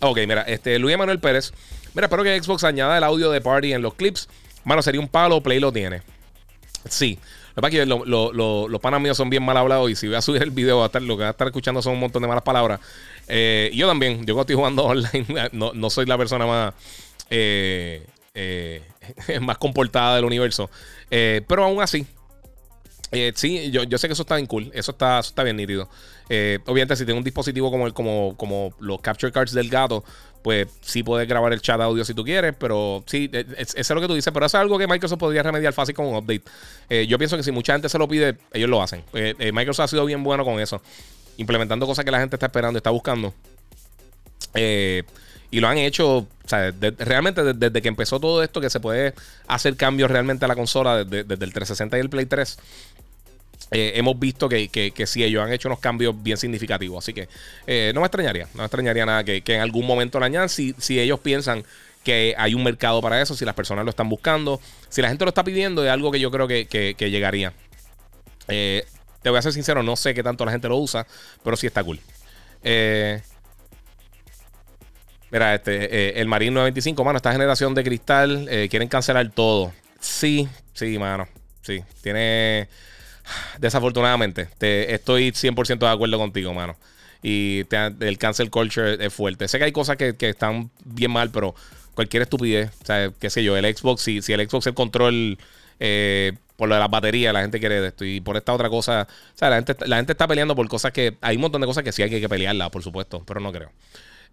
[0.00, 1.52] Ok, mira, este Luis Manuel Pérez.
[1.94, 4.28] Mira, espero que Xbox añada el audio de party en los clips.
[4.64, 6.02] Mano, sería un palo, Play lo tiene.
[6.88, 7.18] Sí.
[7.56, 10.16] Lo que pasa es que los panas míos son bien mal hablados y si voy
[10.16, 12.28] a subir el video, a lo que va a estar escuchando son un montón de
[12.28, 12.78] malas palabras.
[13.26, 16.74] Eh, yo también, yo cuando estoy jugando online, no, no soy la persona más
[17.30, 18.82] eh, eh,
[19.40, 20.70] más comportada del universo.
[21.08, 22.06] Pero aún así,
[23.12, 24.70] eh, sí, yo, yo, sé que eso está bien cool.
[24.74, 25.88] Eso está, está bien nítido.
[26.66, 30.04] obviamente, si tengo un dispositivo como, el, como, como los capture cards del gato,
[30.42, 32.54] pues sí puedes grabar el chat audio si tú quieres.
[32.58, 34.32] Pero sí, eso es, lo que tú dices.
[34.32, 36.42] Pero eso es algo que Microsoft podría remediar fácil con un update.
[37.06, 39.02] yo pienso que si mucha gente se lo pide, ellos lo hacen.
[39.12, 40.82] Microsoft ha sido bien bueno con eso.
[41.36, 43.32] Implementando cosas que la gente está esperando está buscando.
[44.54, 45.04] Eh.
[45.50, 49.14] Y lo han hecho, o sea, realmente desde, que empezó todo esto, que se puede
[49.46, 52.58] hacer cambios realmente a la consola desde, el 360 y el Play 3.
[53.70, 57.04] Eh, hemos visto que, que, sí, ellos han hecho unos cambios bien significativos.
[57.04, 57.28] Así que
[57.66, 60.74] eh, no me extrañaría, no me extrañaría nada que, en algún momento lo añadan si,
[60.78, 61.64] si ellos piensan
[62.02, 65.24] que hay un mercado para eso, si las personas lo están buscando, si la gente
[65.24, 67.52] lo está pidiendo, es algo que yo creo que, llegaría.
[68.48, 68.86] Eh,
[69.20, 71.06] te voy a ser sincero, no sé qué tanto la gente lo usa,
[71.44, 72.00] pero sí está cool.
[75.30, 79.74] Mira, este, el Marine 925, mano, esta generación de cristal quieren cancelar todo.
[80.00, 81.28] Sí, sí, mano.
[81.60, 82.68] Sí, tiene.
[83.58, 86.76] Desafortunadamente, te, estoy 100% de acuerdo contigo, mano.
[87.22, 87.64] Y
[88.00, 89.48] el cancel culture es fuerte.
[89.48, 91.54] Sé que hay cosas que, están bien mal, pero
[91.94, 95.38] cualquier estupidez, o sea, qué sé yo, el Xbox, si, el Xbox el control
[95.80, 98.04] eh, por lo de las baterías, la gente quiere de esto.
[98.04, 99.06] Y por esta otra cosa,
[99.40, 101.16] o la gente, está peleando por cosas que.
[101.20, 103.70] Hay un montón de cosas que sí hay que pelearla, por supuesto, pero no creo.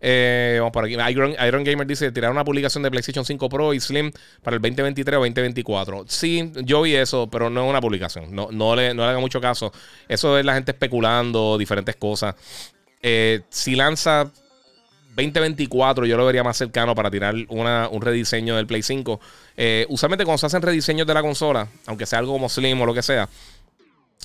[0.08, 0.93] Eh, vamos por aquí.
[0.93, 4.12] Iron, Gamer dice: tirar una publicación de PlayStation 5 Pro y Slim
[4.43, 6.06] para el 2023 o 2024.
[6.08, 8.28] Sí, yo vi eso, pero no es una publicación.
[8.32, 9.74] No, le, no le haga mucho caso.
[10.08, 12.36] Eso es la gente especulando diferentes cosas.
[13.01, 14.32] Eh, si lanza
[15.16, 19.20] 2024, yo lo vería más cercano para tirar un rediseño del Play 5.
[19.58, 22.86] Eh, usualmente, cuando se hacen rediseños de la consola, aunque sea algo como Slim o
[22.86, 23.28] lo que sea,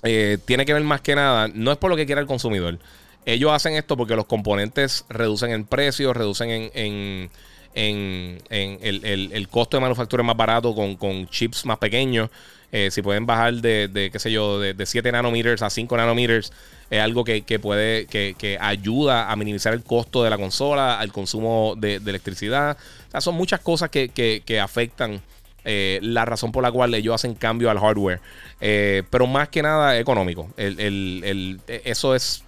[0.02, 1.48] tiene que ver más que nada.
[1.48, 2.78] No es por lo que quiera el consumidor.
[3.26, 7.30] Ellos hacen esto porque los componentes reducen en precio, reducen en,
[7.74, 12.30] el, costo de manufactura más barato con, chips más pequeños.
[12.72, 16.52] Eh, si pueden bajar de, qué sé yo, de, 7 nanometers a 5 nanometers,
[16.88, 21.74] es algo que, puede, que, ayuda a minimizar el costo de la consola, al consumo
[21.76, 22.76] de, electricidad.
[23.08, 25.20] O sea, son muchas cosas que, afectan
[25.64, 28.20] eh, la razón por la cual ellos hacen cambio al hardware.
[28.60, 30.48] Eh, pero más que nada económico.
[30.56, 32.44] eso es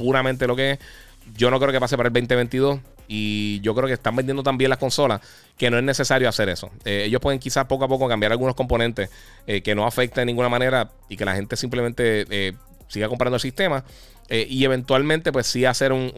[0.00, 0.78] puramente lo que es.
[1.36, 2.80] Yo no creo que pase para el 2022.
[3.12, 5.20] Y yo creo que están vendiendo también las consolas
[5.58, 6.70] que no es necesario hacer eso.
[6.84, 9.10] Eh, ellos pueden quizás poco a poco cambiar algunos componentes
[9.48, 12.52] eh, que no afecten de ninguna manera y que la gente simplemente eh,
[12.86, 13.84] siga comprando el sistema.
[14.30, 16.14] y eventualmente, pues sí hacer una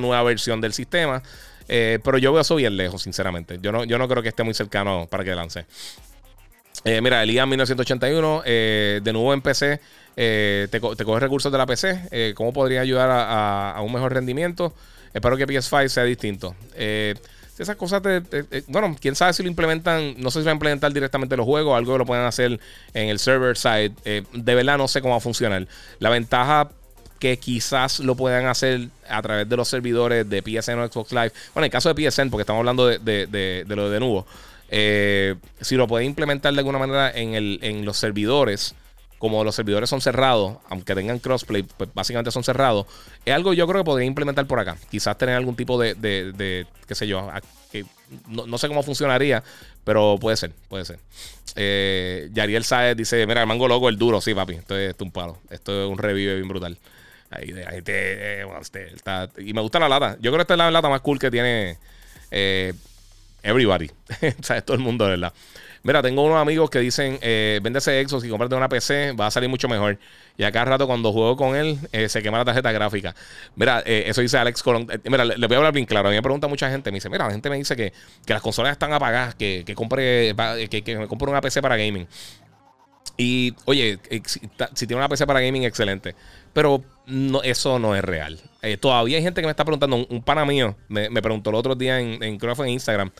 [0.00, 1.22] nueva versión del sistema.
[1.66, 3.58] pero yo veo eso bien lejos, sinceramente.
[3.60, 5.66] Yo no, yo no creo que esté muy cercano para que lance.
[7.02, 9.80] mira, Elías 1981, de nuevo en PC.
[10.18, 14.14] Eh, te, te coges recursos de la PC, eh, cómo podría ayudar a, un mejor
[14.14, 14.72] rendimiento.
[15.12, 16.54] Espero que PS5 sea distinto.
[16.74, 17.14] Eh,
[17.58, 18.02] esas cosas,
[18.66, 21.76] bueno, quién sabe si lo implementan, no sé si va a implementar directamente los juegos,
[21.76, 22.60] algo que lo pueden hacer
[22.92, 23.92] en el server side.
[24.04, 25.66] de verdad no sé cómo va a funcionar.
[25.98, 26.70] La ventaja
[27.18, 31.32] que quizás lo puedan hacer a través de los servidores de PSN o Xbox Live.
[31.54, 34.26] Bueno, en el caso de PSN, porque estamos hablando de, lo de nuevo.
[34.68, 38.74] Si lo pueden implementar de alguna manera en los servidores,
[39.18, 42.86] como los servidores son cerrados, aunque tengan crossplay, pues básicamente son cerrados,
[43.24, 44.76] es algo yo creo que podría implementar por acá.
[44.90, 47.28] Quizás tener algún tipo de, de, qué sé yo,
[47.70, 47.84] que
[48.28, 49.42] no, sé cómo funcionaría,
[49.84, 50.98] pero puede ser, puede ser.
[51.54, 55.10] Eh, Yariel Saez dice, mira, el mango loco, el duro, sí, papi, esto es, un
[55.10, 56.76] palo, esto es un revive bien brutal.
[57.30, 58.92] Ahí, ahí te, eh, este,
[59.38, 60.16] y me gusta la lata.
[60.20, 61.76] Yo creo que esta es la lata más cool que tiene
[62.30, 62.72] eh,
[63.42, 63.90] everybody.
[64.50, 65.32] o todo el mundo, ¿verdad?
[65.86, 69.28] Mira, tengo unos amigos que dicen, eh, vende ese Exos y cómprate una PC, va
[69.28, 69.96] a salir mucho mejor.
[70.36, 73.14] Y acá rato cuando juego con él, eh, se quema la tarjeta gráfica.
[73.54, 74.88] Mira, eh, eso dice Alex Colón.
[74.90, 76.08] Eh, mira, le, voy a hablar bien claro.
[76.08, 77.92] A mí me pregunta mucha gente, me dice, mira, la gente me dice que,
[78.26, 80.34] las consolas están apagadas, que, que compre,
[80.68, 82.08] que, que me compre una PC para gaming.
[83.16, 86.16] Y oye, si, tiene una PC para gaming, excelente.
[86.52, 88.40] Pero no, eso no es real.
[88.80, 90.04] todavía hay gente que me está preguntando.
[90.10, 93.12] Un, pana mío me, preguntó el otro día en, en, que en Instagram.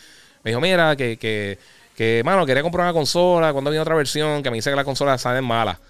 [0.43, 1.59] Me dijo, mira, que, que
[1.97, 4.85] que, mano, quería comprar una consola cuando viene otra versión que me dice que la
[4.85, 5.81] consola sale mala.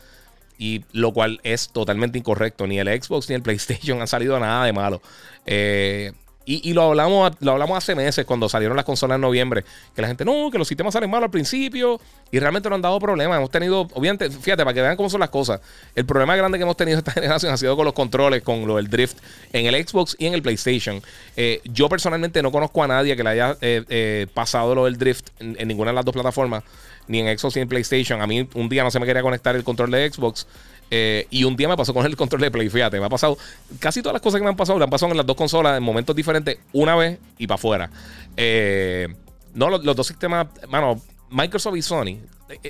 [0.58, 2.66] Y lo cual es totalmente incorrecto.
[2.66, 5.02] Ni el Xbox ni el PlayStation han salido nada de malo.
[5.44, 6.12] Eh,
[6.48, 9.64] y, lo, hablamos, lo hablamos hace meses cuando salieron las consolas en noviembre.
[9.96, 12.00] Que la gente, no, que los sistemas salen mal al principio.
[12.30, 13.36] Y realmente no han dado problemas.
[13.36, 15.60] Hemos tenido, obviamente, fíjate, para que vean cómo son las cosas.
[15.96, 18.76] El problema grande que hemos tenido esta generación ha sido con los controles, con lo
[18.76, 19.18] del drift
[19.52, 21.02] en el Xbox y en el PlayStation.
[21.36, 24.98] Eh, yo personalmente no conozco a nadie que le haya eh, eh, pasado lo del
[24.98, 26.62] drift en, en, ninguna de las dos plataformas.
[27.08, 28.22] Ni en Xbox ni en PlayStation.
[28.22, 30.46] A mí un día no se me quería conectar el control de Xbox.
[30.90, 32.68] Eh, y un día me pasó con el control de Play.
[32.68, 33.36] Fíjate, me ha pasado.
[33.78, 35.76] Casi todas las cosas que me han pasado, le han pasado en las dos consolas
[35.76, 37.90] en momentos diferentes, una vez y para afuera.
[38.36, 39.08] Eh,
[39.54, 42.18] no, los, dos sistemas, mano, Microsoft y Sony.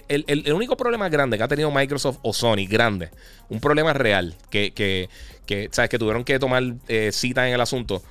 [0.09, 3.11] El, único problema grande que ha tenido Microsoft o Sony, grande,
[3.51, 5.11] un problema real, que, que,
[5.45, 5.91] que ¿sabes?
[5.91, 8.03] Que tuvieron que tomar eh, cita en el asunto,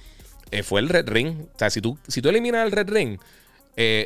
[0.63, 1.47] fue el Red Ring.
[1.55, 3.17] O sea, si tú, si tú eliminas el Red Ring,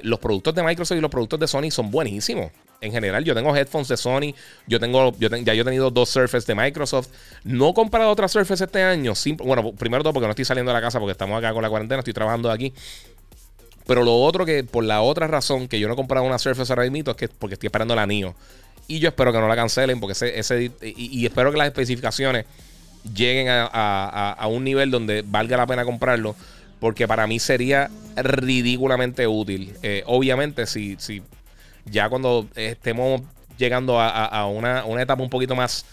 [0.04, 2.52] los productos de Microsoft y los productos de Sony son buenísimos
[2.82, 3.24] en general.
[3.24, 4.34] Yo tengo headphones de Sony,
[4.68, 7.10] yo tengo, yo ya yo he tenido dos Surface de Microsoft.
[7.44, 9.14] No he comprado otra Surface este año.
[9.44, 11.70] bueno, primero todo porque no estoy saliendo de la casa porque estamos acá con la
[11.70, 12.74] cuarentena, estoy trabajando aquí.
[13.86, 16.72] Pero lo otro que, por la otra razón que yo no he comprado una Surface
[16.72, 18.36] ahora mismo es que porque estoy esperando la NIO.
[18.88, 22.46] Y yo espero que no la cancelen porque ese, y, espero que las especificaciones
[23.16, 26.36] lleguen a, un nivel donde valga la pena comprarlo.
[26.80, 29.74] Porque para mí sería ridículamente útil.
[29.84, 31.22] Eh, obviamente, si, si
[31.86, 33.22] ya cuando estemos
[33.58, 35.86] llegando a, una, etapa un poquito más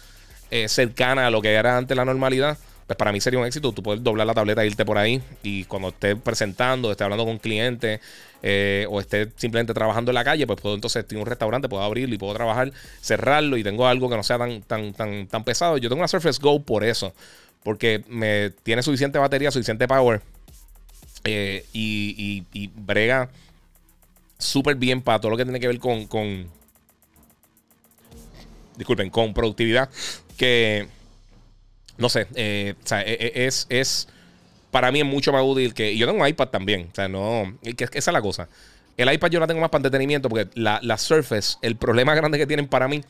[0.51, 2.57] eh, cercana a lo que era antes la normalidad,
[2.87, 3.73] pues para mí sería un éxito.
[3.73, 7.25] Tú puedes doblar la tableta e irte por ahí y cuando estés presentando, estés hablando
[7.25, 8.01] con un cliente
[8.43, 11.83] eh, o estés simplemente trabajando en la calle, pues puedo entonces, estoy un restaurante, puedo
[11.83, 15.43] abrirlo y puedo trabajar, cerrarlo y tengo algo que no sea tan, tan, tan, tan
[15.43, 15.79] pesado.
[15.79, 17.13] Yo tengo una Surface Go por eso,
[17.65, 20.23] porque me tiene suficiente batería, suficiente power
[21.27, 23.31] eh, y, brega
[24.39, 26.47] súper bien para todo lo que tiene que ver con, con
[28.77, 29.89] disculpen, con productividad,
[30.37, 30.87] que,
[31.97, 34.09] no sé, eh, o sea, e, e, es, es,
[34.71, 37.09] para mí es mucho más útil que, y yo tengo un iPad también, o sea,
[37.09, 38.49] no, que, esa es la cosa.
[38.97, 42.39] El iPad yo la tengo más para entretenimiento porque la, la Surface, el problema grande
[42.39, 43.03] que tienen para mí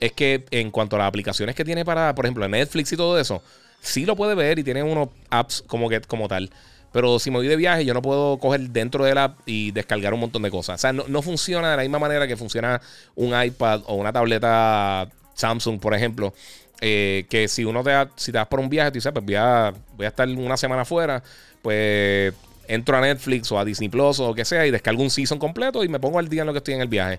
[0.00, 3.18] es que en cuanto a las aplicaciones que tiene para, por ejemplo, Netflix y todo
[3.18, 3.42] eso,
[3.80, 6.50] sí lo puede ver y tiene unos apps como que como tal.
[6.92, 9.72] Pero si me voy de viaje, yo no puedo coger dentro de la app y
[9.72, 10.76] descargar un montón de cosas.
[10.76, 12.80] O sea, no, funciona de la misma manera que funciona
[13.14, 16.32] un iPad o una tableta Samsung, por ejemplo.
[16.80, 19.34] Eh, que si uno te, si te vas por un viaje, tú dices, pues voy
[19.34, 21.22] a, voy a estar una semana afuera,
[21.60, 22.32] pues
[22.68, 25.38] entro a Netflix o a Disney Plus o lo que sea y descargo un season
[25.38, 27.18] completo y me pongo al día en lo que estoy en el viaje.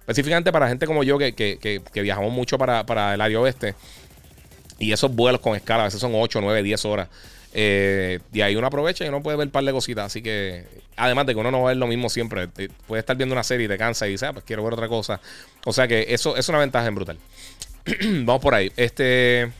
[0.00, 3.74] Específicamente para gente como yo que, que, viajamos mucho para, para, el área oeste.
[4.78, 7.08] Y esos vuelos con escala, a veces son 8, 9, 10 horas.
[7.52, 10.06] Eh, y ahí uno aprovecha y uno puede ver un par de cositas.
[10.06, 13.16] Así que, además de que uno no va a ver lo mismo siempre, puede estar
[13.16, 15.20] viendo una serie y te cansa y dice, ah, pues quiero ver otra cosa.
[15.64, 17.18] O sea que eso es una ventaja en brutal.
[18.24, 18.70] Vamos por ahí.
[18.76, 19.50] Este.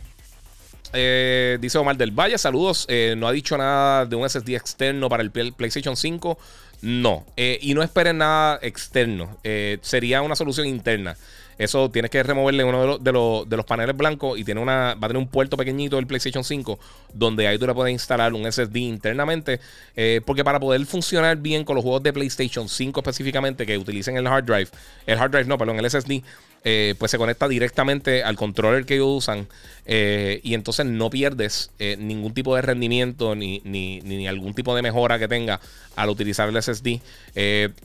[0.93, 2.86] Eh, dice Omar del Valle, saludos.
[2.88, 6.38] Eh, no ha dicho nada de un SSD externo para el PlayStation 5.
[6.82, 7.26] No.
[7.36, 9.38] y no esperen nada externo.
[9.82, 11.16] sería una solución interna.
[11.61, 15.04] Eso tienes que removerle uno de los, de los, paneles blancos y tiene una, va
[15.04, 16.78] a tener un puerto pequeñito del PlayStation 5
[17.12, 19.61] donde ahí tú le puedes instalar un SSD internamente.
[19.94, 24.16] Eh, porque para poder funcionar bien con los juegos de PlayStation 5 específicamente que utilicen
[24.16, 24.68] el hard drive,
[25.04, 26.22] el hard drive no, perdón, el SSD,
[26.62, 29.48] eh, pues se conecta directamente al controller que ellos usan
[29.86, 34.82] eh, y entonces no pierdes eh, ningún tipo de rendimiento ni, ni, algún tipo de
[34.82, 35.58] mejora que tenga
[35.96, 37.00] al utilizar el SSD.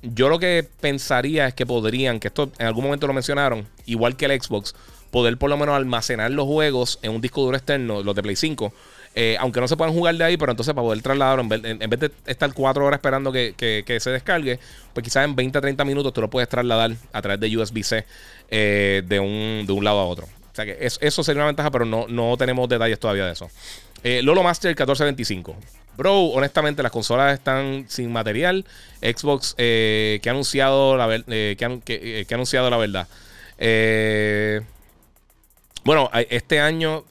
[0.04, 4.18] yo lo que pensaría es que podrían, que esto en algún momento lo mencionaron, igual
[4.18, 4.76] que el Xbox,
[5.10, 8.36] poder por lo menos almacenar los juegos en un disco duro externo, los de Play
[8.36, 8.74] 5.
[9.18, 11.62] Eh, aunque no se puedan jugar de ahí, pero entonces para poder trasladarlo, en vez,
[11.64, 13.56] en, vez de estar cuatro horas esperando que,
[13.98, 14.60] se descargue,
[14.94, 18.06] pues quizás en 20 a 30 minutos tú lo puedes trasladar a través de USB-C
[18.50, 20.26] eh, de, un, de un lado a otro.
[20.26, 23.50] O sea que eso sería una ventaja, pero no, no tenemos detalles todavía de eso.
[24.04, 25.56] Eh, Lolo Master 1425.
[25.98, 28.66] Bro, honestamente las consolas están sin material.
[29.02, 33.08] Xbox que ha anunciado la, que, que, ha anunciado la verdad.
[35.86, 37.06] Bueno, este año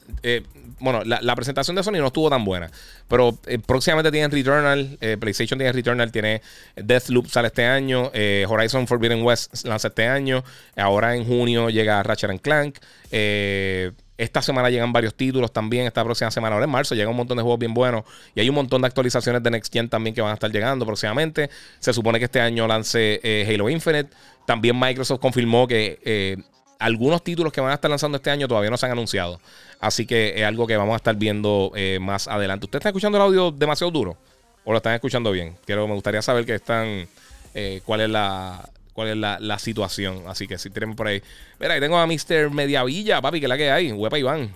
[0.84, 2.70] bueno, la, presentación de Sony no estuvo tan buena.
[3.08, 4.98] Pero eh, próximamente tienen Returnal.
[5.00, 6.12] Eh, PlayStation tiene Returnal.
[6.12, 6.42] Tiene
[6.76, 8.10] Deathloop sale este año.
[8.12, 10.44] Eh, Horizon Forbidden West lanza este año.
[10.76, 12.78] Ahora en junio llega Ratchet Clank.
[13.10, 15.86] esta semana llegan varios títulos también.
[15.86, 18.04] Esta próxima semana, ahora en marzo, llega un montón de juegos bien buenos.
[18.34, 20.84] Y hay un montón de actualizaciones de Next Gen también que van a estar llegando
[20.84, 21.48] próximamente.
[21.78, 24.10] Se supone que este año lance Halo Infinite.
[24.46, 26.44] También Microsoft confirmó que
[26.78, 29.40] algunos títulos que van a estar lanzando este año todavía no se han anunciado.
[29.80, 32.66] Así que es algo que vamos a estar viendo eh, más adelante.
[32.66, 34.16] ¿Usted está escuchando el audio demasiado duro?
[34.64, 35.56] ¿O lo están escuchando bien?
[35.66, 37.06] Quiero, me gustaría saber que están.
[37.54, 38.68] Eh, cuál es la.
[38.92, 40.22] ¿Cuál es la, situación?
[40.28, 41.20] Así que si tenemos por ahí.
[41.58, 42.50] Mira, ahí tengo a Mr.
[42.50, 43.90] Mediavilla, papi, que es la que hay.
[43.90, 44.54] Huepa Iván.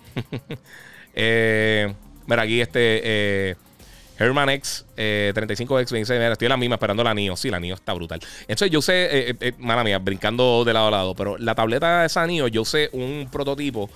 [1.15, 1.93] eh,
[2.27, 3.57] mira, aquí este.
[4.19, 7.37] Herman X, 35X, me dice, estoy en la misma esperando la NIO.
[7.37, 8.21] Sí, la NIO está brutal.
[8.43, 12.01] Entonces yo sé, eh, eh, mala mía, brincando de lado a lado, pero la tableta
[12.01, 13.89] de esa NIO, yo sé un prototipo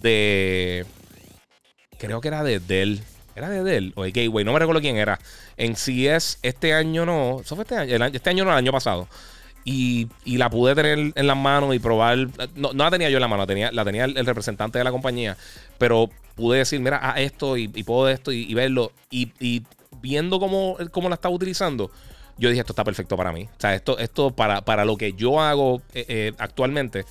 [0.00, 0.86] de...
[1.98, 3.02] Creo que era de Dell.
[3.34, 4.44] ¿Era de Dell o de Gateway?
[4.44, 5.18] No me recuerdo quién era.
[5.58, 7.40] En sí es este año no.
[7.42, 8.06] Eso fue este año.
[8.06, 9.08] este año no, el año pasado.
[9.64, 12.28] Y, la pude tener en las manos y probar.
[12.54, 14.92] No, la tenía yo en la mano, la tenía, la tenía el, representante de la
[14.92, 15.36] compañía.
[15.76, 18.92] Pero pude decir, mira, a esto y, puedo esto y, verlo.
[19.10, 19.64] Y,
[20.00, 21.90] viendo cómo, cómo la estaba utilizando,
[22.38, 23.44] yo dije, esto está perfecto para mí.
[23.44, 27.04] O sea, esto, esto para, para lo que yo hago eh, eh, actualmente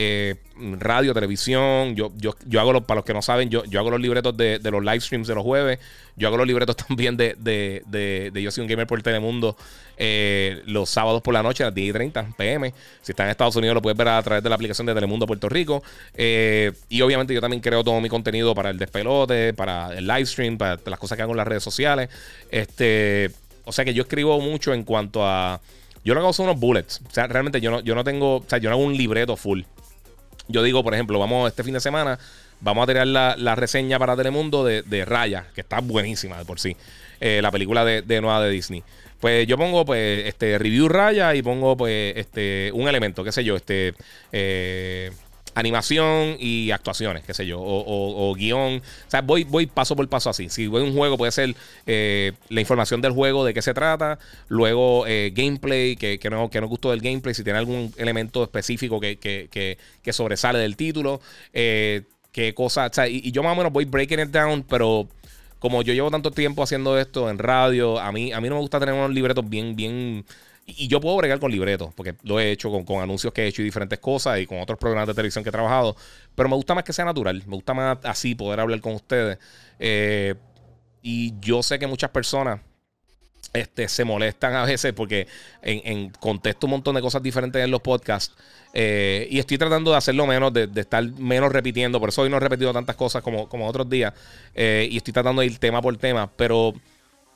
[0.00, 0.36] eh,
[0.78, 1.96] radio, televisión.
[1.96, 4.60] Yo, yo, yo hago, para los que no saben, yo, yo hago los libretos de,
[4.62, 5.80] los live streams de los jueves.
[6.16, 9.56] Yo hago los libretos también de, de, Yo soy un gamer por Telemundo
[9.96, 12.72] eh, los sábados por la noche a las 10 y 30 pm.
[13.02, 15.26] Si estás en Estados Unidos, lo puedes ver a través de la aplicación de Telemundo
[15.26, 15.82] Puerto Rico.
[16.14, 20.26] Eh, y obviamente, yo también creo todo mi contenido para el despelote, para el live
[20.26, 22.08] stream, para las cosas que hago en las redes sociales.
[22.52, 23.32] Este,
[23.64, 25.60] o sea que yo escribo mucho en cuanto a.
[26.04, 27.00] Yo lo que hago son unos bullets.
[27.04, 28.36] O sea, realmente yo no, yo no tengo.
[28.36, 29.62] O sea, yo no hago un libreto full.
[30.48, 32.18] Yo digo, por ejemplo, vamos este fin de semana,
[32.60, 36.76] vamos a tirar la, reseña para Telemundo de, Raya, que está buenísima de por sí.
[37.20, 38.82] Eh, la película de, de, nueva de Disney.
[39.20, 43.42] Pues yo pongo, pues, este, review Raya y pongo, pues, este, un elemento, qué sé
[43.42, 43.94] yo, este,
[44.32, 45.10] eh,
[45.58, 48.78] animación y actuaciones, qué sé yo, o, guion.
[48.78, 50.48] O sea, voy, voy paso por paso así.
[50.48, 51.54] Si voy a un juego, puede ser
[51.86, 56.50] eh, la información del juego, de qué se trata, luego eh, gameplay, que, que, no,
[56.50, 61.20] que no gustó del gameplay, si tiene algún elemento específico que, que sobresale del título,
[61.52, 62.02] eh,
[62.32, 65.08] qué cosa, o sea, y, y, yo más o menos voy breaking it down, pero
[65.58, 68.60] como yo llevo tanto tiempo haciendo esto en radio, a mí, a mí no me
[68.60, 70.24] gusta tener unos libretos bien, bien
[70.76, 73.62] y yo puedo bregar con libretos, porque lo he hecho con, anuncios que he hecho
[73.62, 75.96] y diferentes cosas y con otros programas de televisión que he trabajado.
[76.34, 77.42] Pero me gusta más que sea natural.
[77.46, 79.38] Me gusta más así poder hablar con ustedes.
[79.78, 80.34] Eh,
[81.00, 82.60] y yo sé que muchas personas
[83.54, 85.26] este, se molestan a veces porque
[85.62, 88.36] en, contesto un montón de cosas diferentes en los podcasts.
[88.74, 91.98] Eh, y estoy tratando de hacerlo menos, de, estar menos repitiendo.
[91.98, 94.12] Por eso hoy no he repetido tantas cosas como, como otros días.
[94.54, 96.30] Eh, y estoy tratando de ir tema por tema.
[96.36, 96.74] Pero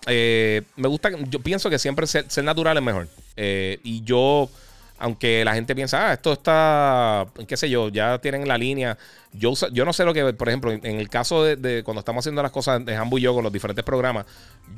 [0.07, 3.09] eh, me gusta, yo pienso que siempre ser, natural es mejor.
[3.37, 4.51] Eh, y yo,
[4.99, 8.99] aunque la gente piensa, ah, esto está, qué sé yo, ya tienen la línea.
[9.33, 12.43] Yo, yo no sé lo que, por ejemplo, en el caso de, cuando estamos haciendo
[12.43, 14.27] las cosas de Hambu y yo con los diferentes programas,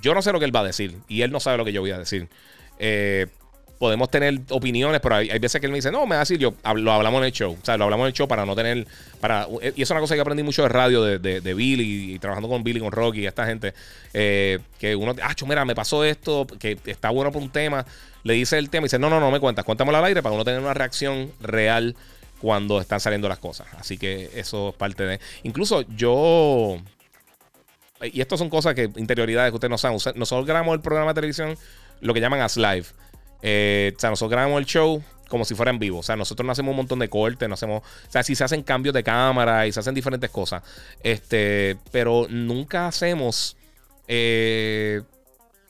[0.01, 1.73] yo no sé lo que él va a decir y él no sabe lo que
[1.73, 2.29] yo voy a decir.
[2.79, 3.27] Eh,
[3.79, 6.39] podemos tener opiniones, pero hay, veces que él me dice, no, me va a decir,
[6.39, 7.57] yo lo hablamos en el show.
[7.61, 8.87] O sea, lo hablamos en el show para no tener.
[9.21, 12.19] para Y eso es una cosa que aprendí mucho de radio, de, de, Billy, y,
[12.19, 13.75] trabajando con Billy, con Rocky, y esta gente.
[14.13, 17.85] Eh, que uno, ah, mira, me pasó esto, que está bueno por un tema.
[18.23, 20.35] Le dice el tema y dice, no, no, no me cuentas, cuéntamelo al aire para
[20.35, 21.95] uno tener una reacción real
[22.41, 23.67] cuando están saliendo las cosas.
[23.79, 25.21] Así que eso es parte de.
[25.43, 26.79] Incluso yo.
[28.03, 29.99] Y esto son cosas que, interioridades que ustedes no saben.
[30.17, 31.57] Nosotros grabamos el programa de televisión,
[32.01, 32.85] lo que llaman as live.
[33.47, 35.99] Eh, o sea, nosotros grabamos el show como si fuera en vivo.
[35.99, 37.83] O sea, nosotros no hacemos un montón de cortes, no hacemos.
[37.83, 40.63] O sea, sí se hacen cambios de cámara y se hacen diferentes cosas.
[41.03, 43.57] Este, pero nunca hacemos.
[44.09, 45.03] Eh,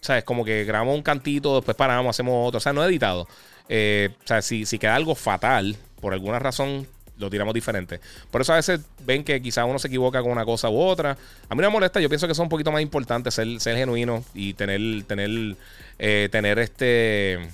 [0.00, 2.58] o sea, es como que grabamos un cantito, después paramos, hacemos otro.
[2.58, 3.26] O sea, no he editado.
[3.68, 6.86] Eh, o sea, si, si queda algo fatal, por alguna razón,
[7.18, 8.00] lo tiramos diferente.
[8.30, 11.16] Por eso a veces ven que quizá uno se equivoca con una cosa u otra.
[11.48, 13.76] A mí no me molesta, yo pienso que es un poquito más importante ser, ser
[13.76, 15.56] genuino y tener, tener,
[16.30, 17.48] tener este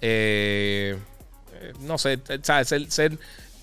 [0.00, 3.18] eh, no sé, Ser,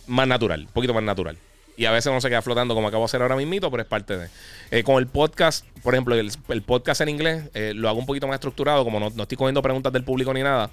[0.07, 1.37] más natural, un poquito más natural.
[1.77, 3.89] Y a veces uno se queda flotando como acabo de hacer ahora mismito, pero es
[3.89, 4.29] parte de.
[4.71, 8.27] Eh, con el podcast, por ejemplo, el, podcast en inglés eh, lo hago un poquito
[8.27, 10.69] más estructurado, como no, estoy cogiendo preguntas del público ni nada.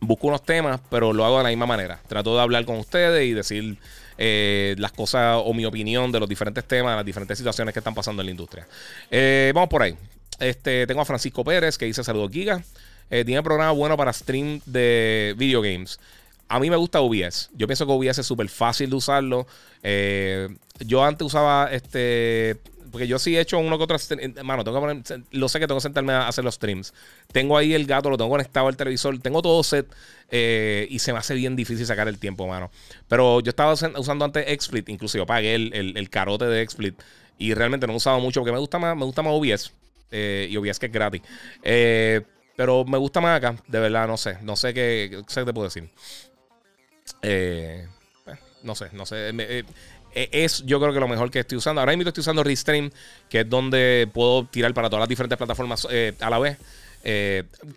[0.00, 2.00] Busco unos temas, pero lo hago de la misma manera.
[2.08, 3.78] Trato de hablar con ustedes y decir
[4.18, 8.22] las cosas o mi opinión de los diferentes temas, las diferentes situaciones que están pasando
[8.22, 8.66] en la industria.
[9.54, 9.96] vamos por ahí.
[10.40, 12.64] Este, tengo a Francisco Pérez que dice saludos Giga.
[13.24, 15.98] Tiene programa bueno para stream de video games.
[16.52, 17.48] A mí me gusta OBS.
[17.54, 19.46] Yo pienso que OBS es súper fácil de usarlo.
[19.82, 22.58] Eh, yo antes usaba este.
[22.90, 23.96] Porque yo sí he hecho uno que otro.
[24.44, 25.24] Mano, tengo que poner.
[25.30, 26.92] Lo sé que tengo que sentarme a hacer los streams.
[27.32, 29.18] Tengo ahí el gato, lo tengo conectado al televisor.
[29.20, 29.86] Tengo todo set.
[30.30, 32.70] Eh, y se me hace bien difícil sacar el tiempo, mano.
[33.08, 34.90] Pero yo estaba usando antes XSplit.
[34.90, 37.00] Inclusive pagué el, el, carote de XSplit.
[37.38, 39.72] Y realmente no he usado mucho porque me gusta más, me gusta más OBS.
[40.10, 41.22] Eh, y OBS que es gratis.
[42.56, 43.56] Pero me gusta más acá.
[43.66, 44.38] De verdad, no sé.
[44.42, 45.88] No sé qué, qué te puedo decir.
[47.22, 47.86] Eh,
[48.26, 49.30] eh, no sé, no sé.
[49.30, 49.64] Eh,
[50.14, 51.80] es yo creo que lo mejor que estoy usando.
[51.80, 52.90] Ahora mismo estoy usando Restream,
[53.28, 55.86] que es donde puedo tirar para todas las diferentes plataformas
[56.20, 56.58] a la vez.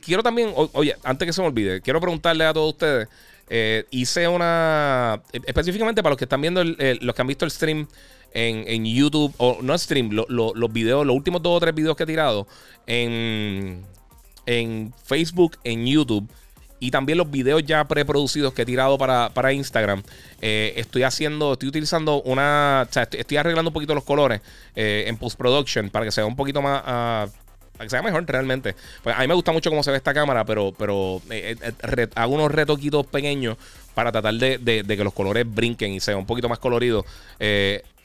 [0.01, 3.07] quiero también, oye, antes que se me olvide, quiero preguntarle a todos ustedes.
[3.91, 5.21] hice una.
[5.31, 7.87] Específicamente para los que están viendo, los que han visto el stream
[8.35, 12.05] en, YouTube, o no stream, los videos, los últimos dos o tres videos que he
[12.07, 12.47] tirado
[12.85, 13.81] en,
[14.45, 16.29] en Facebook, en YouTube
[16.79, 20.03] y también los videos ya preproducidos que he tirado para, Instagram.
[20.41, 24.41] Eh, estoy haciendo, estoy utilizando una, o sea, estoy, arreglando un poquito los colores
[24.75, 26.83] eh, en post-production para que sea un poquito más...
[26.85, 27.27] Ah,
[27.73, 28.73] para que sea mejor realmente.
[29.03, 31.57] Pues a mí me gusta mucho cómo se ve esta cámara, pero, pero eh,
[32.15, 33.57] hago unos retoquitos pequeños
[33.93, 37.03] para tratar de, que los colores brinquen y sea un poquito más colorido.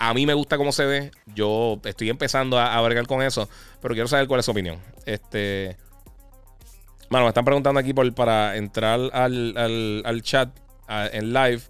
[0.01, 1.11] a mí me gusta cómo se ve.
[1.37, 3.49] Yo estoy empezando a, a con eso,
[3.81, 4.79] pero quiero saber cuál es su opinión.
[5.07, 5.77] Este.
[7.11, 10.49] Bueno, me están preguntando aquí por, para entrar al, chat
[10.89, 11.61] en live.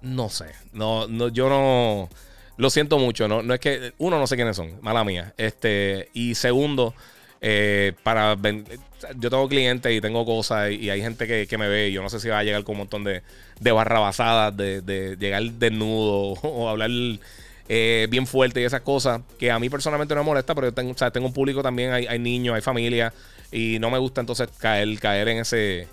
[0.00, 0.46] No sé.
[0.72, 2.08] No, no, yo no.
[2.56, 3.28] Lo siento mucho.
[3.28, 3.92] No, no es que.
[3.98, 4.80] Uno, no sé quiénes son.
[4.82, 5.32] Mala mía.
[5.36, 6.08] Este.
[6.12, 6.92] Y segundo,
[7.40, 8.36] eh, para.
[9.16, 11.90] Yo tengo clientes y tengo cosas y, hay gente que, me ve.
[11.90, 13.22] Y yo no sé si va a llegar con un montón de,
[13.60, 16.90] de barrabasadas, de, de llegar desnudo o hablar.
[17.68, 20.74] Eh, bien fuerte y esas cosas que a mí personalmente no me molesta, pero yo
[20.74, 23.14] tengo, tengo un público también, hay, hay niños, hay familia,
[23.52, 25.86] y no me gusta entonces caer, caer en ese.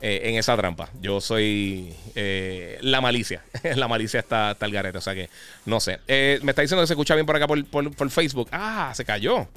[0.00, 0.90] Eh, en esa trampa.
[1.00, 3.42] Yo soy eh, la malicia.
[3.76, 4.98] la malicia está, está el garete.
[4.98, 5.30] O sea que
[5.64, 6.00] no sé.
[6.08, 8.48] Eh, me está diciendo que se escucha bien por acá por, por, Facebook.
[8.52, 9.48] Ah, se cayó.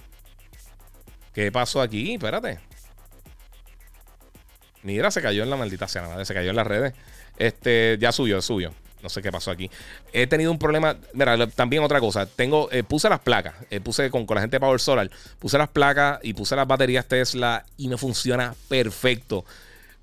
[1.33, 2.13] ¿Qué pasó aquí?
[2.13, 2.59] Espérate.
[4.83, 6.93] Mira, se cayó en la maldita sea, Se cayó en las redes.
[7.37, 8.73] Este, ya subió, subió.
[9.01, 9.69] No sé qué pasó aquí.
[10.11, 10.97] He tenido un problema.
[11.13, 12.25] Mira, también otra cosa.
[12.25, 13.55] Tengo, eh, puse las placas.
[13.69, 15.09] Eh, puse con, la gente de Power Solar.
[15.39, 19.45] Puse las placas y puse las baterías Tesla y me funciona perfecto.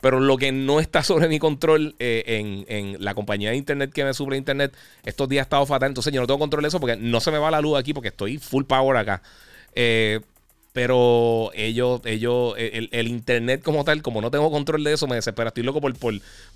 [0.01, 4.05] Pero lo que no está sobre mi control eh, en, la compañía de internet que
[4.05, 5.89] me sube internet, estos días ha estado fatal.
[5.89, 7.93] Entonces yo no tengo control de eso porque no se me va la luz aquí
[7.93, 9.23] porque estoy full power acá.
[9.75, 10.21] Eh,
[10.75, 15.49] pero ellos, ellos, el, internet como tal, como no tengo control de eso, me desespera.
[15.49, 15.95] Estoy loco por,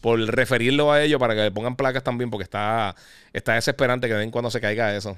[0.00, 2.96] por, referirlo a ellos para que le pongan placas también, porque está,
[3.32, 5.16] está desesperante que den cuando se caiga eso.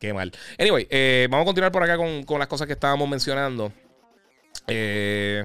[0.00, 0.32] Qué mal.
[0.58, 3.72] Anyway, eh, vamos a continuar por acá con, las cosas que estábamos mencionando.
[4.66, 5.44] Eh,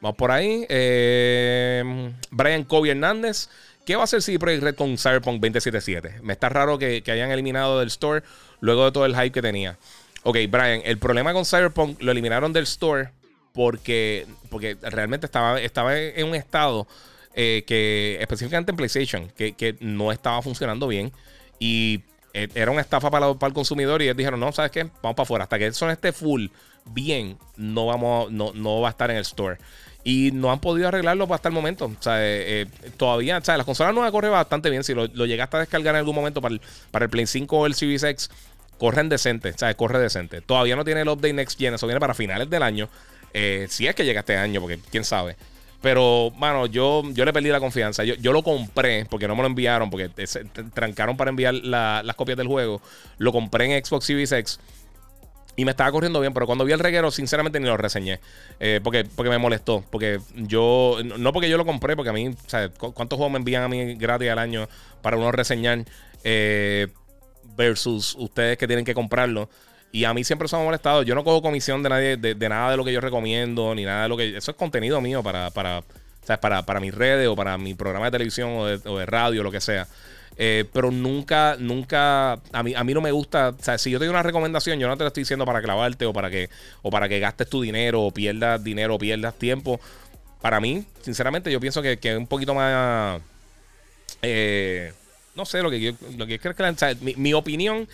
[0.00, 0.66] vamos por ahí.
[0.68, 3.48] Eh, Brian Kobe Hernández.
[3.84, 6.20] ¿Qué va a hacer CD Projekt Red con Cyberpunk 2077?
[6.22, 8.22] Me está raro que, que hayan eliminado del store
[8.60, 9.78] luego de todo el hype que tenía.
[10.28, 13.08] Ok, Brian, el problema con Cyberpunk lo eliminaron del store
[13.54, 16.86] porque, porque realmente estaba, estaba en un estado
[17.34, 21.12] eh, que, específicamente en PlayStation, que, no estaba funcionando bien
[21.58, 22.02] y
[22.34, 24.82] eh, era una estafa para, para, el consumidor y ellos dijeron, no, ¿sabes qué?
[25.02, 25.44] Vamos para afuera.
[25.44, 26.48] Hasta que eso no esté full
[26.84, 29.56] bien, no, vamos, no, no va a estar en el store.
[30.04, 31.86] Y no han podido arreglarlo hasta el momento.
[31.86, 32.66] O sea, eh,
[32.98, 34.84] todavía, o sea, las consolas no corre bastante bien.
[34.84, 36.60] Si lo, llegaste a descargar en algún momento para el,
[36.90, 38.30] para el Play 5 o el Series X,
[38.78, 39.76] corren decente, ¿sabes?
[39.76, 40.40] Corre decente.
[40.40, 42.88] Todavía no tiene el update Next Gen, eso viene para finales del año.
[43.34, 45.36] Eh, si es que llega este año, porque quién sabe.
[45.80, 48.02] Pero, mano, yo, yo le perdí la confianza.
[48.02, 50.44] Yo, lo compré porque no me lo enviaron, porque se
[50.74, 52.80] trancaron para enviar las copias del juego.
[53.18, 54.60] Lo compré en Xbox Series X.
[55.54, 58.20] Y me estaba corriendo bien, pero cuando vi el reguero, sinceramente ni lo reseñé.
[58.60, 59.84] Eh, porque, porque me molestó.
[59.90, 62.70] Porque yo, no porque yo lo compré, porque a mí, ¿sabes?
[62.78, 64.68] ¿Cuántos juegos me envían a mí gratis al año
[65.02, 65.84] para uno reseñar?
[66.22, 66.88] Eh,
[67.56, 69.48] versus ustedes que tienen que comprarlo.
[69.90, 71.02] Y a mí siempre se me ha molestado.
[71.02, 74.02] Yo no cojo comisión de nadie, de, nada de lo que yo recomiendo, ni nada
[74.02, 74.36] de lo que.
[74.36, 75.82] Eso es contenido mío para, para,
[76.40, 79.42] para, para mis redes o para mi programa de televisión o de, o de radio,
[79.42, 79.88] lo que sea.
[80.40, 83.98] Eh, pero nunca, nunca, a mí, a mí no me gusta, o sea, si yo
[83.98, 86.48] te doy una recomendación, yo no te lo estoy diciendo para clavarte o para que,
[86.82, 89.80] o para que gastes tu dinero o pierdas dinero o pierdas tiempo.
[90.40, 93.20] Para mí, sinceramente, yo pienso que, que es un poquito más
[94.22, 94.92] Eh,
[95.38, 97.88] no sé lo que yo, lo que creo que mi, mi, opinión,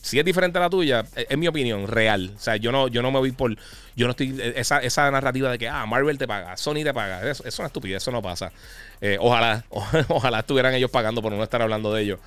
[0.00, 2.32] si es diferente a la tuya, es, mi opinión real.
[2.34, 3.54] O sea, yo no, yo no me voy por.
[3.94, 4.34] Yo no estoy.
[4.56, 7.30] Esa, esa narrativa de que, ah, Marvel te paga, Sony te paga.
[7.30, 8.50] Eso, es una estupidez, eso no pasa.
[9.00, 9.64] Eh, ojalá,
[10.08, 12.18] ojalá estuvieran ellos pagando por no estar hablando de ellos.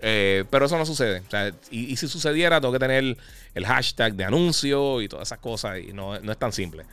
[0.00, 1.22] Eh, pero eso no sucede.
[1.72, 3.16] Y, si sucediera, tengo que tener
[3.54, 5.78] el hashtag de anuncio y todas esas cosas.
[5.80, 6.84] Y no, no es tan simple.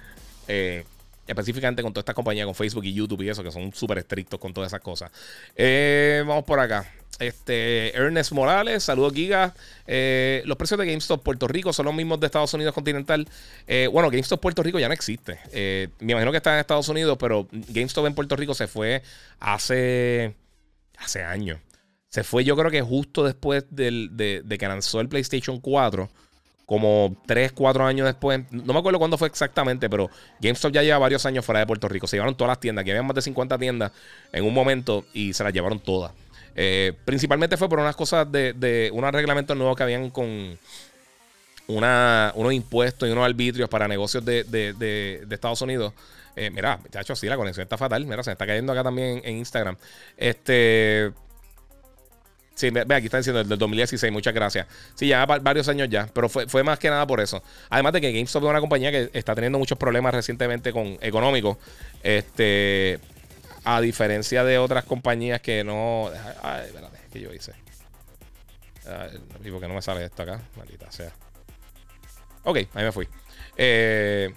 [0.48, 0.84] Eh,
[1.27, 4.39] específicamente con todas estas compañías, con Facebook y YouTube y eso, que son súper estrictos
[4.39, 5.11] con todas esas cosas.
[5.56, 6.91] Eh, vamos por acá.
[7.18, 9.53] Este, Ernest Morales, saludos Giga.
[9.88, 13.27] Eh, los precios de GameStop Puerto Rico son los mismos de Estados Unidos continental.
[13.68, 15.39] Eh, bueno, GameStop Puerto Rico ya no existe.
[15.99, 19.02] me imagino que está en Estados Unidos, pero GameStop en Puerto Rico se fue
[19.39, 20.35] hace,
[20.97, 21.60] hace años.
[22.10, 26.10] Se fue yo creo que justo después de, de que lanzó el PlayStation 4
[26.65, 30.09] como 3, 4 años después, no me acuerdo cuándo fue exactamente, pero
[30.39, 32.07] GameStop ya lleva varios años fuera de Puerto Rico.
[32.07, 33.91] Se llevaron todas las tiendas, que había más de 50 tiendas
[34.31, 36.11] en un momento y se las llevaron todas.
[36.55, 40.57] Eh, principalmente fue por unas cosas de, de unos reglamentos nuevos que habían con
[41.67, 45.93] una, unos impuestos y unos arbitrios para negocios de, de Estados Unidos.
[46.35, 48.05] Eh, mira, muchachos, sí, la conexión está fatal.
[48.05, 49.77] Mira, se me está cayendo acá también en Instagram.
[50.17, 51.11] Este.
[52.56, 54.65] Sí, ve, aquí está diciendo el del 2016, muchas gracias.
[54.95, 57.44] Sí, ya varios años ya, pero fue, fue más que nada por eso.
[57.69, 61.57] Además de que GameStop es una compañía que está teniendo muchos problemas recientemente con económicos.
[62.02, 62.99] Este,
[63.65, 66.10] a diferencia de otras compañías que no.
[66.41, 67.52] Ay, espérate, ¿qué yo hice?
[68.86, 69.19] Ay,
[69.52, 70.40] ¿Por qué no me sale esto acá?
[70.56, 71.11] Maldita sea.
[72.44, 73.07] Ok, ahí me fui.
[73.57, 74.34] Eh,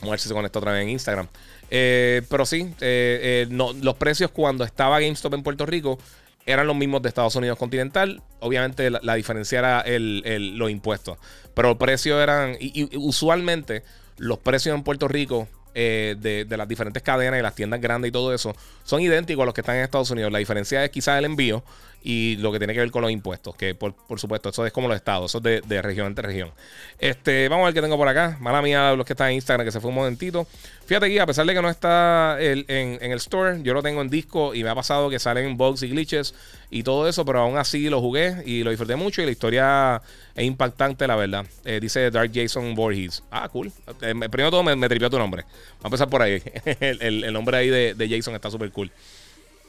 [0.00, 1.28] vamos a ver si se conecta otra vez en Instagram.
[1.70, 5.98] Eh, pero sí, eh, no, los precios cuando estaba GameStop en Puerto Rico
[6.46, 8.22] eran los mismos de Estados Unidos continental.
[8.40, 11.18] Obviamente la, diferencia era el, los impuestos.
[11.54, 12.56] Pero los precios eran.
[12.60, 13.82] Y, usualmente
[14.18, 18.10] los precios en Puerto Rico eh, de, de, las diferentes cadenas y las tiendas grandes
[18.10, 18.54] y todo eso
[18.84, 20.30] son idénticos a los que están en Estados Unidos.
[20.30, 21.64] La diferencia es quizás el envío
[22.06, 24.88] y lo que tiene que ver con los impuestos, que por, supuesto, eso es como
[24.88, 26.50] los estados, eso es de, región entre región.
[26.98, 28.36] Este, vamos a ver qué tengo por acá.
[28.40, 30.46] Mala mía, los que están en Instagram, que se fue un momentito.
[30.84, 34.10] Fíjate aquí, a pesar de que no está en, el store, yo lo tengo en
[34.10, 36.34] disco y me ha pasado que salen bugs y glitches
[36.70, 40.02] y todo eso, pero aún así lo jugué y lo disfruté mucho y la historia
[40.34, 41.46] es impactante, la verdad.
[41.64, 43.22] Eh, dice Dark Jason Voorhees.
[43.30, 43.72] Ah, cool.
[44.02, 45.44] Eh, primero todo me, me tripió tu nombre.
[45.80, 46.42] Vamos a empezar por ahí.
[46.80, 48.92] el, nombre ahí de, de Jason está súper cool.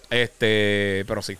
[0.09, 1.37] Este, pero sí.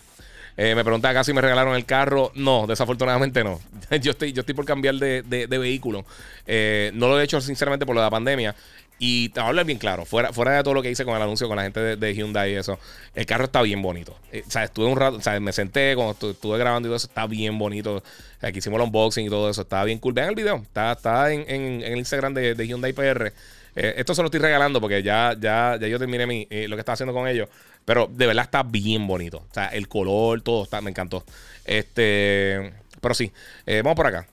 [0.56, 2.32] Eh, me pregunta acá si me regalaron el carro.
[2.34, 3.60] No, desafortunadamente no.
[4.00, 6.04] yo, estoy, yo estoy por cambiar de, vehículo.
[6.46, 8.54] Eh, no lo he hecho sinceramente por lo de la pandemia.
[8.98, 11.14] Y te voy a hablar bien claro, fuera, fuera de todo lo que hice con
[11.14, 12.78] el anuncio con la gente de, Hyundai y eso,
[13.14, 14.16] el carro está bien bonito.
[14.32, 16.96] Eh, o sea, estuve un rato, o sea, me senté cuando estuve grabando y todo
[16.96, 18.02] eso, está bien bonito.
[18.40, 20.14] Aquí hicimos el unboxing y todo eso, está bien cool.
[20.14, 23.34] Vean el video, está, está en, en, el Instagram de, Hyundai PR.
[23.74, 26.94] esto se lo estoy regalando porque ya, ya, ya yo terminé mi, lo que estaba
[26.94, 27.50] haciendo con ellos.
[27.86, 29.38] Pero de verdad está bien bonito.
[29.48, 31.24] O sea, el color, todo está, me encantó.
[31.64, 33.32] Este, pero sí,
[33.64, 34.26] eh, vamos por acá.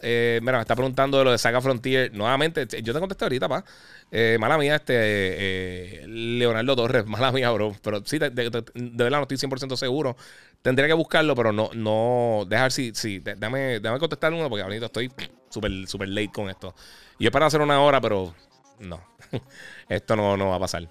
[0.00, 2.14] Eh, mira, me está preguntando de lo de Saga Frontier.
[2.14, 3.62] Nuevamente, yo te contesté ahorita, pa.
[4.10, 7.76] Eh, mala mía, este Leonardo Torres, mala mía, bro.
[7.82, 10.16] Pero sí, de, verdad no estoy 100% seguro.
[10.62, 14.86] Tendría que buscarlo, pero no, no, dejar si, sí, déjame, déjame contestar uno porque ahorita
[14.86, 15.12] estoy
[15.50, 16.74] súper, súper late con esto.
[17.18, 18.34] Y yo para hacer una hora, pero
[18.78, 19.00] no,
[19.90, 20.88] esto no, no va a pasar.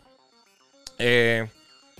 [0.99, 1.47] Eh,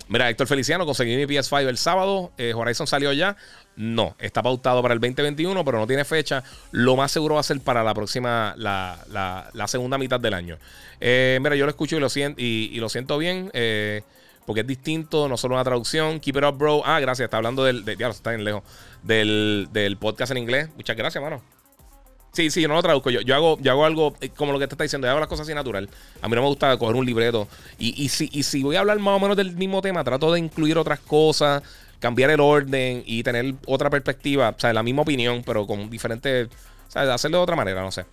[0.10, 2.32] Mira, Héctor Feliciano, conseguí mi PS5 el sábado.
[2.38, 3.36] Eh, Horizon salió ya.
[3.76, 6.44] No, está pautado para el 2021, pero no tiene fecha.
[6.72, 10.58] Lo más seguro va a ser para la próxima, la, segunda mitad del año.
[11.00, 13.52] Eh, mira, yo lo escucho y lo siento, y, lo siento bien.
[13.54, 14.02] Eh,
[14.46, 16.20] porque es distinto, no solo una traducción.
[16.22, 16.82] Keep it up, bro.
[16.86, 17.26] Ah, gracias.
[17.26, 17.84] Está hablando del.
[17.84, 18.64] De, está bien lejos.
[19.04, 20.70] Del, del podcast en inglés.
[20.76, 21.57] Muchas gracias, mano.
[22.32, 23.10] Sí, sí, yo no lo traduzco.
[23.10, 25.08] Yo, yo, hago, yo hago algo eh, como lo que te está diciendo.
[25.08, 25.90] Yo hago las cosas así natural.
[26.22, 27.48] A mí no me gusta coger un libreto.
[27.80, 30.32] Y, y, si, y si voy a hablar más o menos del mismo tema, trato
[30.32, 31.64] de incluir otras cosas,
[32.00, 34.54] cambiar el orden y tener otra perspectiva.
[34.56, 36.48] O sea, la misma opinión, pero con diferentes.
[36.88, 38.06] O sea, hacerlo de otra manera, no sé.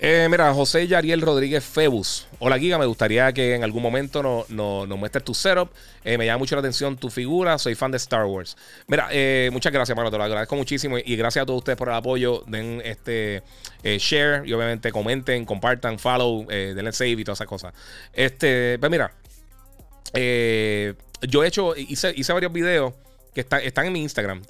[0.00, 2.28] Eh, mira, José Yariel Rodríguez Febus.
[2.38, 2.78] Hola, Giga.
[2.78, 5.70] Me gustaría que en algún momento nos no, no muestres tu setup.
[6.04, 7.58] Eh, me llama mucho la atención tu figura.
[7.58, 8.56] Soy fan de Star Wars.
[8.86, 10.08] Mira, eh, muchas gracias, mano.
[10.08, 10.98] Te lo agradezco muchísimo.
[10.98, 12.44] Y gracias a todos ustedes por el apoyo.
[12.46, 13.42] Den este
[13.82, 17.74] share y obviamente comenten, compartan, follow, denle save y todas esas cosas.
[18.12, 19.12] Este, pues mira,
[20.14, 22.94] yo he hecho, hice, hice varios videos
[23.34, 24.42] que están en mi Instagram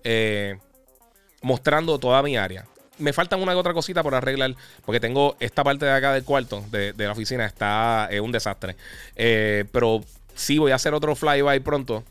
[1.41, 2.67] mostrando toda mi área
[2.99, 4.55] me faltan una y otra cosita por arreglar,
[4.85, 8.77] porque tengo esta parte de acá del cuarto, de, la oficina, está es un desastre.
[9.17, 10.03] Eh, pero
[10.35, 12.05] sí voy a hacer otro flyby pronto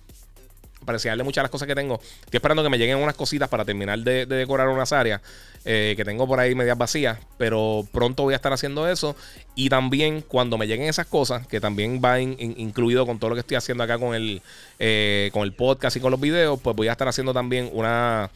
[0.88, 2.00] para enseñarle muchas de las cosas que tengo.
[2.22, 5.22] Estoy esperando que me lleguen unas cositas para terminar de, decorar unas áreas
[5.66, 7.20] eh, que tengo por ahí medias vacías.
[7.38, 9.14] Pero pronto voy a estar haciendo eso.
[9.54, 13.42] Y también cuando me lleguen esas cosas, que también va incluido con todo lo que
[13.42, 14.42] estoy haciendo acá con el,
[14.80, 18.30] eh, con el podcast y con los videos, pues voy a estar haciendo también una,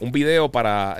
[0.00, 0.96] un video para...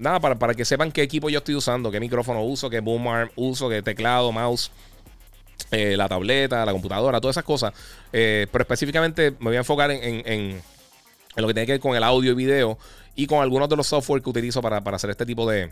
[0.00, 3.06] nada, para, para que sepan qué equipo yo estoy usando, qué micrófono uso, qué boom
[3.06, 4.72] arm uso, qué teclado, mouse.
[5.70, 7.72] Eh, la tableta, la computadora, todas esas cosas.
[8.12, 10.60] Eh, pero específicamente me voy a enfocar en,
[11.36, 12.78] lo que tiene que ver con el audio y video
[13.14, 15.70] y con algunos de los software que utilizo para, hacer este tipo de,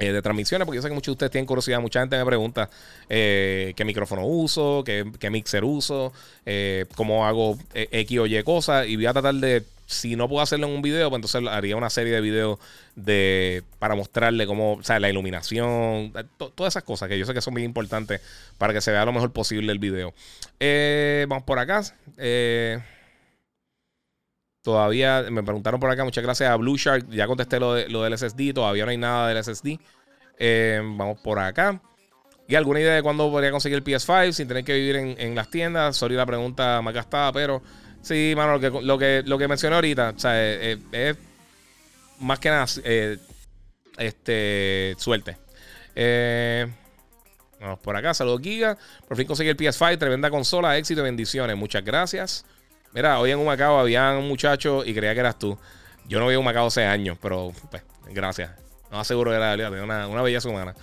[0.00, 1.80] eh, de transmisiones, porque yo sé que muchos de ustedes tienen curiosidad.
[1.80, 2.68] Mucha gente me pregunta
[3.08, 6.12] qué micrófono uso, qué, qué mixer uso,
[6.96, 8.88] cómo hago X o Y cosas.
[8.88, 11.74] Y voy a tratar de si no puedo hacerlo en un video, pues entonces haría
[11.74, 12.60] una serie de videos
[12.94, 17.34] de, para mostrarle cómo, o sea, la iluminación, eh, todas esas cosas que yo sé
[17.34, 18.20] que son muy importantes
[18.56, 20.14] para que se vea lo mejor posible el video.
[20.60, 21.82] Eh, vamos por acá.
[22.18, 22.78] Eh,
[24.62, 27.10] todavía me preguntaron por acá, muchas gracias a Blue Shark.
[27.10, 29.80] Ya contesté lo, del SSD, todavía no hay nada del SSD.
[30.96, 31.82] vamos por acá.
[32.46, 35.50] ¿Y alguna idea de cuándo podría conseguir el PS5 sin tener que vivir en, las
[35.50, 35.96] tiendas?
[35.96, 37.60] Sorry la pregunta más gastada, pero
[38.02, 41.16] Sí, mano, lo que, lo que, lo que mencioné ahorita, o sea, es,
[42.18, 43.18] más que nada eh,
[43.98, 45.36] este, suerte.
[45.94, 46.66] Eh,
[47.60, 48.76] vamos por acá, saludos Giga.
[49.06, 51.56] Por fin conseguí el PS5, tremenda consola, éxito y bendiciones.
[51.56, 52.44] Muchas gracias.
[52.92, 55.58] Mira, hoy en un Macao había un muchacho y creía que eras tú.
[56.08, 57.82] Yo no vi un Macao hace años, pero pues,
[58.12, 58.50] gracias.
[58.90, 60.74] No aseguro que era una, una belleza humana.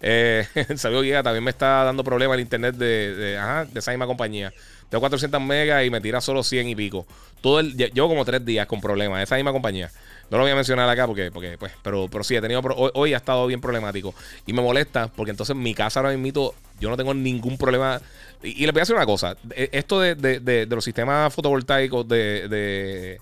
[0.00, 3.90] Eh, saludos Giga, también me está dando problemas el internet de, de, ajá, de esa
[3.90, 4.52] misma compañía.
[4.90, 7.06] Tengo 400 megas y me tira solo 100 y pico.
[7.40, 9.22] Todo el, llevo como tres días con problemas.
[9.22, 9.90] Esa misma compañía.
[10.30, 12.60] No lo voy a mencionar acá porque, porque pues, pero, pero sí, he tenido,
[12.94, 14.14] hoy, ha estado bien problemático.
[14.46, 18.00] Y me molesta porque entonces mi casa ahora mismo, yo no tengo ningún problema.
[18.42, 19.36] Y, les voy a decir una cosa.
[19.54, 23.18] E, esto de, los sistemas fotovoltaicos de...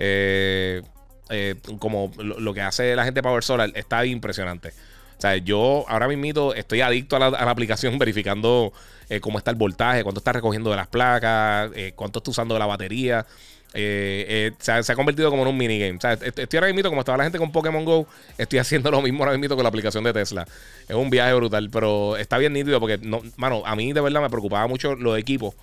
[0.00, 0.82] Eh,
[1.30, 4.72] eh, como lo, que hace la gente de Power Solar está impresionante.
[5.18, 8.72] O sea, yo ahora mismo estoy adicto a la, aplicación verificando
[9.08, 12.54] eh, cómo está el voltaje, cuánto está recogiendo de las placas, eh, cuánto está usando
[12.54, 13.26] de la batería.
[13.74, 15.98] Eh, se, ha, convertido como en un minigame.
[15.98, 18.06] O sea, estoy ahora mismo, como estaba la gente con Pokémon Go,
[18.38, 20.46] estoy haciendo lo mismo ahora mismo con la aplicación de Tesla.
[20.88, 24.22] Es un viaje brutal, pero está bien nítido porque, no, mano, a mí de verdad
[24.22, 25.54] me preocupaba mucho los equipos.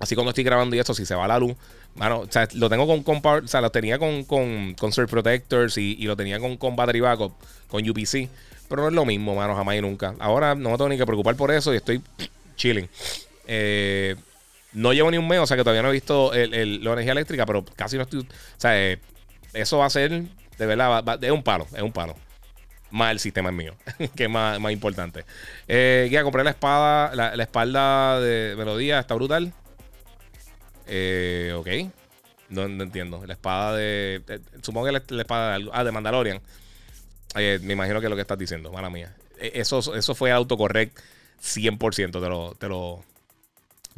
[0.00, 1.54] Así cuando estoy grabando y esto, si se va la luz,
[1.94, 5.10] mano, o sea, lo tengo con, con o sea, lo tenía con, con, con Surf
[5.10, 7.34] Protectors y, y, lo tenía con, con Battery Backup,
[7.68, 8.28] con UPC.
[8.68, 10.14] Pero no es lo mismo, mano, jamás y nunca.
[10.20, 12.00] Ahora no me tengo ni que preocupar por eso y estoy
[12.56, 12.88] chilling.
[13.48, 14.14] Eh,
[14.72, 17.12] no llevo ni un mes, o sea que todavía no he visto el, la energía
[17.12, 18.20] eléctrica, pero casi no estoy.
[18.20, 18.26] O
[18.58, 18.98] sea, eh,
[19.52, 20.10] eso va a ser,
[20.58, 22.14] de verdad, es un palo, es un palo.
[22.90, 23.74] Más el sistema es mío,
[24.16, 25.24] que es más, importante.
[25.68, 29.52] Eh, ya compré la espada, la, espalda de Melodía, está brutal.
[30.90, 31.92] Eh, ok.
[32.50, 33.24] No, entiendo.
[33.26, 34.22] La espada de.
[34.60, 36.40] supongo que la, la espada de, ah, de Mandalorian.
[37.36, 39.14] Eh, me imagino que es lo que estás diciendo, mala mía.
[39.38, 40.98] E, eso, eso fue autocorrect
[41.40, 43.04] 100%, te lo, te lo,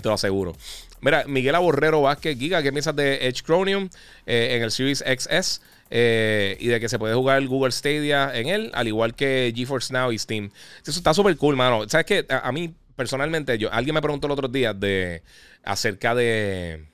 [0.00, 0.54] te lo aseguro.
[1.00, 3.88] Mira, Miguel Aborrero Vázquez, Giga, ¿qué piensas de Edge Chromium
[4.26, 5.60] eh, en el Series XS?
[5.94, 9.92] Eh, y de que se puede jugar Google Stadia en él, al igual que GeForce
[9.92, 10.50] Now y Steam.
[10.82, 11.86] Eso está súper cool, mano.
[11.88, 12.26] ¿Sabes qué?
[12.30, 15.22] A, mí, personalmente, yo, alguien me preguntó el otro día de
[15.64, 16.88] acerca de.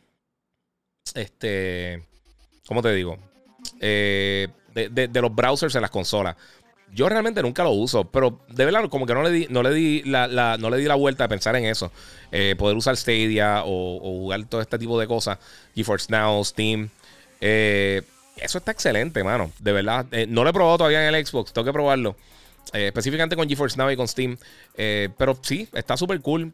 [1.15, 2.05] Este.
[2.67, 3.19] ¿Cómo te digo?
[3.81, 6.37] Eh, de, los browsers en las consolas.
[6.93, 9.75] Yo realmente nunca lo uso, pero de verdad como que no le di, no le
[9.75, 11.93] di, la, no le di la vuelta a pensar en eso.
[12.33, 15.39] Eh, poder usar Stadia o, jugar todo este tipo de cosas.
[15.75, 16.89] GeForce Now, Steam.
[17.41, 18.03] Eh,
[18.37, 19.51] eso está excelente, mano.
[19.59, 20.07] De verdad.
[20.29, 21.53] No lo he probado todavía en el Xbox.
[21.53, 22.17] Tengo que probarlo.
[22.73, 24.37] Específicamente con GeForce Now y con Steam.
[24.77, 26.53] pero sí, está súper cool.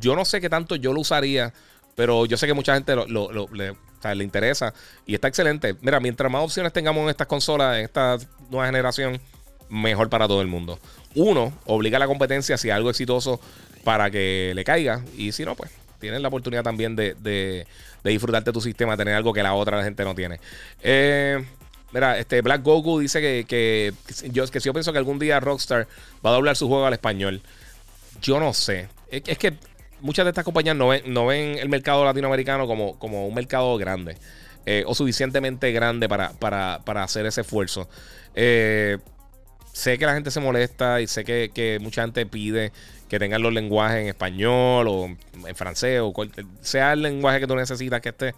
[0.00, 1.52] yo no sé qué tanto yo lo usaría.
[1.98, 4.72] Pero yo sé que mucha gente lo, le, interesa
[5.04, 5.74] y está excelente.
[5.80, 8.18] Mira, mientras más opciones tengamos en estas consolas, en esta
[8.50, 9.20] nueva generación,
[9.68, 10.78] mejor para todo el mundo.
[11.16, 13.40] Uno, obliga a la competencia si algo exitoso
[13.82, 15.02] para que le caiga.
[15.16, 17.66] Y si no, pues tienes la oportunidad también de, de,
[18.04, 20.38] de tu sistema, tener algo que la otra gente no tiene.
[20.80, 21.44] Eh,
[21.92, 23.92] mira, este Black Goku dice que, que,
[24.30, 25.86] yo, que si yo pienso que algún día Rockstar
[26.24, 27.42] va a doblar su juego al español.
[28.20, 28.88] Yo no sé.
[29.10, 29.54] es que
[30.00, 33.76] muchas de estas compañías no ven, no ven el mercado latinoamericano como, como un mercado
[33.76, 34.16] grande
[34.66, 37.88] eh, o suficientemente grande para, para, hacer ese esfuerzo.
[38.34, 38.98] Eh,
[39.72, 42.72] sé que la gente se molesta y sé que, mucha gente pide
[43.08, 46.12] que tengan los lenguajes en español o en francés o
[46.60, 48.34] sea el lenguaje que tú necesitas que esté.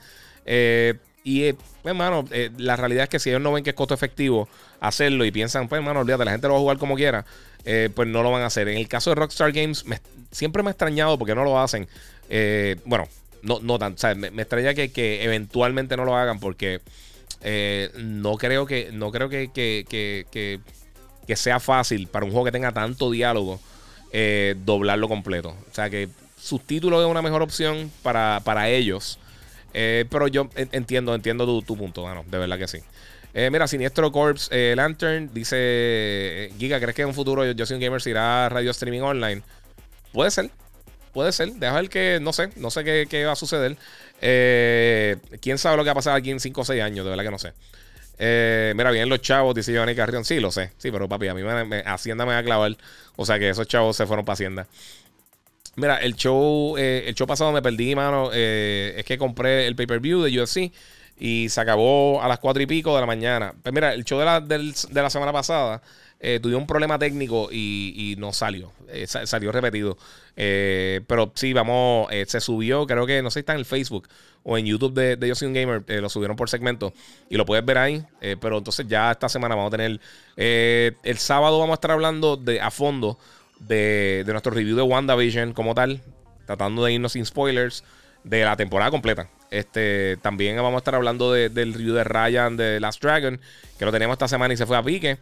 [0.46, 0.94] Eh,
[1.24, 2.24] y, pues, hermano,
[2.56, 4.48] la realidad es que si ellos no ven que es costo efectivo
[4.80, 7.24] hacerlo y piensan, pues, hermano, olvídate, la gente lo va a jugar como quiera,
[7.62, 8.68] pues no lo van a hacer.
[8.68, 11.88] En el caso de Rockstar Games, me, siempre me ha extrañado porque no lo hacen.
[12.28, 13.08] Eh, bueno,
[13.42, 13.94] no, no tan.
[13.94, 16.80] O sea, me, extraña que, que, eventualmente no lo hagan porque
[17.42, 18.90] eh, no creo que.
[18.92, 20.60] No creo que, que,
[21.36, 23.60] sea fácil para un juego que tenga tanto diálogo
[24.12, 25.50] eh, doblarlo completo.
[25.50, 29.18] O sea que subtítulo es una mejor opción para, para ellos.
[29.72, 32.24] Eh, pero yo entiendo, entiendo tu, punto, mano.
[32.26, 32.78] De verdad que sí.
[33.34, 38.00] mira, Siniestro Corps Lantern dice: Giga, ¿crees que en un futuro yo soy un gamer
[38.06, 39.42] irá a radio streaming online?
[40.12, 40.50] Puede ser,
[41.12, 41.52] puede ser.
[41.52, 43.76] Deja ver que no sé, no sé qué, va a suceder.
[44.20, 47.10] Eh, Quién sabe lo que va a pasar aquí en 5 o 6 años, de
[47.10, 47.52] verdad que no sé.
[48.18, 50.24] Eh, mira, bien los chavos, dice Giovanni Carrión.
[50.24, 50.72] Sí, lo sé.
[50.76, 52.76] Sí, pero papi, a mí me, Hacienda me va a clavar.
[53.16, 54.66] O sea que esos chavos se fueron para Hacienda.
[55.80, 58.30] Mira, el show, eh, el show pasado me perdí, mano.
[58.32, 60.72] es que compré el pay-per-view de UFC
[61.18, 63.54] y se acabó a las 4 y pico de la mañana.
[63.62, 65.82] Pues mira, el show de la, de la semana pasada
[66.22, 68.72] eh, tuvieron un problema técnico y, no salió.
[68.88, 69.96] Eh, salió repetido.
[70.36, 73.64] Eh, pero sí, vamos, eh, se subió, creo que, no sé si está en el
[73.64, 74.08] Facebook
[74.42, 76.94] o en YouTube de, de Yo Soy un Gamer, lo subieron por segmento
[77.28, 78.02] y lo puedes ver ahí.
[78.40, 80.00] pero entonces ya esta semana vamos a tener,
[80.36, 83.18] el sábado vamos a estar hablando de, a fondo
[83.60, 86.00] de, de nuestro review de WandaVision como tal,
[86.46, 87.84] tratando de irnos sin spoilers
[88.24, 89.28] de la temporada completa.
[89.50, 93.40] Este, también vamos a estar hablando del review de Ryan de Last Dragon,
[93.78, 95.18] que lo teníamos esta semana y se fue a pique.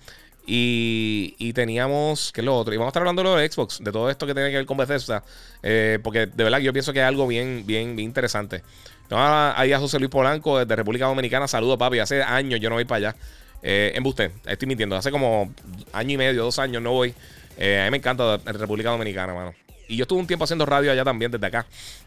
[0.50, 2.72] Y, teníamos, ¿qué es lo otro?
[2.72, 4.78] Y vamos a estar hablando de Xbox, de todo esto que tiene que ver con
[4.78, 5.22] Bethesda.
[5.62, 8.62] Eh, porque de verdad yo pienso que es algo bien, bien, bien interesante.
[9.10, 11.46] ahí a José Luis Polanco desde República Dominicana.
[11.48, 11.98] Saludos, papi.
[11.98, 13.16] Hace años yo no voy para allá.
[13.62, 14.96] Eh, en Buste, estoy mintiendo.
[14.96, 15.52] Hace como
[15.92, 17.14] año y medio, dos años no voy.
[17.58, 19.54] Eh, a mí me encanta República Dominicana, mano.
[19.88, 21.66] Y yo estuve un tiempo haciendo radio allá también, desde acá.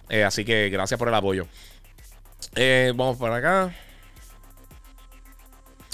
[0.09, 1.47] Eh, así que gracias por el apoyo.
[2.95, 3.73] vamos para acá.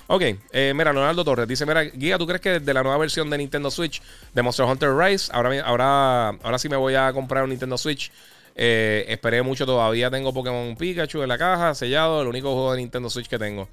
[0.10, 0.22] Ok,
[0.54, 3.38] eh, mira, Leonardo Torres dice: Mira, Guía, ¿tú crees que de la nueva versión de
[3.38, 4.02] Nintendo Switch
[4.34, 8.10] de Monster Hunter Rise, ahora, ahora, ahora sí me voy a comprar un Nintendo Switch?
[8.56, 10.10] Eh, esperé mucho todavía.
[10.10, 13.68] Tengo Pokémon Pikachu en la caja, sellado, el único juego de Nintendo Switch que tengo.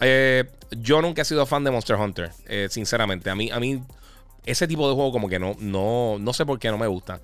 [0.00, 2.30] Eh, yo nunca he sido fan de Monster Hunter,
[2.68, 3.30] sinceramente.
[3.30, 3.82] A mí, a mí,
[4.46, 7.20] ese tipo de juego, como que no, no, no sé por qué no me gusta.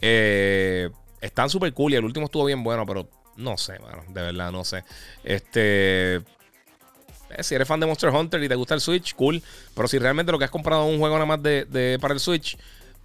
[0.00, 4.52] están súper cool y el último estuvo bien bueno, pero no sé, bueno, de verdad,
[4.52, 4.84] no sé.
[5.22, 6.16] Este.
[6.16, 9.42] Eh, si eres fan de Monster Hunter y te gusta el Switch, cool.
[9.74, 12.20] Pero si realmente lo que has comprado es un juego nada más de, para el
[12.20, 12.56] Switch,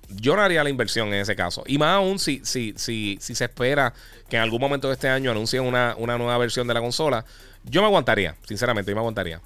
[0.09, 1.63] yo no haría la inversión en ese caso.
[1.65, 3.93] Y más aún si, si, si, si se espera
[4.27, 7.25] que en algún momento de este año anuncien una, nueva versión de la consola,
[7.63, 9.41] yo me aguantaría, sinceramente, yo me aguantaría.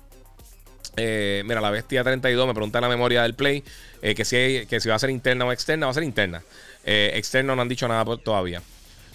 [0.96, 3.64] Eh, mira, la bestia 32 me pregunta la memoria del Play
[4.02, 6.44] eh, que, si, que si va a ser interna o externa, va a ser interna.
[6.84, 8.62] externo no han dicho nada todavía.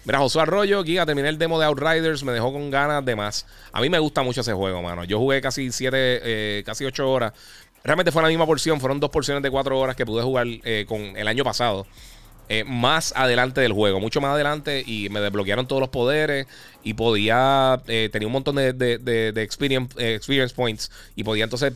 [0.09, 3.45] Mira, Josué Arroyo, Giga, terminé el demo de Outriders, me dejó con ganas de más.
[3.73, 5.05] A mí me gusta mucho ese juego, mano.
[5.05, 7.35] Yo jugué casi 7, eh, casi 8 horas.
[7.85, 10.87] Realmente fue la misma porción, fueron dos porciones de 4 horas que pude jugar eh,
[10.89, 11.87] con el año pasado.
[12.49, 16.47] Eh, más adelante del juego, mucho más adelante, y me desbloquearon todos los poderes
[16.83, 21.75] y podía, tenía un montón de, de, experience, experience, points y podía entonces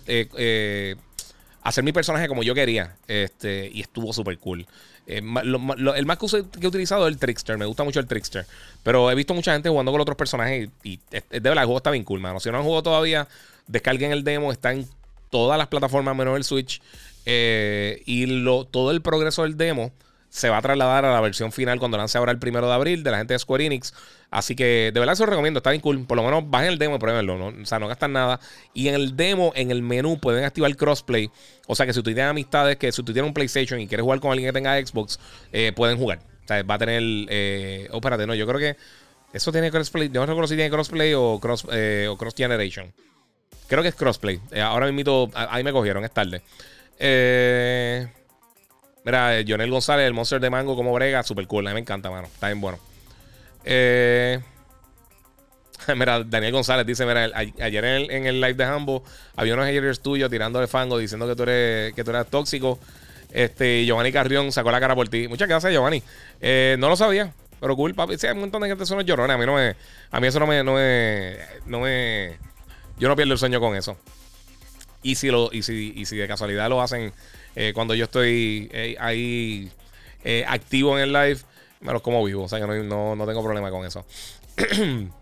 [1.62, 2.96] hacer mi personaje como yo quería.
[3.06, 4.66] Este, y estuvo súper cool.
[5.06, 6.26] Eh, el más que,
[6.60, 7.56] he utilizado es el Trickster.
[7.58, 8.46] Me gusta mucho el Trickster.
[8.82, 11.90] Pero he visto mucha gente jugando con otros personajes y, de verdad el juego está
[11.90, 12.40] bien cool, mano.
[12.40, 13.28] Si no han jugado todavía,
[13.66, 14.52] descarguen el demo.
[14.52, 14.86] Está en
[15.30, 16.80] todas las plataformas menos el Switch.
[17.24, 19.92] Eh, y lo, todo el progreso del demo
[20.32, 23.02] se va a trasladar a la versión final cuando lance ahora el primero de abril
[23.04, 23.92] de la gente de Square Enix.
[24.30, 26.06] Así que de verdad se lo recomiendo, está bien cool.
[26.06, 27.48] Por lo menos bajen el demo y pruébenlo.
[27.48, 28.40] O sea, no gastan nada.
[28.72, 31.30] Y en el demo, en el menú, pueden activar crossplay.
[31.66, 34.04] O sea que si tú tienes amistades, que si tú tienes un PlayStation y quieres
[34.04, 35.20] jugar con alguien que tenga Xbox,
[35.52, 36.20] eh, pueden jugar.
[36.44, 37.02] O sea, va a tener.
[37.28, 38.76] Eh, oh, espérate, no, yo creo que.
[39.34, 40.08] Eso tiene crossplay.
[40.08, 42.90] Yo no recuerdo si tiene crossplay o cross, eh, o cross generation.
[43.68, 44.40] Creo que es crossplay.
[44.50, 46.40] Eh, ahora mismo, ahí me cogieron, es tarde.
[46.98, 48.08] Eh.
[49.04, 51.66] Mira, Jonel González, el Monster de Mango como brega, super cool.
[51.66, 52.28] A mí me encanta, mano.
[52.28, 52.78] Está bien bueno.
[53.64, 54.40] Eh,
[55.96, 59.02] mira, Daniel González dice: Mira, ayer en el, live de Hambo
[59.36, 62.78] había unos haters tuyos tirándole fango diciendo que tú eres, que tú eras tóxico.
[63.30, 65.26] Este, Giovanni Carrión sacó la cara por ti.
[65.26, 66.02] Muchas gracias, Giovanni.
[66.40, 68.18] Eh, no lo sabía, pero cool, papi.
[68.18, 69.34] Sí, hay un montón de gente son llorones.
[69.34, 69.74] A mí no me.
[70.10, 71.38] A mí eso no me, no me.
[71.66, 72.36] No me.
[72.98, 73.96] Yo no pierdo el sueño con eso.
[75.02, 77.12] Y si, lo, y si, y si de casualidad lo hacen
[77.54, 79.70] eh, cuando yo estoy eh, ahí
[80.24, 81.38] eh, activo en el live,
[81.80, 82.44] me los como vivo.
[82.44, 84.04] O sea que no, no, tengo problema con eso.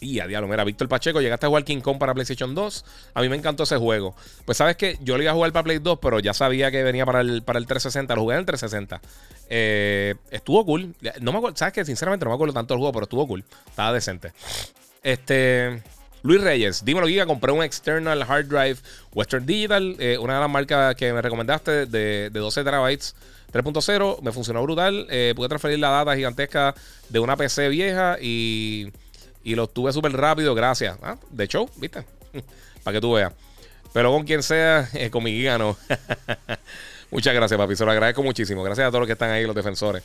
[0.00, 2.84] Y a diablo, mira, Víctor Pacheco, llegaste a jugar King Kong para PlayStation 2.
[3.14, 4.14] A mí me encantó ese juego.
[4.44, 6.82] Pues sabes que yo lo iba a jugar para Play 2, pero ya sabía que
[6.82, 8.14] venía para el, para el 360.
[8.14, 9.00] Lo jugué en el 360.
[10.30, 10.94] estuvo cool.
[11.22, 13.44] No me acuerdo, sabes que sinceramente no me acuerdo tanto del juego, pero estuvo cool.
[13.66, 14.34] Estaba decente.
[15.02, 15.82] Este.
[16.24, 17.26] Luis Reyes, dímelo, Giga.
[17.26, 18.78] Compré un external hard drive
[19.12, 23.14] Western Digital, eh, una de las marcas que me recomendaste de, de 12 terabytes
[23.52, 24.22] 3.0.
[24.22, 25.06] Me funcionó brutal.
[25.10, 26.74] Eh, pude transferir la data gigantesca
[27.10, 28.90] de una PC vieja y,
[29.42, 30.54] y lo tuve súper rápido.
[30.54, 30.96] Gracias.
[31.02, 32.02] Ah, de show, ¿viste?
[32.82, 33.34] Para que tú veas.
[33.92, 35.76] Pero con quien sea, eh, con mi Giga no.
[37.10, 37.76] Muchas gracias, papi.
[37.76, 38.62] Se lo agradezco muchísimo.
[38.62, 40.02] Gracias a todos los que están ahí, los defensores.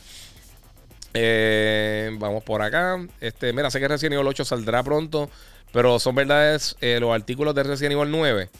[2.18, 2.98] Vamos por acá.
[3.22, 5.30] Este, mira, sé que Resident Evil 8 saldrá pronto,
[5.72, 8.50] pero son verdades eh, los artículos de Resident Evil 9.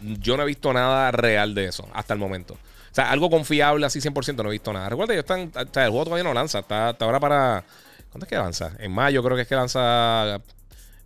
[0.00, 2.54] Yo no he visto nada real de eso hasta el momento.
[2.54, 4.88] O sea, algo confiable así 100% no he visto nada.
[4.88, 6.58] Recuerda, ellos están, o sea, el juego todavía no lanza.
[6.58, 7.64] Está, hasta ahora para...
[8.10, 8.72] ¿Cuándo es que lanza?
[8.78, 10.40] En mayo creo que es que lanza...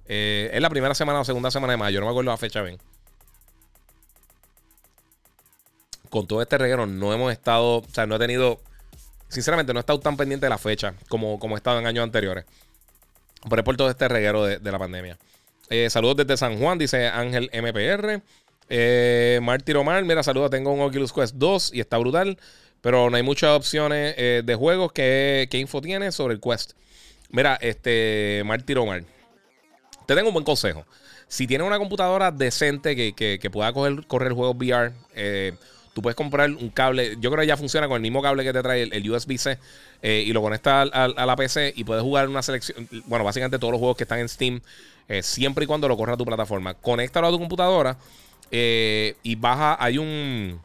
[0.09, 2.01] Eh, es la primera semana o segunda semana de mayo.
[2.01, 2.79] No me acuerdo la fecha bien.
[6.11, 7.79] Con todo este reguero no hemos estado...
[7.79, 8.61] O sea, no he tenido
[9.29, 12.03] sinceramente no he estado tan pendiente de la fecha como, como he estado en años
[12.03, 12.45] anteriores.
[13.49, 15.19] Por, por todo este reguero de, la pandemia.
[15.71, 18.23] Eh, saludos desde San Juan, dice Ángel MPR.
[18.69, 22.39] Eh, Marty Romar, mira, saludos, tengo un Oculus Quest 2 y está brutal,
[22.81, 24.93] pero no hay muchas opciones eh, de juegos.
[24.93, 26.73] ¿Qué, info tiene sobre el Quest?
[27.31, 29.05] Mira, este, Marty Romar,
[30.07, 30.85] te tengo un buen consejo.
[31.29, 35.55] Si tienes una computadora decente que, pueda correr juegos VR, eh,
[35.97, 37.17] Tú puedes comprar un cable.
[37.21, 39.59] Yo creo que ya funciona con el mismo cable que te trae el, USB-C
[40.03, 42.87] eh, y lo conectas a, la PC y puedes jugar una selección.
[43.07, 44.61] Bueno, básicamente todos los juegos que están en Steam,
[45.09, 46.75] eh, siempre y cuando lo corra tu plataforma.
[46.75, 47.97] Conéctalo a tu computadora
[48.51, 49.83] eh, y baja.
[49.83, 50.61] Hay un.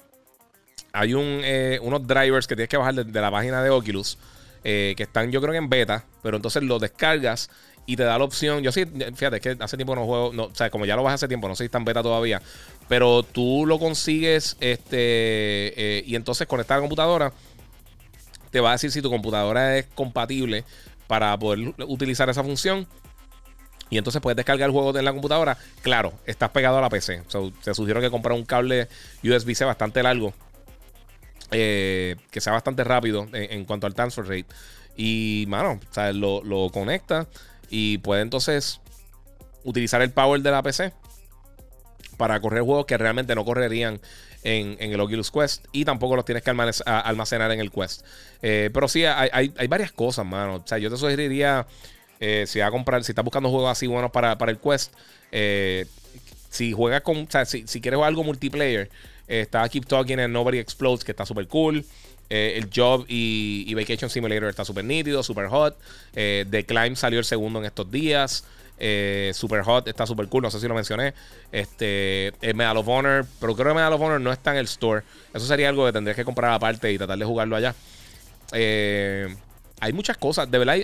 [0.92, 1.42] Hay un,
[1.82, 4.18] unos drivers que tienes que bajar de, la página de Oculus.
[4.62, 6.04] que están, yo creo que en beta.
[6.22, 7.50] Pero entonces los descargas
[7.86, 8.64] y te da la opción.
[8.64, 8.86] Yo sí,
[9.16, 10.32] fíjate, que hace tiempo no juego.
[10.44, 12.42] O sea, como ya lo vas hace tiempo, no sé si está en beta todavía.
[12.88, 17.34] Pero tú lo consigues este eh, y entonces conectar a la computadora.
[18.52, 20.66] Te va a decir si tu computadora es compatible
[21.08, 22.88] para poder utilizar esa función.
[23.90, 25.58] Y entonces puedes descargar el juego en la computadora.
[25.82, 27.24] Claro, estás pegado a la PC.
[27.64, 28.88] te sugiero que compres un cable
[29.24, 30.34] USB-C bastante largo.
[31.52, 34.46] Eh, que sea bastante rápido en, cuanto al transfer rate.
[34.96, 37.28] Y, mano, o sea, lo, lo conecta
[37.72, 38.82] y puede entonces
[39.64, 40.94] utilizar el power de la PC
[42.18, 44.00] para correr juegos que realmente no correrían
[44.44, 48.06] en, el Oculus Quest y tampoco los tienes que almacenar en el Quest.
[48.42, 50.56] Eh, pero sí, hay, varias cosas, mano.
[50.56, 51.66] O sea, yo te sugeriría,
[52.20, 54.94] eh, si vas a comprar, si estás buscando juegos así buenos para, el Quest,
[55.32, 55.86] eh,
[56.50, 58.90] si juegas con, o sea, si, quieres jugar algo multiplayer,
[59.28, 61.86] está Keep Talking and Nobody Explodes, que está súper cool.
[62.32, 65.78] El Job y, Vacation Simulator está súper nítido, súper hot.
[66.14, 68.46] The Climb salió el segundo en estos días.
[68.84, 71.14] Eh, super Hot está super cool, no sé si lo mencioné.
[71.52, 74.66] Este, el Medal of Honor, pero creo que Medal of Honor no está en el
[74.66, 75.04] store.
[75.32, 77.76] Eso sería algo que tendrías que comprar aparte y tratar de jugarlo allá.
[78.54, 79.28] Eh,
[79.80, 80.78] hay muchas cosas, de verdad,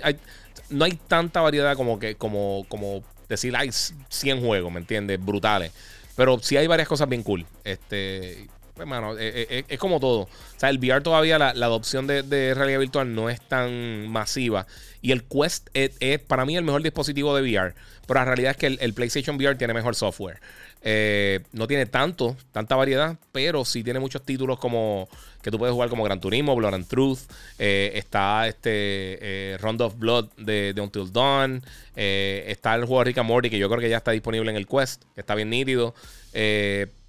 [0.70, 5.18] no hay tanta variedad como que, como, como decir, hay 100 juegos, ¿me entiendes?
[5.24, 5.72] Brutales.
[6.14, 7.46] Pero sí hay varias cosas bien cool.
[7.64, 8.46] Este,
[8.78, 10.22] hermano, eh, es, como todo.
[10.22, 14.66] O sea, el VR todavía, la, adopción de, realidad virtual no es tan masiva.
[15.00, 17.74] Y el Quest es, para mí el mejor dispositivo de VR.
[18.06, 20.40] Pero la realidad es que el, PlayStation VR tiene mejor software.
[20.80, 25.08] Eh, no tiene tanto, tanta variedad, pero sí tiene muchos títulos como
[25.42, 27.18] que tú puedes jugar como Gran Turismo, Blood and Truth.
[27.58, 31.62] Eh, está este eh, Round of Blood de, Until Dawn.
[31.94, 34.66] está el juego Rick and Morty, que yo creo que ya está disponible en el
[34.66, 35.94] Quest, que está bien nítido.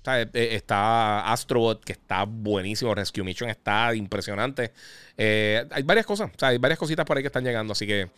[0.04, 2.96] Está Astrobot, que está buenísimo.
[2.96, 4.72] Rescue Mission está impresionante.
[5.18, 7.86] Eh, hay varias cosas, o sea, hay varias cositas por ahí que están llegando, así
[7.86, 8.10] que.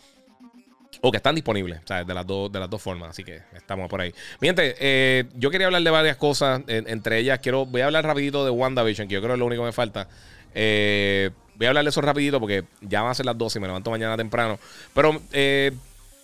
[1.00, 3.42] O que están disponibles, o sea, de las, dos, de las dos formas, así que
[3.54, 4.14] estamos por ahí.
[4.40, 8.04] Mi gente, eh, yo quería hablar de varias cosas, entre ellas quiero, voy a hablar
[8.04, 10.06] rapidito de WandaVision, que yo creo que es lo único que me falta.
[10.54, 13.62] Eh, voy a hablar de eso rapidito porque ya van a ser las 12 y
[13.62, 14.58] me levanto mañana temprano.
[14.94, 15.20] Pero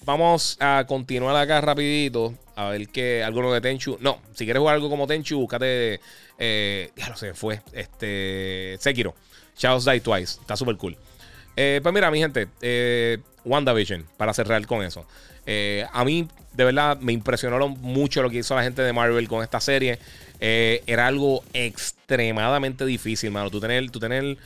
[0.04, 2.34] vamos a continuar acá rapidito.
[2.56, 3.98] A ver que alguno de Tenchu.
[4.00, 6.00] No, si quieres jugar algo como Tenchu, búscate.
[6.38, 7.60] ya lo sé, fue.
[7.72, 8.76] Este.
[8.80, 9.14] Sekiro.
[9.56, 10.40] Chaos Die Twice.
[10.40, 10.96] Está súper cool.
[11.56, 15.04] Eh, pues mira, mi gente, eh, WandaVision, para cerrar con eso.
[15.44, 19.26] Eh, a mí, de verdad, me impresionó mucho lo que hizo la gente de Marvel
[19.26, 19.98] con esta serie.
[20.40, 23.50] era algo extremadamente difícil, mano.
[23.50, 24.36] Tú tener, tú tener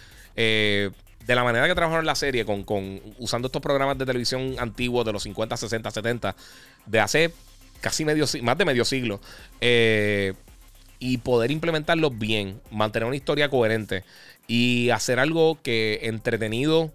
[1.26, 5.04] de la manera que trabajaron la serie, con, con, usando estos programas de televisión antiguos
[5.04, 6.36] de los 50, 60, 70,
[6.86, 7.32] de hace
[7.80, 9.20] casi medio, más de medio siglo,
[10.98, 14.04] y poder implementarlos bien, mantener una historia coherente
[14.46, 16.92] y hacer algo que entretenido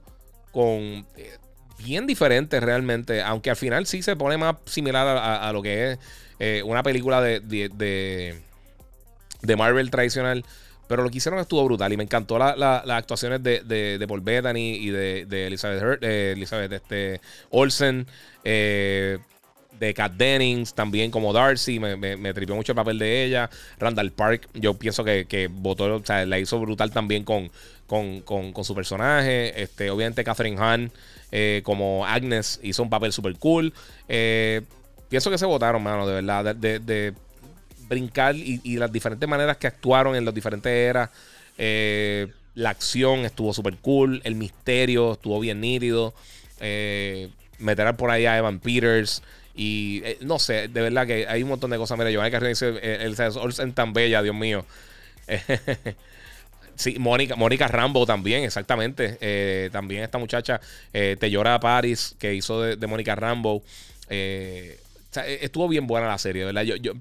[0.51, 1.37] con eh,
[1.77, 5.99] bien diferente realmente, aunque al final sí se pone más similar a, lo que es
[6.39, 8.39] eh, una película de, de,
[9.41, 10.45] de, Marvel tradicional.
[10.87, 14.75] Pero lo que hicieron estuvo brutal y me encantó las actuaciones de, de, Paul Bettany
[14.75, 18.07] y de, Elizabeth, Hurt, eh, Elizabeth este, Olsen.
[18.43, 21.79] de Kat Dennings también como Darcy.
[21.79, 23.49] Me, me, tripió mucho el papel de ella.
[23.79, 27.51] Randall Park, yo pienso que, que votó, o sea, la hizo brutal también con,
[27.87, 29.61] con, su personaje.
[29.61, 30.91] Este, obviamente Catherine Hahn
[31.31, 33.73] eh, como Agnes hizo un papel súper cool.
[34.07, 34.61] Eh,
[35.09, 37.13] pienso que se votaron, mano, de verdad, de,
[37.87, 41.09] brincar y, las diferentes maneras que actuaron en las diferentes eras.
[41.57, 44.21] Eh, la acción estuvo súper cool.
[44.23, 46.13] El misterio estuvo bien nítido.
[47.59, 49.21] meter por ahí a Evan Peters.
[49.55, 51.97] Y no sé, de verdad que hay un montón de cosas.
[51.97, 53.15] Mira, Giovanni que dice: el,
[53.59, 54.65] el, tan bella, Dios mío.
[56.77, 59.17] Sí, Mónica, Mónica Rambo también, exactamente.
[59.19, 60.61] Eh, también esta muchacha,
[60.93, 63.63] eh, Te llora Paris, que hizo de, Mónica Rambo.
[64.09, 64.79] Eh,
[65.25, 66.63] e, estuvo bien buena la serie, ¿verdad?
[66.63, 66.93] Yo, yo,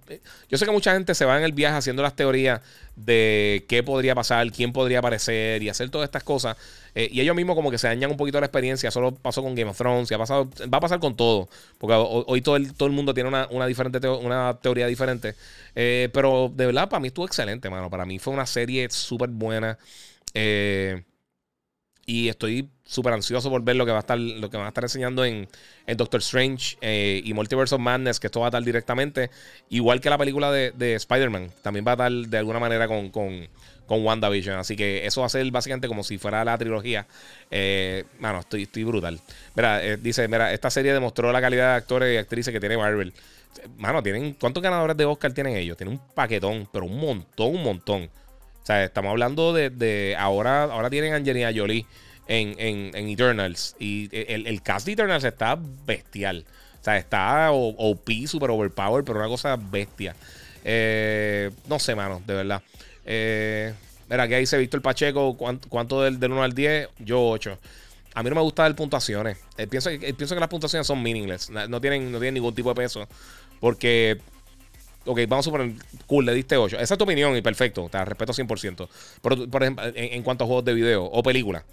[0.48, 2.60] yo, sé que mucha gente se va en el viaje haciendo las teorías
[2.94, 6.56] de qué podría pasar, quién podría aparecer y hacer todas estas cosas.
[6.94, 8.90] y ellos mismos como que se dañan un poquito la experiencia.
[8.90, 11.48] Solo pasó con Game of Thrones y ha pasado, va a pasar con todo.
[11.78, 15.34] Porque hoy, todo, el, todo el mundo tiene una, diferente una teoría diferente.
[15.74, 17.90] Eh, pero de verdad, para mí estuvo excelente, mano.
[17.90, 19.78] Para mí fue una serie súper buena.
[20.34, 21.02] Eh,
[22.06, 24.68] y estoy súper ansioso por ver lo que va a estar, lo que van a
[24.68, 25.48] estar enseñando en,
[25.96, 29.30] Doctor Strange eh, y Multiverse of Madness, que esto va a estar directamente.
[29.70, 31.50] Igual que la película de, Spider-Man.
[31.62, 33.48] También va a estar de alguna manera con, con,
[33.86, 34.56] con, WandaVision.
[34.56, 37.06] Así que eso va a ser básicamente como si fuera la trilogía.
[38.20, 39.20] mano, estoy, estoy brutal.
[39.56, 43.12] Mira, dice, mira, esta serie demostró la calidad de actores y actrices que tiene Marvel.
[43.78, 44.34] Mano, tienen.
[44.34, 45.76] ¿Cuántos ganadores de Oscar tienen ellos?
[45.76, 48.08] Tienen un paquetón, pero un montón, un montón.
[48.66, 50.16] O sea, estamos hablando de.
[50.18, 51.86] ahora, ahora tienen Angelina Jolie
[52.26, 53.76] en, en, Eternals.
[53.78, 55.56] Y el, cast de Eternals está
[55.86, 56.44] bestial.
[56.80, 60.16] O sea, está OP, super overpowered, pero una cosa bestia.
[60.64, 62.60] Eh, no sé, mano, de verdad.
[63.04, 63.72] Eh,
[64.10, 65.36] mira, que visto el Pacheco.
[65.36, 66.88] ¿Cuánto, del, del 1 al 10?
[66.98, 67.56] Yo 8.
[68.14, 69.38] A mí no me gusta dar puntuaciones.
[69.56, 71.50] Eh, pienso, que, pienso que las puntuaciones son meaningless.
[71.50, 73.06] No tienen, no tienen ningún tipo de peso.
[73.60, 74.18] Porque,
[75.06, 75.72] ok, vamos a suponer,
[76.06, 76.78] cool, le diste 8.
[76.78, 78.88] Esa es tu opinión y perfecto, te respeto 100%.
[79.20, 81.64] Por, por ejemplo, en, cuanto a juegos de video o películas.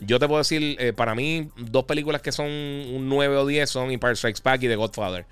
[0.00, 3.70] Yo te puedo decir, eh, para mí, dos películas que son un 9 o 10
[3.70, 5.26] son Empire Strikes Back y The Godfather.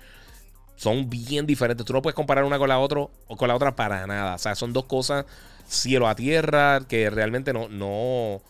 [0.77, 1.85] Son bien diferentes.
[1.85, 4.35] Tú no puedes comparar una con la otra o con la otra para nada.
[4.35, 5.25] O sea, son dos cosas
[5.71, 8.41] cielo a tierra que realmente no, no,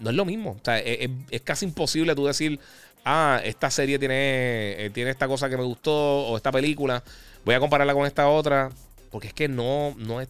[0.00, 0.56] no, es lo mismo.
[0.60, 1.10] O sea, es,
[1.42, 2.60] casi imposible tú decir,
[3.04, 7.02] ah, esta serie tiene, eh, tiene esta cosa que me gustó o esta película,
[7.44, 8.70] voy a compararla con esta otra,
[9.10, 10.28] porque es que no, no, es,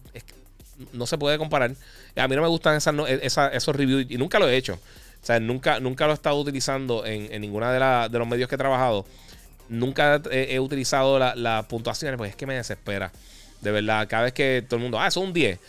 [0.93, 1.71] no se puede comparar.
[2.15, 4.79] A mí no me gustan esas, esos reviews y nunca lo he hecho.
[5.21, 8.55] O sea, nunca, nunca lo he estado utilizando en, ninguna de, de, los medios que
[8.55, 9.05] he trabajado.
[9.67, 13.11] Nunca he, utilizado las la puntuaciones, porque es que me desespera.
[13.61, 15.59] De verdad, cada vez que todo el mundo, ah, eso es un 10.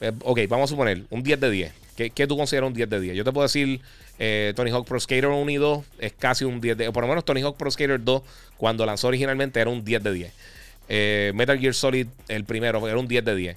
[0.00, 1.72] Eh, ok, vamos a suponer, un 10 de 10.
[1.96, 3.16] ¿Qué, tú consideras un 10 de 10?
[3.16, 3.80] Yo te puedo decir,
[4.18, 6.92] eh, Tony Hawk Pro Skater 1 y 2 es casi un 10 de 10.
[6.92, 8.22] Por lo menos Tony Hawk Pro Skater 2,
[8.56, 10.32] cuando lanzó originalmente, era un 10 de 10.
[10.88, 13.56] Eh, Metal Gear Solid, el primero, era un 10 de 10.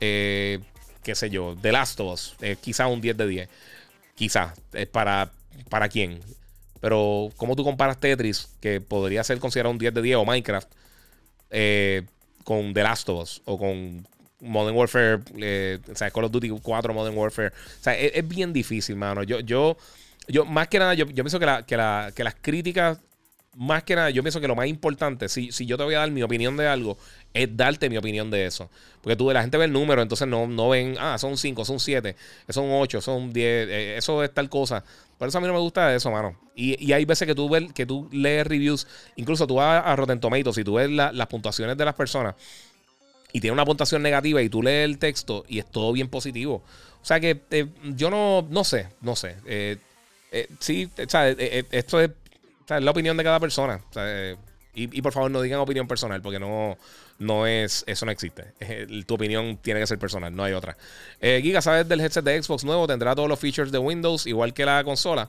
[0.00, 0.58] Eh,
[1.02, 3.48] qué sé yo, The Last of Us, quizá un 10 de 10.
[4.14, 5.30] Quizá, es para,
[5.68, 6.20] para quién.
[6.80, 10.68] Pero, ¿cómo tú comparas Tetris, que podría ser considerado un 10 de 10, o Minecraft,
[12.44, 14.06] con The Last of Us, o con
[14.40, 17.48] Modern Warfare, eh, o sea, Call of Duty 4, Modern Warfare.
[17.48, 19.22] O sea, es, bien difícil, mano.
[19.22, 19.76] Yo, yo,
[20.28, 22.98] yo más que nada, yo, yo pienso que, la, que, la, que las críticas,
[23.56, 25.98] más que nada, yo pienso que lo más importante, si, si yo te voy a
[25.98, 26.96] dar mi opinión de algo,
[27.34, 28.70] es darte mi opinión de eso.
[29.02, 31.80] Porque tú, la gente ve el número, entonces no, no ven, ah, son 5, son
[31.80, 32.16] 7,
[32.48, 34.84] son 8, son 10, eh, eso es tal cosa.
[35.18, 36.38] Por eso a mí no me gusta eso, mano.
[36.54, 38.86] Y, y hay veces que tú, ves, que tú lees reviews,
[39.16, 42.34] incluso tú vas a Rotten Tomatoes y tú ves las puntuaciones de las personas
[43.32, 46.62] y tiene una puntuación negativa y tú lees el texto y es todo bien positivo.
[47.02, 49.36] O sea que eh, yo no, no sé, no sé.
[49.46, 49.76] Eh,
[50.32, 52.10] eh, sí, o sea, esto es,
[52.78, 53.80] la opinión de cada persona.
[54.74, 56.78] y, por favor no digan opinión personal porque no,
[57.18, 58.52] no es, eso no existe.
[59.06, 60.76] tu opinión tiene que ser personal, no hay otra.
[61.20, 62.86] Giga, ¿sabes del headset de Xbox nuevo?
[62.86, 65.28] Tendrá todos los features de Windows igual que la consola.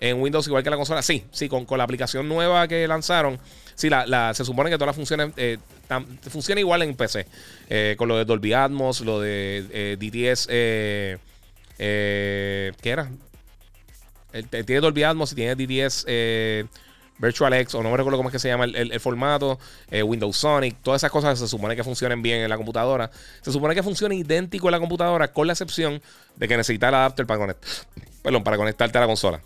[0.00, 1.02] En Windows igual que la consola.
[1.02, 3.38] Sí, sí, con, con la aplicación nueva que lanzaron.
[3.74, 5.32] Sí, la, se supone que todas las funciones
[6.28, 7.26] funciona igual en PC.
[7.68, 10.48] Eh, con lo de Dolby Atmos, lo de eh, DTS.
[10.50, 11.18] Eh,
[11.78, 13.08] ¿Qué era?
[14.50, 16.06] Tiene Dolby Atmos tiene DTS
[17.18, 19.58] Virtual X, o no me recuerdo cómo es que se llama el, formato.
[19.90, 20.76] Windows Sonic.
[20.82, 23.10] Todas esas cosas se supone que funcionen bien en la computadora.
[23.42, 26.00] Se supone que funciona idéntico en la computadora, con la excepción
[26.36, 27.70] de que necesita el adapter para, conectar,
[28.22, 29.40] perdón, para conectarte a la consola.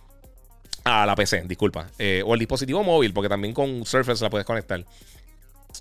[0.85, 1.89] A la PC, disculpa.
[2.27, 4.85] o el dispositivo móvil, porque también con Surface la puedes conectar.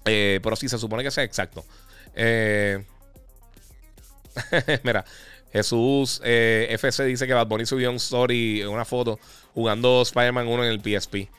[0.05, 1.65] Eh, pero sí, se supone que sea exacto.
[2.15, 2.83] Eh,
[4.83, 5.05] mira,
[5.51, 9.19] Jesús eh, FC dice que Bad Bunny subió un story, una foto,
[9.53, 11.29] jugando Spider-Man 1 en el PSP.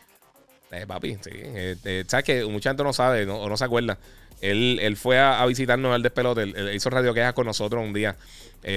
[0.70, 1.30] Eh, papi, sí.
[1.34, 3.98] Eh, ¿Sabes que Mucha gente no sabe o no se acuerda.
[4.40, 6.43] Él, él fue a, visitarnos al despelote.
[6.43, 8.16] Él, hizo radio quejas con nosotros un día.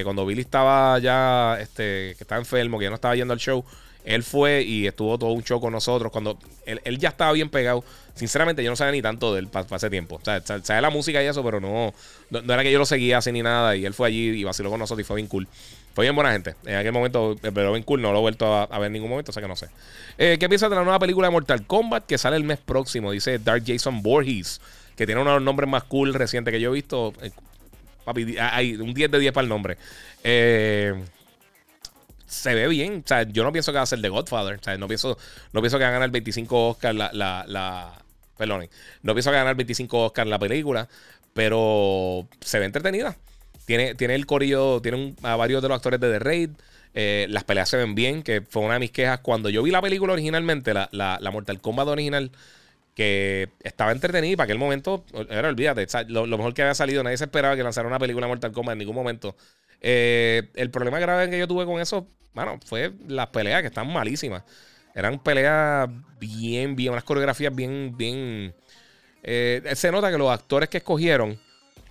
[0.04, 3.66] cuando Billy estaba ya, este, que estaba enfermo, que ya no estaba yendo al show.
[4.06, 6.12] Él fue y estuvo todo un show con nosotros.
[6.12, 7.84] Cuando él, ya estaba bien pegado.
[8.14, 10.16] Sinceramente, yo no sabía ni tanto de él para ese tiempo.
[10.16, 11.94] O sea, sabía la música y eso, pero no,
[12.30, 13.76] no, era que yo lo seguía así ni nada.
[13.76, 15.48] Y él fue allí y vaciló con nosotros y fue bien cool.
[15.96, 16.56] Fue bien buena gente.
[16.66, 18.02] En aquel momento, pero bien cool.
[18.02, 19.70] No lo he vuelto a, ver en ningún momento, o sea que no sé.
[20.20, 23.12] Eh, ¿Qué piensas de la nueva película de Mortal Kombat que sale el mes próximo?
[23.12, 24.62] Dice Dark Jason Borges,
[24.96, 27.12] que tiene uno de los nombres más cool recientes que yo he visto.
[27.24, 27.32] Eh,
[28.04, 29.78] papi, hay un 10 de 10 para el nombre.
[30.24, 30.94] Eh
[32.26, 33.04] se ve bien.
[33.06, 34.60] O sea, yo no pienso que va a ser The Godfather.
[34.60, 35.18] O sea, no pienso,
[35.54, 38.06] no pienso que va a ganar 25 Oscars la, la, la
[38.38, 38.70] perdón,
[39.02, 40.88] no pienso que va a ganar 25 Oscars la película,
[41.34, 43.16] pero se ve entretenida.
[43.66, 46.50] Tiene, tiene el corillo, tiene a varios de los actores de The Raid.
[46.94, 49.20] Eh, las peleas se ven bien, que fue una de mis quejas.
[49.20, 52.32] Cuando yo vi la película originalmente, la, la, la Mortal Kombat original,
[52.96, 57.18] que estaba entretenida y para aquel momento, era olvídate, lo, mejor que había salido, nadie
[57.18, 59.36] se esperaba que lanzara una película Mortal Kombat en ningún momento.
[59.82, 63.92] Eh, el problema grave que yo tuve con eso, bueno, fue las peleas que están
[63.92, 64.44] malísimas.
[64.96, 65.90] Eran peleas
[66.20, 68.56] bien, bien, unas coreografías bien, bien.
[69.24, 71.38] Eh, se nota que los actores que escogieron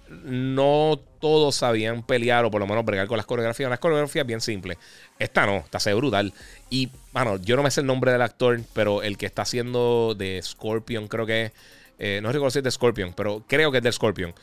[0.09, 3.67] no todos sabían pelear o por lo menos bregar con las coreografías.
[3.67, 4.79] Unas coreografías bien simples.
[5.19, 6.33] Esta no, esta se ve brutal.
[6.71, 10.15] Y, bueno, yo no me sé el nombre del actor, pero el que está haciendo
[10.17, 11.53] de Scorpion, creo que es.
[11.99, 14.35] Eh, no recuerdo si es de Scorpion, pero creo que es de Scorpion.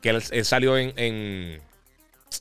[0.00, 1.60] Que él, salió en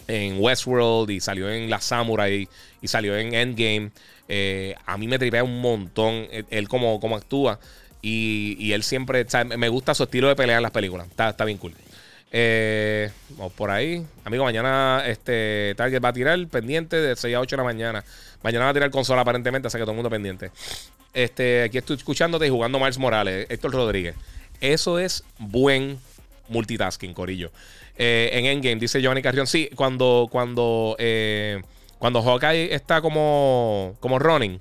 [0.07, 2.47] Westworld y salió en La Samurai
[2.81, 3.91] y salió en Endgame.
[4.27, 7.59] Eh, a mí me tripea un montón él, como, como actúa.
[8.01, 9.25] Y, él siempre,
[9.57, 11.07] me gusta su estilo de pelea en las películas.
[11.07, 11.73] Está, bien cool.
[12.35, 13.11] Eh,
[13.55, 14.03] por ahí.
[14.25, 18.03] Amigo, mañana este Target va a tirar pendiente de 6 a 8 de la mañana.
[18.41, 20.49] Mañana va a tirar consola aparentemente, así que todo el mundo pendiente.
[21.13, 24.15] Este, aquí estoy escuchándote y jugando Miles Morales, Héctor Rodríguez.
[24.61, 25.99] Eso es buen
[26.49, 27.51] multitasking, Corillo.
[27.97, 29.45] Eh, en Endgame, dice Giovanni Carrión.
[29.45, 31.61] Sí, cuando, cuando, eh,
[31.99, 34.59] cuando Hawkeye está como, como running,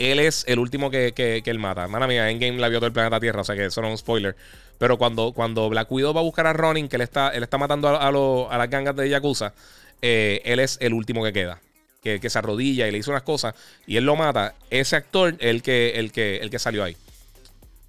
[0.00, 1.86] él es el último que, que, él mata.
[1.86, 3.92] Mala mía, Endgame la vio todo el planeta Tierra, o sea que eso no es
[3.92, 4.34] un spoiler.
[4.78, 7.58] Pero cuando, cuando Black Widow va a buscar a Ronin, que él está, él está
[7.58, 9.52] matando a, a, las gangas de Yakuza,
[10.00, 11.60] eh, él es el último que queda.
[12.02, 13.54] Que, se arrodilla y le hizo unas cosas
[13.86, 14.54] y él lo mata.
[14.70, 16.96] Ese actor el que, el que, el que salió ahí.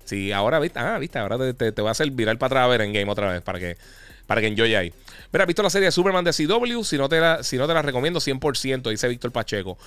[0.03, 2.67] Sí, ahora viste, ah, viste, ahora te, te, voy a hacer virar para atrás a
[2.67, 3.77] ver en game otra vez para que
[4.27, 4.93] para que enjoy ahí.
[5.31, 6.83] Mira, ¿has visto la serie de Superman de CW?
[6.83, 9.77] Si no te la, si no te la recomiendo 100%, dice Víctor Pacheco.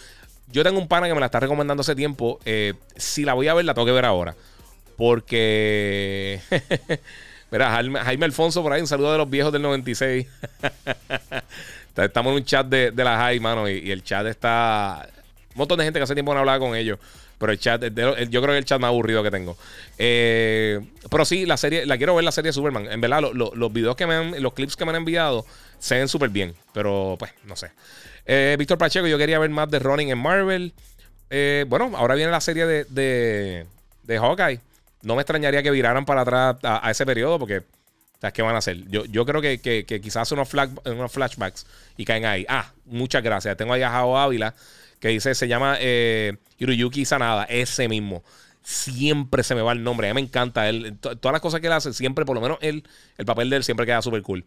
[0.49, 2.39] Yo tengo un pana que me la está recomendando hace tiempo.
[2.45, 4.35] Eh, si la voy a ver, la tengo que ver ahora.
[4.97, 6.41] Porque.
[7.51, 10.27] Mira, Jaime, Alfonso por ahí, un saludo de los viejos del 96.
[11.97, 15.09] Estamos en un chat de, de la High, mano, y, el chat está.
[15.55, 16.99] Un montón de gente que hace tiempo no hablaba con ellos.
[17.39, 19.57] Pero el chat, yo creo que el chat más aburrido que tengo.
[19.99, 20.81] Eh,
[21.11, 22.91] pero sí, la serie, la quiero ver la serie de Superman.
[22.91, 25.45] En verdad, los videos que me han, los clips que me han enviado
[25.79, 26.55] se ven súper bien.
[26.73, 27.71] Pero pues, no sé.
[28.27, 30.73] Eh, Víctor Pacheco, yo quería ver más de Running en Marvel.
[31.31, 33.67] Eh, bueno, ahora viene la serie de,
[34.03, 34.61] de, Hawkeye.
[35.03, 37.63] No me extrañaría que viraran para atrás a, ese periodo porque.
[38.21, 38.89] ¿Sabes qué van a hacer?
[38.89, 40.49] Yo, yo creo que, que, quizás unos,
[40.87, 41.67] unos flashbacks
[41.99, 42.47] y caen ahí.
[42.49, 43.55] Ah, muchas gracias.
[43.57, 44.55] Tengo ahí a Jao Ávila
[45.05, 48.23] que dice, se llama eh, Hiroyuki Sanada, ese mismo.
[48.67, 50.97] Siempre se me va el nombre, a mí me encanta él.
[50.99, 52.89] Todas las cosas que él hace, siempre, por lo menos él,
[53.19, 54.45] el papel de él siempre queda súper cool.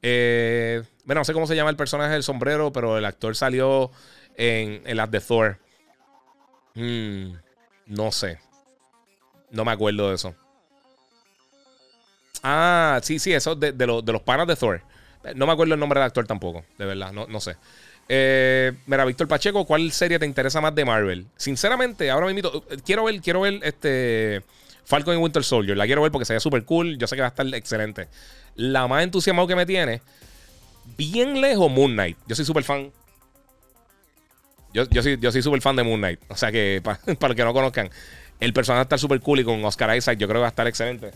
[0.00, 3.90] Eh, bueno, no sé cómo se llama el personaje del sombrero, pero el actor salió
[4.36, 5.58] en, en las de Thor.
[6.74, 7.34] Hmm,
[7.86, 8.38] no sé.
[9.50, 10.34] No me acuerdo de eso.
[12.42, 14.82] Ah, sí, sí, eso de, de, de los panas de Thor.
[15.34, 17.56] No me acuerdo el nombre del actor tampoco, de verdad, no, no sé.
[18.10, 21.26] Eh, mira, Víctor Pacheco, ¿cuál serie te interesa más de Marvel?
[21.36, 24.42] Sinceramente, ahora mismo quiero ver, quiero ver este
[24.84, 25.76] Falcon y Winter Soldier.
[25.76, 26.96] La quiero ver porque se ve súper cool.
[26.96, 28.08] Yo sé que va a estar excelente.
[28.56, 30.00] La más entusiasmado que me tiene,
[30.96, 32.16] bien lejos, Moon Knight.
[32.26, 32.90] Yo soy súper fan.
[34.72, 36.20] Yo, yo, soy, yo súper fan de Moon Knight.
[36.28, 37.90] O sea que, para, los que no conozcan,
[38.40, 40.66] el personaje está súper cool y con Oscar Isaac yo creo que va a estar
[40.66, 41.10] excelente.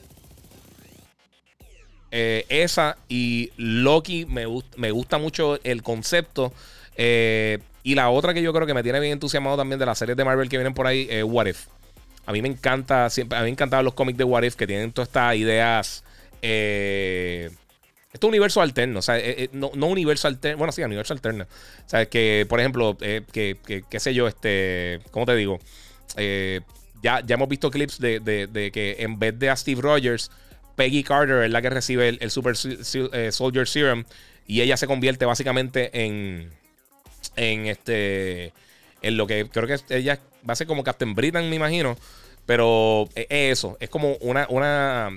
[2.10, 4.44] Eh, esa y Loki me
[4.90, 6.52] gusta mucho el concepto
[6.97, 9.98] eh, y la otra que yo creo que me tiene bien entusiasmado también de las
[9.98, 11.66] series de Marvel que vienen por ahí es What If.
[12.27, 14.66] A mí me encanta, siempre, a mí me encantaban los cómics de What If que
[14.66, 16.05] tienen todas estas ideas.
[16.40, 17.51] Eh,
[18.12, 21.44] estos universos alternos, o sea, eh, no, no, universo alterno, bueno, sí, universo alterno.
[21.44, 23.56] O sea, que, por ejemplo, que,
[23.89, 25.59] qué sé yo, este, ¿cómo te digo?
[27.02, 30.31] ya, ya hemos visto clips de, de, que en vez de a Steve Rogers,
[30.77, 34.05] Peggy Carter es la que recibe el Super Soldier Serum
[34.47, 36.51] y ella se convierte básicamente en
[37.36, 38.53] en este.
[39.03, 41.97] En lo que creo que ella va a ser como Captain Britain, me imagino.
[42.47, 45.11] Pero es eso, es como una, una,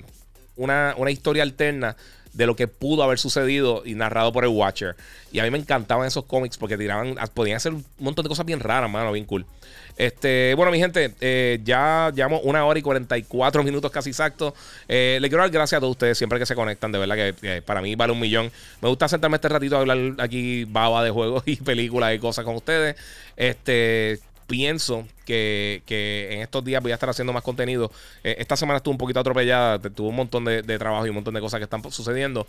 [0.56, 1.96] una, una historia alterna
[2.36, 4.94] de lo que pudo haber sucedido y narrado por el Watcher.
[5.32, 8.44] Y a mí me encantaban esos cómics porque tiraban, podían hacer un montón de cosas
[8.44, 9.46] bien raras, mano, bien cool.
[9.96, 14.52] Este, bueno, mi gente, eh, ya llevamos una hora y 44 minutos casi exactos.
[14.86, 16.92] Eh, le quiero dar gracias a todos ustedes siempre que se conectan.
[16.92, 18.52] De verdad que para mí vale un millón.
[18.82, 22.44] Me gusta sentarme este ratito a hablar aquí baba de juegos y películas y cosas
[22.44, 22.96] con ustedes.
[23.36, 25.82] Este, pienso que,
[26.30, 27.90] en estos días voy a estar haciendo más contenido.
[28.24, 31.34] Eh, esta semana estuve un poquito atropellada, tuve un montón de, trabajo y un montón
[31.34, 32.46] de cosas que están sucediendo.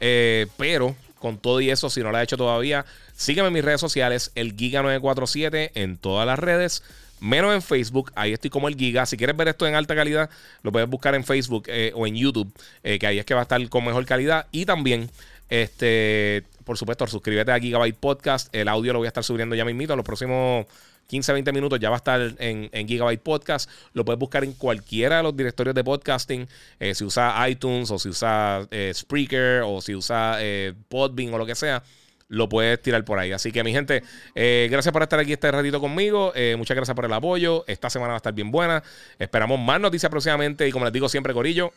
[0.00, 3.64] Eh, pero con todo y eso, si no lo has hecho todavía, sígueme en mis
[3.64, 6.82] redes sociales, el Giga947 en todas las redes.
[7.18, 9.06] Menos en Facebook, ahí estoy como el Giga.
[9.06, 10.28] Si quieres ver esto en alta calidad,
[10.62, 12.52] lo puedes buscar en Facebook eh, o en YouTube,
[12.82, 14.46] que ahí es que va a estar con mejor calidad.
[14.52, 15.10] Y también
[15.48, 18.54] este, por supuesto, suscríbete a Gigabyte Podcast.
[18.54, 20.66] El audio lo voy a estar subiendo ya mismito en los próximos
[21.06, 23.70] 15, 20 minutos ya va a estar en, Gigabyte Podcast.
[23.92, 26.48] Lo puedes buscar en cualquiera de los directorios de podcasting.
[26.80, 31.38] Eh, si usa iTunes o si usa eh, Spreaker o si usa eh, Podbean o
[31.38, 31.82] lo que sea.
[32.28, 33.30] Lo puedes tirar por ahí.
[33.30, 34.02] Así que, mi gente,
[34.34, 36.32] gracias por estar aquí este ratito conmigo.
[36.58, 37.62] muchas gracias por el apoyo.
[37.68, 38.82] Esta semana va a estar bien buena.
[39.16, 40.66] Esperamos más noticias próximamente.
[40.66, 41.72] Y como les digo siempre, Corillo,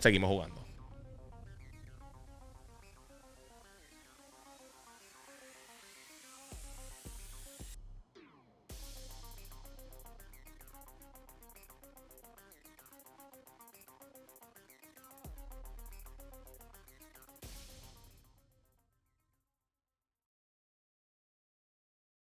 [0.00, 0.71] seguimos jugando.